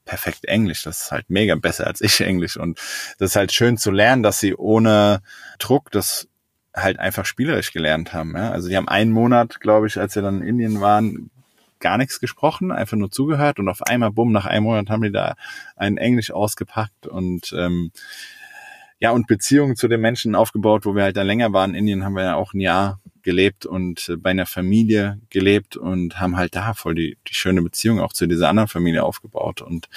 perfekt 0.05 0.45
Englisch. 0.45 0.83
Das 0.83 1.01
ist 1.01 1.11
halt 1.11 1.29
mega 1.29 1.55
besser 1.55 1.87
als 1.87 2.01
ich 2.01 2.19
Englisch. 2.21 2.57
Und 2.57 2.79
das 3.19 3.31
ist 3.31 3.35
halt 3.35 3.51
schön 3.51 3.77
zu 3.77 3.91
lernen, 3.91 4.23
dass 4.23 4.39
sie 4.39 4.55
ohne 4.55 5.21
Druck 5.59 5.91
das 5.91 6.27
halt 6.73 6.99
einfach 6.99 7.25
spielerisch 7.25 7.73
gelernt 7.73 8.13
haben. 8.13 8.35
Ja? 8.35 8.51
Also 8.51 8.69
die 8.69 8.77
haben 8.77 8.87
einen 8.87 9.11
Monat, 9.11 9.59
glaube 9.59 9.87
ich, 9.87 9.99
als 9.99 10.15
wir 10.15 10.21
dann 10.21 10.41
in 10.41 10.47
Indien 10.47 10.81
waren, 10.81 11.29
gar 11.79 11.97
nichts 11.97 12.19
gesprochen, 12.19 12.71
einfach 12.71 12.95
nur 12.95 13.11
zugehört 13.11 13.59
und 13.59 13.67
auf 13.67 13.81
einmal, 13.81 14.11
bumm, 14.11 14.31
nach 14.31 14.45
einem 14.45 14.65
Monat 14.65 14.89
haben 14.89 15.01
die 15.01 15.11
da 15.11 15.35
ein 15.75 15.97
Englisch 15.97 16.31
ausgepackt 16.31 17.07
und 17.07 17.53
ähm, 17.57 17.91
ja, 19.01 19.09
und 19.09 19.25
Beziehungen 19.25 19.75
zu 19.75 19.87
den 19.87 19.99
Menschen 19.99 20.35
aufgebaut, 20.35 20.85
wo 20.85 20.95
wir 20.95 21.01
halt 21.01 21.17
da 21.17 21.23
länger 21.23 21.51
waren. 21.53 21.71
In 21.71 21.79
Indien 21.79 22.05
haben 22.05 22.13
wir 22.13 22.23
ja 22.23 22.35
auch 22.35 22.53
ein 22.53 22.59
Jahr 22.59 22.99
gelebt 23.23 23.65
und 23.65 24.07
äh, 24.09 24.15
bei 24.15 24.29
einer 24.29 24.45
Familie 24.45 25.19
gelebt 25.31 25.75
und 25.75 26.19
haben 26.19 26.37
halt 26.37 26.55
da 26.55 26.75
voll 26.75 26.93
die, 26.93 27.17
die 27.27 27.33
schöne 27.33 27.63
Beziehung 27.63 27.99
auch 27.99 28.13
zu 28.13 28.27
dieser 28.27 28.47
anderen 28.47 28.69
Familie 28.69 29.03
aufgebaut. 29.03 29.63
Und 29.63 29.89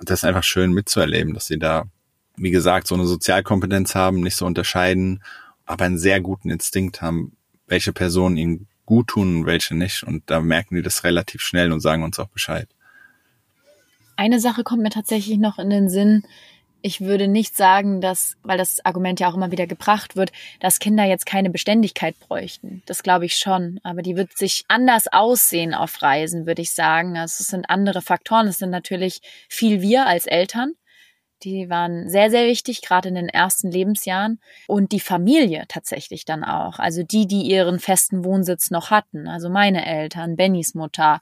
das 0.00 0.20
ist 0.20 0.24
einfach 0.24 0.44
schön 0.44 0.72
mitzuerleben, 0.72 1.34
dass 1.34 1.48
sie 1.48 1.58
da, 1.58 1.86
wie 2.36 2.52
gesagt, 2.52 2.86
so 2.86 2.94
eine 2.94 3.04
Sozialkompetenz 3.04 3.96
haben, 3.96 4.20
nicht 4.20 4.36
so 4.36 4.46
unterscheiden, 4.46 5.24
aber 5.66 5.84
einen 5.84 5.98
sehr 5.98 6.20
guten 6.20 6.50
Instinkt 6.50 7.02
haben, 7.02 7.36
welche 7.66 7.92
Personen 7.92 8.36
ihnen 8.36 8.68
gut 8.86 9.08
tun 9.08 9.38
und 9.38 9.46
welche 9.46 9.74
nicht. 9.74 10.04
Und 10.04 10.30
da 10.30 10.40
merken 10.40 10.76
die 10.76 10.82
das 10.82 11.02
relativ 11.02 11.42
schnell 11.42 11.72
und 11.72 11.80
sagen 11.80 12.04
uns 12.04 12.20
auch 12.20 12.28
Bescheid. 12.28 12.68
Eine 14.14 14.38
Sache 14.38 14.62
kommt 14.62 14.82
mir 14.82 14.90
tatsächlich 14.90 15.38
noch 15.38 15.58
in 15.58 15.70
den 15.70 15.88
Sinn, 15.88 16.22
ich 16.82 17.00
würde 17.00 17.28
nicht 17.28 17.56
sagen, 17.56 18.00
dass, 18.00 18.36
weil 18.42 18.58
das 18.58 18.84
Argument 18.84 19.20
ja 19.20 19.30
auch 19.30 19.34
immer 19.34 19.50
wieder 19.50 19.66
gebracht 19.66 20.16
wird, 20.16 20.32
dass 20.60 20.78
Kinder 20.78 21.04
jetzt 21.04 21.26
keine 21.26 21.50
Beständigkeit 21.50 22.18
bräuchten. 22.18 22.82
Das 22.86 23.02
glaube 23.02 23.26
ich 23.26 23.36
schon. 23.36 23.80
Aber 23.82 24.02
die 24.02 24.16
wird 24.16 24.36
sich 24.36 24.64
anders 24.68 25.06
aussehen 25.08 25.74
auf 25.74 26.00
Reisen, 26.02 26.46
würde 26.46 26.62
ich 26.62 26.72
sagen. 26.72 27.16
Also 27.16 27.42
es 27.42 27.48
sind 27.48 27.68
andere 27.68 28.02
Faktoren. 28.02 28.48
Es 28.48 28.58
sind 28.58 28.70
natürlich 28.70 29.20
viel 29.48 29.82
wir 29.82 30.06
als 30.06 30.26
Eltern. 30.26 30.72
Die 31.42 31.70
waren 31.70 32.08
sehr, 32.10 32.30
sehr 32.30 32.46
wichtig, 32.46 32.82
gerade 32.82 33.08
in 33.08 33.14
den 33.14 33.28
ersten 33.28 33.70
Lebensjahren. 33.70 34.40
Und 34.66 34.92
die 34.92 35.00
Familie 35.00 35.64
tatsächlich 35.68 36.24
dann 36.24 36.44
auch. 36.44 36.78
Also 36.78 37.02
die, 37.02 37.26
die 37.26 37.42
ihren 37.42 37.78
festen 37.78 38.24
Wohnsitz 38.24 38.70
noch 38.70 38.90
hatten. 38.90 39.26
Also 39.26 39.48
meine 39.48 39.86
Eltern, 39.86 40.36
Bennys 40.36 40.74
Mutter, 40.74 41.20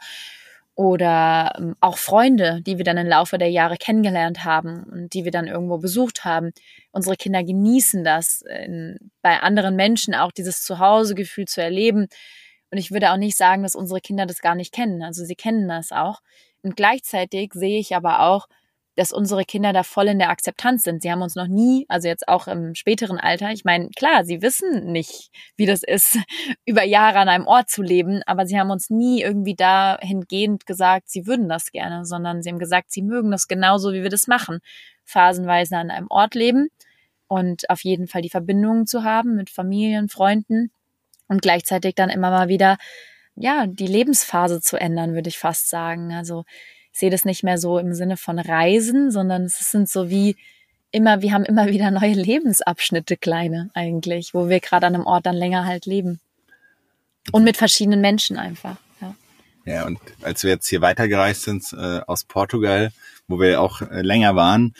oder 0.78 1.54
ähm, 1.58 1.74
auch 1.80 1.98
Freunde, 1.98 2.62
die 2.62 2.78
wir 2.78 2.84
dann 2.84 2.98
im 2.98 3.08
Laufe 3.08 3.36
der 3.36 3.50
Jahre 3.50 3.76
kennengelernt 3.78 4.44
haben 4.44 4.84
und 4.84 5.12
die 5.12 5.24
wir 5.24 5.32
dann 5.32 5.48
irgendwo 5.48 5.78
besucht 5.78 6.24
haben. 6.24 6.52
Unsere 6.92 7.16
Kinder 7.16 7.42
genießen 7.42 8.04
das, 8.04 8.42
in, 8.42 9.10
bei 9.20 9.40
anderen 9.40 9.74
Menschen 9.74 10.14
auch 10.14 10.30
dieses 10.30 10.62
Zuhausegefühl 10.62 11.46
zu 11.46 11.60
erleben. 11.60 12.06
Und 12.70 12.78
ich 12.78 12.92
würde 12.92 13.10
auch 13.10 13.16
nicht 13.16 13.36
sagen, 13.36 13.64
dass 13.64 13.74
unsere 13.74 14.00
Kinder 14.00 14.24
das 14.24 14.40
gar 14.40 14.54
nicht 14.54 14.72
kennen. 14.72 15.02
Also 15.02 15.24
sie 15.24 15.34
kennen 15.34 15.66
das 15.66 15.90
auch. 15.90 16.20
Und 16.62 16.76
gleichzeitig 16.76 17.54
sehe 17.54 17.80
ich 17.80 17.96
aber 17.96 18.20
auch, 18.20 18.46
dass 18.98 19.12
unsere 19.12 19.44
Kinder 19.44 19.72
da 19.72 19.84
voll 19.84 20.08
in 20.08 20.18
der 20.18 20.30
Akzeptanz 20.30 20.82
sind. 20.82 21.02
Sie 21.02 21.12
haben 21.12 21.22
uns 21.22 21.36
noch 21.36 21.46
nie, 21.46 21.86
also 21.88 22.08
jetzt 22.08 22.26
auch 22.26 22.48
im 22.48 22.74
späteren 22.74 23.18
Alter, 23.18 23.52
ich 23.52 23.64
meine, 23.64 23.90
klar, 23.90 24.24
sie 24.24 24.42
wissen 24.42 24.90
nicht, 24.90 25.30
wie 25.56 25.66
das 25.66 25.84
ist, 25.84 26.18
über 26.66 26.82
Jahre 26.82 27.20
an 27.20 27.28
einem 27.28 27.46
Ort 27.46 27.70
zu 27.70 27.80
leben, 27.80 28.22
aber 28.26 28.44
sie 28.46 28.58
haben 28.58 28.70
uns 28.70 28.90
nie 28.90 29.22
irgendwie 29.22 29.54
dahingehend 29.54 30.66
gesagt, 30.66 31.10
sie 31.10 31.28
würden 31.28 31.48
das 31.48 31.70
gerne, 31.70 32.04
sondern 32.04 32.42
sie 32.42 32.50
haben 32.50 32.58
gesagt, 32.58 32.90
sie 32.90 33.02
mögen 33.02 33.30
das 33.30 33.46
genauso, 33.46 33.92
wie 33.92 34.02
wir 34.02 34.10
das 34.10 34.26
machen. 34.26 34.58
Phasenweise 35.04 35.76
an 35.76 35.92
einem 35.92 36.08
Ort 36.10 36.34
leben 36.34 36.68
und 37.28 37.70
auf 37.70 37.84
jeden 37.84 38.08
Fall 38.08 38.22
die 38.22 38.30
Verbindungen 38.30 38.88
zu 38.88 39.04
haben 39.04 39.36
mit 39.36 39.48
Familien, 39.48 40.08
Freunden 40.08 40.72
und 41.28 41.40
gleichzeitig 41.40 41.94
dann 41.94 42.10
immer 42.10 42.30
mal 42.30 42.48
wieder, 42.48 42.78
ja, 43.36 43.68
die 43.68 43.86
Lebensphase 43.86 44.60
zu 44.60 44.76
ändern, 44.76 45.14
würde 45.14 45.28
ich 45.28 45.38
fast 45.38 45.68
sagen. 45.68 46.12
Also 46.12 46.44
sehe 46.98 47.10
das 47.10 47.24
nicht 47.24 47.44
mehr 47.44 47.58
so 47.58 47.78
im 47.78 47.94
Sinne 47.94 48.16
von 48.16 48.38
Reisen, 48.38 49.10
sondern 49.10 49.44
es 49.44 49.70
sind 49.70 49.88
so 49.88 50.10
wie 50.10 50.36
immer, 50.90 51.22
wir 51.22 51.32
haben 51.32 51.44
immer 51.44 51.68
wieder 51.68 51.90
neue 51.90 52.14
Lebensabschnitte, 52.14 53.16
kleine 53.16 53.70
eigentlich, 53.74 54.34
wo 54.34 54.48
wir 54.48 54.60
gerade 54.60 54.86
an 54.86 54.94
einem 54.94 55.06
Ort 55.06 55.26
dann 55.26 55.36
länger 55.36 55.64
halt 55.64 55.86
leben. 55.86 56.20
Und 57.30 57.44
mit 57.44 57.56
verschiedenen 57.56 58.00
Menschen 58.00 58.36
einfach. 58.38 58.76
Ja, 59.00 59.14
ja 59.64 59.86
und 59.86 60.00
als 60.22 60.42
wir 60.42 60.50
jetzt 60.50 60.68
hier 60.68 60.80
weitergereist 60.80 61.42
sind 61.42 61.64
äh, 61.72 62.00
aus 62.06 62.24
Portugal, 62.24 62.90
wo 63.26 63.38
wir 63.38 63.60
auch 63.60 63.82
äh, 63.82 64.02
länger 64.02 64.34
waren 64.34 64.74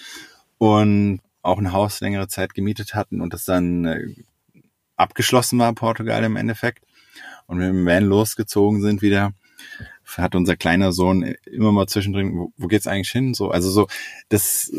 und 0.56 1.20
auch 1.42 1.58
ein 1.58 1.72
Haus 1.72 2.00
längere 2.00 2.28
Zeit 2.28 2.54
gemietet 2.54 2.94
hatten 2.94 3.20
und 3.20 3.32
das 3.32 3.44
dann 3.44 3.84
äh, 3.84 4.14
abgeschlossen 4.96 5.58
war, 5.58 5.72
Portugal 5.74 6.24
im 6.24 6.36
Endeffekt, 6.36 6.82
und 7.46 7.60
wir 7.60 7.66
dem 7.66 7.86
Van 7.86 8.04
losgezogen 8.04 8.82
sind 8.82 9.02
wieder, 9.02 9.32
hat 10.16 10.34
unser 10.34 10.56
kleiner 10.56 10.92
Sohn 10.92 11.34
immer 11.44 11.72
mal 11.72 11.86
zwischendrin, 11.86 12.36
wo, 12.38 12.52
wo 12.56 12.66
geht's 12.66 12.86
eigentlich 12.86 13.10
hin? 13.10 13.34
So, 13.34 13.50
also 13.50 13.70
so, 13.70 13.86
das, 14.28 14.72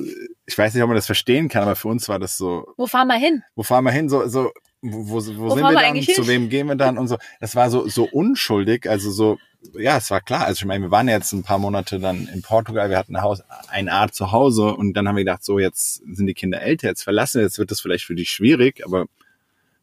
ich 0.46 0.58
weiß 0.58 0.74
nicht, 0.74 0.84
ob 0.84 0.90
man 0.90 0.96
das 0.96 1.06
verstehen 1.06 1.50
kann, 1.50 1.64
aber 1.64 1.76
für 1.76 1.90
uns 1.90 2.10
war 2.10 2.20
das 2.20 2.38
so. 2.38 2.66
Wo 2.78 2.88
fahren 2.88 3.08
wir 3.08 3.18
hin? 3.18 3.44
Wo 3.56 3.64
fahren 3.64 3.84
wir 3.84 3.92
hin? 3.92 4.10
So, 4.10 4.28
so, 4.28 4.52
wo, 4.82 5.10
wo, 5.10 5.14
wo, 5.16 5.38
wo 5.38 5.56
sind 5.56 5.64
wir 5.64 5.74
dann? 5.74 6.02
Zu 6.02 6.28
wem 6.28 6.50
gehen 6.50 6.68
wir 6.68 6.76
dann? 6.76 6.98
Und 6.98 7.08
so. 7.08 7.18
Das 7.40 7.56
war 7.56 7.70
so, 7.70 7.88
so 7.88 8.06
unschuldig, 8.06 8.90
also 8.90 9.12
so, 9.12 9.38
ja, 9.78 9.98
es 9.98 10.10
war 10.10 10.22
klar. 10.22 10.46
Also 10.46 10.60
ich 10.60 10.66
meine, 10.66 10.86
wir 10.86 10.92
waren 10.92 11.08
jetzt 11.08 11.34
ein 11.34 11.44
paar 11.44 11.60
Monate 11.60 12.00
dann 12.00 12.28
in 12.28 12.42
Portugal, 12.42 12.90
wir 12.90 12.98
hatten 12.98 13.16
ein 13.16 13.22
Haus, 13.22 13.42
eine 13.68 13.92
Art 13.92 14.16
zu 14.16 14.32
Hause 14.32 14.76
und 14.76 14.94
dann 14.94 15.08
haben 15.08 15.16
wir 15.16 15.26
gedacht, 15.26 15.44
so 15.44 15.60
jetzt 15.60 15.96
sind 16.12 16.28
die 16.28 16.34
Kinder 16.34 16.62
älter, 16.62 16.88
jetzt 16.88 17.04
verlassen, 17.04 17.42
jetzt 17.42 17.60
wird 17.60 17.72
das 17.72 17.82
vielleicht 17.82 18.06
für 18.06 18.16
die 18.16 18.26
schwierig, 18.26 18.86
aber 18.86 19.06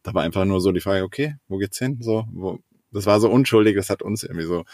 da 0.03 0.13
war 0.13 0.23
einfach 0.23 0.45
nur 0.45 0.61
so 0.61 0.71
die 0.71 0.79
Frage, 0.79 1.03
okay, 1.03 1.35
wo 1.47 1.57
geht's 1.57 1.77
hin? 1.77 1.97
So, 2.01 2.25
wo, 2.31 2.59
das 2.91 3.05
war 3.05 3.19
so 3.19 3.29
unschuldig, 3.29 3.75
das 3.75 3.89
hat 3.89 4.01
uns 4.01 4.23
irgendwie 4.23 4.45
so 4.45 4.65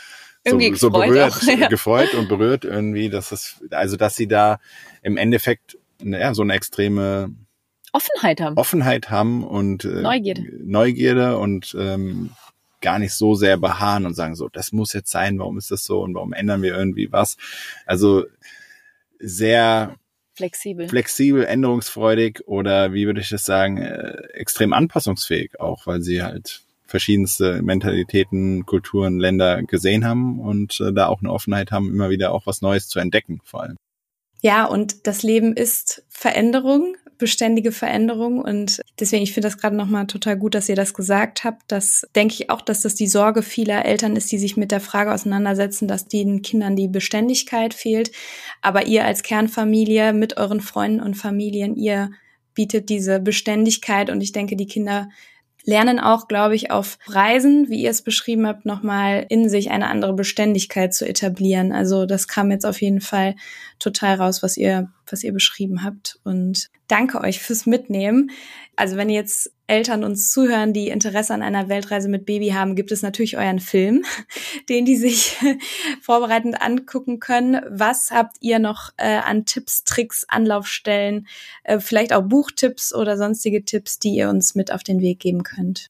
irgendwie 0.44 0.72
so, 0.72 0.88
so 0.88 0.90
berührt, 0.90 1.32
auch, 1.32 1.42
ja. 1.60 1.68
gefreut 1.68 2.14
und 2.14 2.28
berührt 2.28 2.66
irgendwie, 2.66 3.10
dass 3.10 3.32
es, 3.32 3.64
also 3.72 3.98
dass 3.98 4.16
sie 4.16 4.28
da 4.28 4.60
im 5.02 5.18
Endeffekt 5.18 5.78
ja, 6.02 6.34
so 6.34 6.42
eine 6.42 6.54
extreme 6.54 7.34
Offenheit 7.94 8.42
haben. 8.42 8.58
Offenheit 8.58 9.10
haben 9.10 9.44
und 9.44 9.86
äh, 9.86 10.02
Neugierde. 10.02 10.44
Neugierde 10.64 11.38
und 11.38 11.76
ähm, 11.80 12.32
gar 12.82 13.00
nicht 13.00 13.14
so 13.14 13.36
sehr 13.36 13.58
beharren 13.58 14.06
und 14.06 14.16
sagen 14.16 14.36
so, 14.36 14.50
das 14.50 14.72
muss 14.72 14.94
jetzt 14.94 15.12
sein, 15.12 15.40
warum 15.40 15.58
ist 15.58 15.72
das 15.72 15.84
so 15.84 16.02
und 16.02 16.14
warum 16.16 16.34
ändern 16.34 16.62
wir 16.62 16.76
irgendwie 16.76 17.12
was? 17.12 17.38
Also 17.86 18.26
sehr 19.20 19.96
flexibel, 20.34 20.90
flexibel, 20.90 21.46
änderungsfreudig 21.46 22.42
oder 22.48 22.94
wie 22.94 23.06
würde 23.06 23.22
ich 23.22 23.30
das 23.30 23.46
sagen, 23.46 23.78
äh, 23.78 24.24
extrem 24.34 24.74
anpassungsfähig 24.74 25.60
auch, 25.60 25.88
weil 25.88 26.02
sie 26.02 26.24
halt 26.24 26.62
verschiedenste 26.94 27.64
Mentalitäten, 27.64 28.68
Kulturen, 28.68 29.18
Länder 29.18 29.64
gesehen 29.64 30.06
haben 30.06 30.40
und 30.40 30.80
äh, 30.80 30.94
da 30.94 31.08
auch 31.08 31.22
eine 31.22 31.34
Offenheit 31.34 31.72
haben, 31.72 31.90
immer 31.90 32.12
wieder 32.12 32.32
auch 32.32 32.46
was 32.46 32.62
Neues 32.62 32.88
zu 32.88 33.00
entdecken, 33.00 33.42
vor 33.44 33.64
allem. 33.64 33.78
Ja, 34.44 34.66
und 34.66 35.08
das 35.08 35.24
Leben 35.24 35.56
ist 35.56 36.06
Veränderung 36.08 36.96
beständige 37.18 37.72
Veränderung. 37.72 38.40
Und 38.40 38.82
deswegen, 39.00 39.24
ich 39.24 39.34
finde 39.34 39.48
das 39.48 39.58
gerade 39.58 39.78
nochmal 39.78 40.08
total 40.08 40.38
gut, 40.38 40.56
dass 40.56 40.68
ihr 40.68 40.76
das 40.76 40.94
gesagt 40.94 41.46
habt. 41.46 41.64
Das 41.68 42.06
denke 42.16 42.34
ich 42.34 42.50
auch, 42.50 42.62
dass 42.62 42.82
das 42.82 42.96
die 42.96 43.08
Sorge 43.08 43.44
vieler 43.44 43.86
Eltern 43.86 44.18
ist, 44.18 44.32
die 44.32 44.38
sich 44.38 44.58
mit 44.58 44.72
der 44.72 44.82
Frage 44.82 45.14
auseinandersetzen, 45.14 45.88
dass 45.88 46.06
den 46.08 46.42
Kindern 46.42 46.76
die 46.76 46.90
Beständigkeit 46.90 47.74
fehlt. 47.74 48.12
Aber 48.62 48.88
ihr 48.88 49.06
als 49.06 49.24
Kernfamilie 49.24 50.12
mit 50.12 50.38
euren 50.38 50.60
Freunden 50.60 51.00
und 51.00 51.16
Familien, 51.16 51.76
ihr 51.76 52.12
bietet 52.54 52.90
diese 52.90 53.20
Beständigkeit 53.20 54.10
und 54.10 54.22
ich 54.22 54.34
denke, 54.34 54.56
die 54.56 54.68
Kinder 54.68 55.10
lernen 55.64 56.00
auch, 56.00 56.28
glaube 56.28 56.56
ich, 56.56 56.72
auf 56.72 56.98
Reisen, 57.08 57.70
wie 57.70 57.84
ihr 57.84 57.90
es 57.90 58.02
beschrieben 58.02 58.46
habt, 58.48 58.66
nochmal 58.66 59.26
in 59.30 59.50
sich 59.50 59.72
eine 59.72 59.88
andere 59.88 60.14
Beständigkeit 60.14 60.94
zu 60.94 61.08
etablieren. 61.08 61.72
Also 61.72 62.06
das 62.06 62.28
kam 62.28 62.52
jetzt 62.52 62.66
auf 62.66 62.82
jeden 62.82 63.02
Fall 63.02 63.36
total 63.80 64.16
raus, 64.16 64.44
was 64.44 64.58
ihr, 64.58 64.92
was 65.10 65.24
ihr 65.24 65.32
beschrieben 65.32 65.84
habt. 65.84 66.20
Und 66.24 66.70
danke 66.88 67.22
euch 67.22 67.40
fürs 67.40 67.66
Mitnehmen. 67.66 68.32
Also 68.76 68.98
wenn 68.98 69.10
jetzt 69.10 69.53
Eltern 69.68 70.04
uns 70.04 70.32
zuhören, 70.32 70.74
die 70.74 70.90
Interesse 70.90 71.34
an 71.34 71.42
einer 71.42 71.70
Weltreise 71.70 72.10
mit 72.10 72.26
Baby 72.26 72.50
haben, 72.50 72.76
gibt 72.76 72.92
es 72.92 73.02
natürlich 73.02 73.38
euren 73.38 73.60
Film, 73.60 74.04
den 74.70 74.86
die 74.86 74.98
sich 74.98 75.38
vorbereitend 76.02 76.62
angucken 76.62 77.20
können. 77.20 77.62
Was 77.70 78.12
habt 78.12 78.38
ihr 78.42 78.60
noch 78.60 78.92
äh, 78.98 79.18
an 79.18 79.46
Tipps, 79.46 79.84
Tricks, 79.84 80.26
Anlaufstellen, 80.28 81.28
äh, 81.64 81.80
vielleicht 81.80 82.14
auch 82.14 82.24
Buchtipps 82.24 82.94
oder 82.94 83.18
sonstige 83.18 83.64
Tipps, 83.64 84.00
die 84.00 84.16
ihr 84.16 84.30
uns 84.30 84.56
mit 84.56 84.72
auf 84.72 84.84
den 84.84 85.02
Weg 85.02 85.20
geben 85.20 85.44
könnt? 85.44 85.88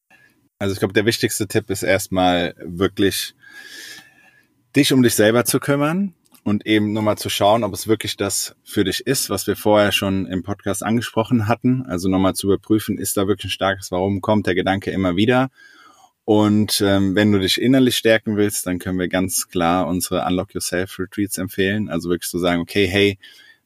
Also 0.60 0.74
ich 0.74 0.80
glaube, 0.80 0.94
der 0.94 1.06
wichtigste 1.06 1.48
Tipp 1.48 1.70
ist 1.70 1.84
erstmal 1.84 2.56
wirklich 2.60 3.34
dich 4.76 4.94
um 4.94 5.04
dich 5.04 5.16
selber 5.16 5.46
zu 5.46 5.60
kümmern 5.60 6.14
und 6.44 6.66
eben 6.66 6.94
nochmal 6.94 7.18
zu 7.18 7.30
schauen, 7.30 7.64
ob 7.64 7.74
es 7.74 7.88
wirklich 7.88 8.18
das 8.18 8.56
für 8.64 8.84
dich 8.84 9.08
ist, 9.08 9.30
was 9.30 9.48
wir 9.48 9.56
vorher 9.56 9.92
schon 9.92 10.26
im 10.26 10.44
Podcast 10.44 10.84
angesprochen 10.84 11.48
hatten. 11.48 11.84
Also 11.84 12.10
nochmal 12.10 12.36
zu 12.36 12.48
überprüfen, 12.48 12.98
ist 12.98 13.16
da 13.16 13.28
wirklich 13.28 13.46
ein 13.46 13.52
starkes 13.52 13.92
Warum, 13.92 14.22
kommt 14.22 14.48
der 14.48 14.56
Gedanke 14.56 14.92
immer 14.92 15.16
wieder. 15.16 15.50
Und 16.26 16.82
ähm, 16.82 17.16
wenn 17.16 17.32
du 17.32 17.40
dich 17.40 17.62
innerlich 17.62 17.98
stärken 17.98 18.38
willst, 18.38 18.66
dann 18.66 18.80
können 18.80 19.00
wir 19.00 19.08
ganz 19.08 19.48
klar 19.48 19.88
unsere 19.88 20.26
Unlock 20.26 20.54
Yourself 20.54 21.00
Retreats 21.00 21.38
empfehlen. 21.38 21.90
Also 21.90 22.10
wirklich 22.10 22.30
zu 22.30 22.40
sagen, 22.40 22.62
okay, 22.62 22.88
hey, 22.88 23.18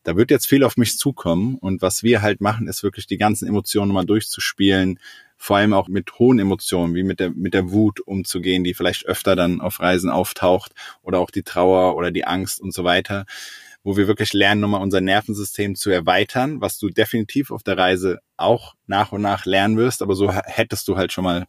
da 0.03 0.15
wird 0.15 0.31
jetzt 0.31 0.47
viel 0.47 0.63
auf 0.63 0.77
mich 0.77 0.97
zukommen. 0.97 1.55
Und 1.55 1.81
was 1.81 2.01
wir 2.01 2.21
halt 2.21 2.41
machen, 2.41 2.67
ist 2.67 2.81
wirklich 2.81 3.07
die 3.07 3.17
ganzen 3.17 3.47
Emotionen 3.47 3.91
mal 3.91 4.05
durchzuspielen, 4.05 4.99
vor 5.37 5.57
allem 5.57 5.73
auch 5.73 5.87
mit 5.87 6.19
hohen 6.19 6.39
Emotionen, 6.39 6.95
wie 6.95 7.03
mit 7.03 7.19
der, 7.19 7.29
mit 7.31 7.53
der 7.53 7.71
Wut 7.71 7.99
umzugehen, 8.01 8.63
die 8.63 8.73
vielleicht 8.73 9.05
öfter 9.05 9.35
dann 9.35 9.61
auf 9.61 9.79
Reisen 9.79 10.09
auftaucht 10.09 10.73
oder 11.01 11.19
auch 11.19 11.31
die 11.31 11.43
Trauer 11.43 11.95
oder 11.95 12.11
die 12.11 12.25
Angst 12.25 12.59
und 12.59 12.73
so 12.73 12.83
weiter, 12.83 13.25
wo 13.83 13.95
wir 13.95 14.07
wirklich 14.07 14.33
lernen, 14.33 14.61
nochmal 14.61 14.81
unser 14.81 14.99
Nervensystem 14.99 15.75
zu 15.75 15.89
erweitern, 15.89 16.59
was 16.59 16.77
du 16.77 16.89
definitiv 16.89 17.51
auf 17.51 17.63
der 17.63 17.77
Reise 17.77 18.19
auch 18.35 18.73
nach 18.85 19.11
und 19.11 19.21
nach 19.21 19.45
lernen 19.45 19.77
wirst, 19.77 20.01
aber 20.01 20.15
so 20.15 20.31
hättest 20.31 20.87
du 20.87 20.97
halt 20.97 21.13
schon 21.13 21.23
mal 21.23 21.47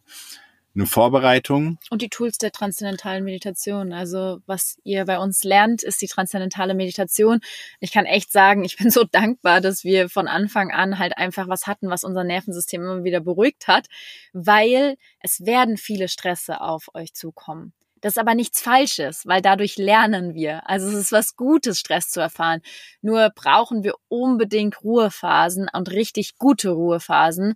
eine 0.79 0.87
Vorbereitung. 0.87 1.77
Und 1.89 2.01
die 2.01 2.09
Tools 2.09 2.37
der 2.37 2.51
transzendentalen 2.51 3.23
Meditation. 3.23 3.93
Also 3.93 4.39
was 4.45 4.77
ihr 4.83 5.05
bei 5.05 5.19
uns 5.19 5.43
lernt, 5.43 5.83
ist 5.83 6.01
die 6.01 6.07
transzendentale 6.07 6.73
Meditation. 6.73 7.41
Ich 7.79 7.91
kann 7.91 8.05
echt 8.05 8.31
sagen, 8.31 8.63
ich 8.63 8.77
bin 8.77 8.89
so 8.89 9.03
dankbar, 9.11 9.61
dass 9.61 9.83
wir 9.83 10.09
von 10.09 10.27
Anfang 10.27 10.71
an 10.71 10.97
halt 10.97 11.17
einfach 11.17 11.47
was 11.47 11.67
hatten, 11.67 11.89
was 11.89 12.03
unser 12.03 12.23
Nervensystem 12.23 12.81
immer 12.81 13.03
wieder 13.03 13.19
beruhigt 13.19 13.67
hat, 13.67 13.87
weil 14.33 14.95
es 15.19 15.45
werden 15.45 15.77
viele 15.77 16.07
Stresse 16.07 16.61
auf 16.61 16.89
euch 16.93 17.13
zukommen. 17.13 17.73
Das 18.01 18.13
ist 18.13 18.17
aber 18.17 18.33
nichts 18.33 18.61
Falsches, 18.61 19.25
weil 19.27 19.41
dadurch 19.41 19.77
lernen 19.77 20.33
wir. 20.33 20.69
Also 20.69 20.87
es 20.87 20.93
ist 20.93 21.11
was 21.11 21.35
Gutes, 21.35 21.79
Stress 21.79 22.09
zu 22.09 22.21
erfahren. 22.21 22.61
Nur 23.01 23.29
brauchen 23.35 23.83
wir 23.83 23.95
unbedingt 24.07 24.81
Ruhephasen 24.83 25.67
und 25.73 25.91
richtig 25.91 26.37
gute 26.37 26.69
Ruhephasen, 26.69 27.55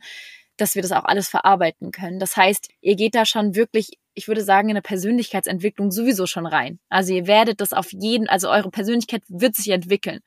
dass 0.63 0.75
wir 0.75 0.81
das 0.81 0.93
auch 0.93 1.03
alles 1.03 1.27
verarbeiten 1.27 1.91
können. 1.91 2.19
Das 2.19 2.37
heißt, 2.37 2.69
ihr 2.79 2.95
geht 2.95 3.15
da 3.15 3.25
schon 3.25 3.53
wirklich, 3.53 3.99
ich 4.13 4.29
würde 4.29 4.41
sagen, 4.41 4.69
in 4.69 4.77
eine 4.77 4.81
Persönlichkeitsentwicklung 4.81 5.91
sowieso 5.91 6.25
schon 6.25 6.45
rein. 6.45 6.79
Also 6.89 7.13
ihr 7.13 7.27
werdet 7.27 7.59
das 7.59 7.73
auf 7.73 7.91
jeden, 7.91 8.29
also 8.29 8.49
eure 8.49 8.71
Persönlichkeit 8.71 9.23
wird 9.27 9.55
sich 9.55 9.69
entwickeln. 9.69 10.21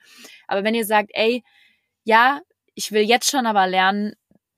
Aber 0.46 0.62
wenn 0.62 0.74
ihr 0.74 0.84
sagt, 0.84 1.10
ey, 1.14 1.42
ja, 2.04 2.42
ich 2.74 2.92
will 2.92 3.02
jetzt 3.02 3.30
schon 3.30 3.46
aber 3.46 3.66
lernen, 3.66 4.12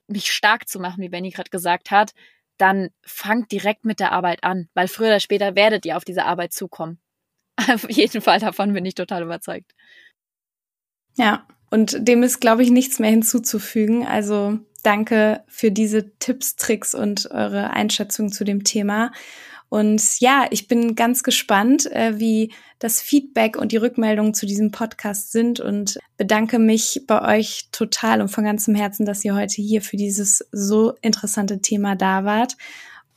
mich 0.08 0.32
stark 0.32 0.68
zu 0.68 0.80
machen, 0.80 1.00
wie 1.00 1.10
Benny 1.10 1.30
gerade 1.30 1.50
gesagt 1.50 1.92
hat, 1.92 2.12
dann 2.56 2.88
fangt 3.06 3.52
direkt 3.52 3.84
mit 3.84 4.00
der 4.00 4.10
Arbeit 4.10 4.42
an, 4.42 4.68
weil 4.74 4.88
früher 4.88 5.08
oder 5.08 5.20
später 5.20 5.54
werdet 5.54 5.86
ihr 5.86 5.96
auf 5.96 6.04
diese 6.04 6.24
Arbeit 6.24 6.52
zukommen. 6.52 6.98
Auf 7.72 7.88
jeden 7.90 8.20
Fall 8.20 8.40
davon 8.40 8.72
bin 8.72 8.84
ich 8.84 8.94
total 8.94 9.22
überzeugt. 9.22 9.74
Ja, 11.16 11.46
und 11.70 12.06
dem 12.06 12.22
ist, 12.22 12.40
glaube 12.40 12.62
ich, 12.62 12.70
nichts 12.70 12.98
mehr 12.98 13.10
hinzuzufügen. 13.10 14.06
Also 14.06 14.60
danke 14.82 15.42
für 15.48 15.70
diese 15.70 16.10
Tipps, 16.18 16.56
Tricks 16.56 16.94
und 16.94 17.30
eure 17.30 17.70
Einschätzung 17.70 18.30
zu 18.32 18.44
dem 18.44 18.64
Thema. 18.64 19.12
Und 19.68 20.20
ja, 20.20 20.46
ich 20.50 20.66
bin 20.66 20.94
ganz 20.94 21.22
gespannt, 21.22 21.90
äh, 21.92 22.18
wie 22.18 22.52
das 22.78 23.02
Feedback 23.02 23.56
und 23.56 23.72
die 23.72 23.76
Rückmeldungen 23.76 24.32
zu 24.32 24.46
diesem 24.46 24.70
Podcast 24.70 25.32
sind 25.32 25.60
und 25.60 25.98
bedanke 26.16 26.58
mich 26.58 27.02
bei 27.06 27.36
euch 27.36 27.68
total 27.70 28.22
und 28.22 28.28
von 28.28 28.44
ganzem 28.44 28.74
Herzen, 28.74 29.04
dass 29.04 29.24
ihr 29.24 29.34
heute 29.34 29.60
hier 29.60 29.82
für 29.82 29.96
dieses 29.96 30.46
so 30.52 30.94
interessante 31.02 31.60
Thema 31.60 31.96
da 31.96 32.24
wart. 32.24 32.56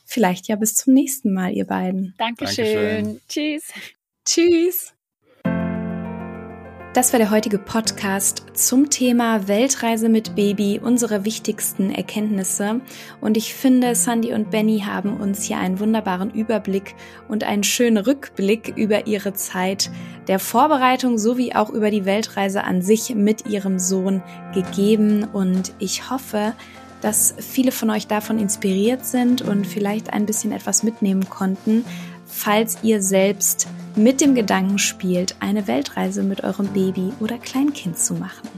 Vielleicht 0.04 0.50
ja 0.50 0.58
bis 0.58 0.76
zum 0.76 0.94
nächsten 0.94 1.34
Mal, 1.34 1.54
ihr 1.54 1.66
beiden. 1.66 2.16
Dankeschön. 2.18 2.66
Dankeschön. 2.66 3.22
Tschüss. 3.30 3.64
Tschüss. 4.26 4.94
Das 6.94 7.14
war 7.14 7.20
der 7.20 7.32
heutige 7.32 7.58
Podcast 7.58 8.44
zum 8.54 8.90
Thema 8.90 9.48
Weltreise 9.48 10.10
mit 10.10 10.36
Baby, 10.36 10.78
unsere 10.84 11.24
wichtigsten 11.24 11.90
Erkenntnisse. 11.90 12.82
Und 13.22 13.38
ich 13.38 13.54
finde, 13.54 13.96
Sandy 13.96 14.34
und 14.34 14.52
Benny 14.52 14.80
haben 14.86 15.16
uns 15.16 15.44
hier 15.44 15.58
einen 15.58 15.80
wunderbaren 15.80 16.32
Überblick 16.32 16.96
und 17.30 17.46
einen 17.46 17.64
schönen 17.64 17.96
Rückblick 17.96 18.74
über 18.76 19.08
ihre 19.08 19.34
Zeit 19.34 19.90
der 20.28 20.38
Vorbereitung 20.38 21.18
sowie 21.18 21.56
auch 21.56 21.70
über 21.70 21.92
die 21.92 22.04
Weltreise 22.04 22.66
an 22.66 22.82
sich 22.82 23.16
mit 23.16 23.48
ihrem 23.48 23.80
Sohn 23.80 24.22
gegeben. 24.54 25.24
Und 25.24 25.72
ich 25.80 26.10
hoffe, 26.10 26.52
dass 27.00 27.36
viele 27.40 27.72
von 27.72 27.90
euch 27.90 28.08
davon 28.08 28.38
inspiriert 28.38 29.06
sind 29.06 29.42
und 29.42 29.66
vielleicht 29.66 30.12
ein 30.12 30.26
bisschen 30.26 30.52
etwas 30.52 30.84
mitnehmen 30.84 31.30
konnten, 31.30 31.86
falls 32.44 32.78
ihr 32.82 33.04
selbst 33.04 33.68
mit 33.96 34.20
dem 34.20 34.34
Gedanken 34.34 34.80
spielt, 34.80 35.36
eine 35.40 35.68
Weltreise 35.68 36.24
mit 36.24 36.44
eurem 36.44 36.68
Baby 36.68 37.14
oder 37.20 37.38
Kleinkind 37.38 38.00
zu 38.00 38.16
machen. 38.16 38.50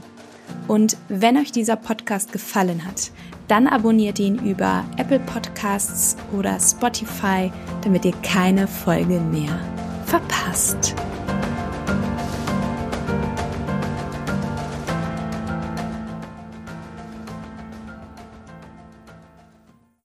Und 0.68 0.96
wenn 1.08 1.36
euch 1.36 1.52
dieser 1.52 1.76
Podcast 1.76 2.32
gefallen 2.32 2.86
hat, 2.86 3.10
dann 3.46 3.66
abonniert 3.66 4.18
ihn 4.18 4.38
über 4.38 4.84
Apple 4.96 5.20
Podcasts 5.20 6.16
oder 6.32 6.58
Spotify, 6.58 7.52
damit 7.82 8.06
ihr 8.06 8.14
keine 8.22 8.66
Folge 8.66 9.20
mehr 9.20 9.60
verpasst. 10.06 10.94